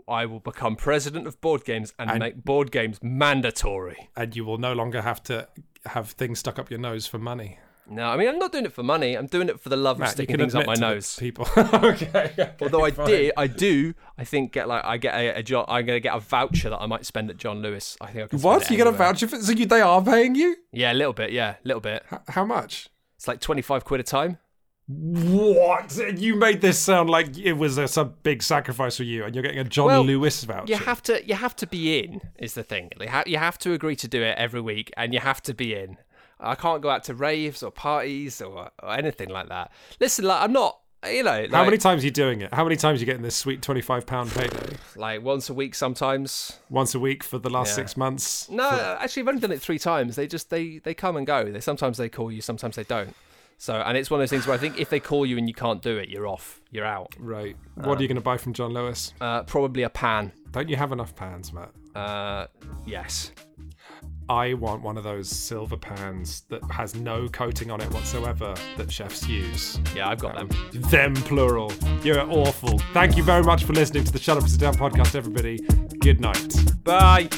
I 0.07 0.25
will 0.25 0.39
become 0.39 0.75
president 0.75 1.27
of 1.27 1.39
board 1.41 1.65
games 1.65 1.93
and, 1.99 2.09
And- 2.09 2.19
make 2.19 2.43
board 2.43 2.71
games 2.71 2.99
mandatory. 3.01 4.09
And 4.15 4.35
you 4.35 4.45
will 4.45 4.57
no 4.57 4.73
longer 4.73 5.01
have 5.01 5.21
to 5.23 5.47
have 5.85 6.11
things 6.11 6.39
stuck 6.39 6.57
up 6.59 6.69
your 6.69 6.79
nose 6.79 7.07
for 7.07 7.17
money. 7.19 7.59
No, 7.85 8.05
I 8.05 8.15
mean 8.15 8.29
I'm 8.29 8.39
not 8.39 8.53
doing 8.53 8.63
it 8.63 8.71
for 8.71 8.81
money. 8.81 9.17
I'm 9.17 9.27
doing 9.27 9.49
it 9.49 9.59
for 9.59 9.67
the 9.67 9.75
love 9.75 9.97
of 9.97 9.99
Matt, 9.99 10.09
you 10.11 10.13
sticking 10.13 10.37
things 10.37 10.55
up 10.55 10.65
my 10.65 10.75
nose. 10.75 11.17
People. 11.17 11.45
okay, 11.57 12.31
okay. 12.39 12.51
Although 12.61 12.85
I 12.85 12.91
fine. 12.91 13.07
did, 13.07 13.33
I 13.35 13.47
do. 13.47 13.93
I 14.17 14.23
think 14.23 14.53
get 14.53 14.69
like 14.69 14.85
I 14.85 14.95
get 14.95 15.13
a, 15.13 15.39
a 15.39 15.43
John. 15.43 15.65
I'm 15.67 15.85
gonna 15.85 15.99
get 15.99 16.15
a 16.15 16.19
voucher 16.21 16.69
that 16.69 16.77
I 16.79 16.85
might 16.85 17.05
spend 17.05 17.29
at 17.29 17.35
John 17.35 17.61
Lewis. 17.61 17.97
I 17.99 18.05
think 18.11 18.23
I 18.23 18.27
can. 18.27 18.39
What? 18.39 18.69
You 18.69 18.77
get 18.77 18.87
a 18.87 18.91
voucher 18.93 19.27
for 19.27 19.37
so 19.41 19.51
you, 19.51 19.65
they 19.65 19.81
are 19.81 20.01
paying 20.01 20.33
you? 20.35 20.55
Yeah, 20.71 20.93
a 20.93 20.95
little 20.95 21.11
bit. 21.11 21.33
Yeah, 21.33 21.55
a 21.63 21.67
little 21.67 21.81
bit. 21.81 22.05
H- 22.11 22.19
how 22.29 22.45
much? 22.45 22.87
It's 23.17 23.27
like 23.27 23.41
25 23.41 23.83
quid 23.83 23.99
a 23.99 24.03
time. 24.03 24.37
What? 24.87 25.97
You 26.19 26.35
made 26.35 26.61
this 26.61 26.77
sound 26.77 27.09
like 27.09 27.37
it 27.37 27.53
was 27.53 27.77
a, 27.77 27.87
some 27.87 28.15
big 28.23 28.43
sacrifice 28.43 28.97
for 28.97 29.03
you, 29.03 29.23
and 29.23 29.33
you're 29.33 29.41
getting 29.41 29.59
a 29.59 29.63
John 29.63 29.87
Well, 29.87 30.03
Lewis 30.03 30.43
voucher. 30.43 30.65
You 30.71 30.77
have 30.77 31.01
to. 31.03 31.25
You 31.25 31.35
have 31.35 31.55
to 31.57 31.67
be 31.67 31.99
in. 31.99 32.21
Is 32.37 32.53
the 32.53 32.63
thing. 32.63 32.89
You 32.99 33.07
ha- 33.09 33.23
you 33.25 33.37
have 33.37 33.57
to 33.59 33.73
agree 33.73 33.95
to 33.97 34.07
do 34.07 34.21
it 34.21 34.37
every 34.37 34.61
week, 34.61 34.91
and 34.97 35.13
you 35.13 35.19
have 35.19 35.41
to 35.43 35.53
be 35.53 35.73
in. 35.73 35.97
I 36.39 36.55
can't 36.55 36.81
go 36.81 36.89
out 36.89 37.05
to 37.05 37.13
raves 37.15 37.63
or 37.63 37.71
parties 37.71 38.41
or, 38.41 38.69
or 38.81 38.91
anything 38.93 39.29
like 39.29 39.47
that. 39.49 39.71
Listen, 39.99 40.25
like 40.25 40.41
I'm 40.41 40.51
not. 40.53 40.79
You 41.05 41.21
know, 41.23 41.41
like, 41.41 41.51
How 41.51 41.65
many 41.65 41.77
times 41.77 42.01
are 42.01 42.05
you 42.05 42.11
doing 42.11 42.39
it? 42.41 42.53
How 42.53 42.63
many 42.63 42.77
times 42.77 42.99
are 42.99 43.01
you 43.01 43.05
getting 43.05 43.23
this 43.23 43.35
sweet 43.35 43.61
twenty-five 43.61 44.05
pound 44.05 44.31
payday? 44.31 44.77
like 44.95 45.21
once 45.21 45.49
a 45.49 45.53
week 45.53 45.75
sometimes. 45.75 46.59
Once 46.69 46.95
a 46.95 46.99
week 46.99 47.23
for 47.25 47.39
the 47.39 47.49
last 47.49 47.69
Yeah. 47.69 47.75
six 47.75 47.97
months? 47.97 48.49
No, 48.49 48.97
actually, 48.99 49.23
I've 49.23 49.27
only 49.29 49.41
done 49.41 49.51
it 49.51 49.61
three 49.61 49.79
times. 49.79 50.15
They 50.15 50.27
just 50.27 50.49
they 50.49 50.77
they 50.79 50.93
come 50.93 51.17
and 51.17 51.27
go. 51.27 51.51
They 51.51 51.59
sometimes 51.59 51.97
they 51.97 52.07
call 52.09 52.31
you, 52.31 52.41
sometimes 52.41 52.75
they 52.77 52.83
don't. 52.83 53.13
So, 53.63 53.75
and 53.75 53.97
it's 53.97 54.09
one 54.09 54.19
of 54.19 54.23
those 54.23 54.29
things 54.29 54.45
where 54.45 54.53
I 54.53 54.57
think 54.57 54.77
if 54.77 54.89
they 54.89 54.99
call 54.99 55.25
you 55.25 55.37
and 55.37 55.47
you 55.47 55.53
can't 55.53 55.81
do 55.81 55.97
it, 55.97 56.09
you're 56.09 56.27
off. 56.27 56.59
You're 56.69 56.83
out. 56.83 57.15
Right. 57.17 57.55
What 57.75 57.97
are 57.97 58.01
you 58.01 58.09
going 58.09 58.17
to 58.17 58.21
buy 58.21 58.35
from 58.35 58.51
John 58.51 58.73
Lewis? 58.73 59.13
Uh, 59.21 59.43
probably 59.43 59.83
a 59.83 59.89
pan. 59.89 60.33
Don't 60.51 60.67
you 60.67 60.75
have 60.75 60.91
enough 60.91 61.15
pans, 61.15 61.53
Matt? 61.53 61.71
Uh, 61.95 62.47
yes. 62.85 63.31
I 64.27 64.55
want 64.55 64.81
one 64.81 64.97
of 64.97 65.05
those 65.05 65.29
silver 65.29 65.77
pans 65.77 66.41
that 66.49 66.61
has 66.71 66.93
no 66.93 67.29
coating 67.29 67.71
on 67.71 67.79
it 67.79 67.89
whatsoever 67.93 68.53
that 68.75 68.91
chefs 68.91 69.29
use. 69.29 69.79
Yeah, 69.95 70.09
I've 70.09 70.19
got 70.19 70.35
them. 70.35 70.49
Them 70.73 71.13
plural. 71.13 71.71
You're 72.03 72.19
awful. 72.19 72.79
Thank 72.91 73.15
you 73.15 73.23
very 73.23 73.43
much 73.43 73.63
for 73.63 73.71
listening 73.71 74.03
to 74.03 74.11
the 74.11 74.19
Shut 74.19 74.35
Up 74.35 74.43
and 74.43 74.51
Sit 74.51 74.59
Down 74.59 74.75
podcast, 74.75 75.15
everybody. 75.15 75.59
Good 75.99 76.19
night. 76.19 76.53
Bye. 76.83 77.29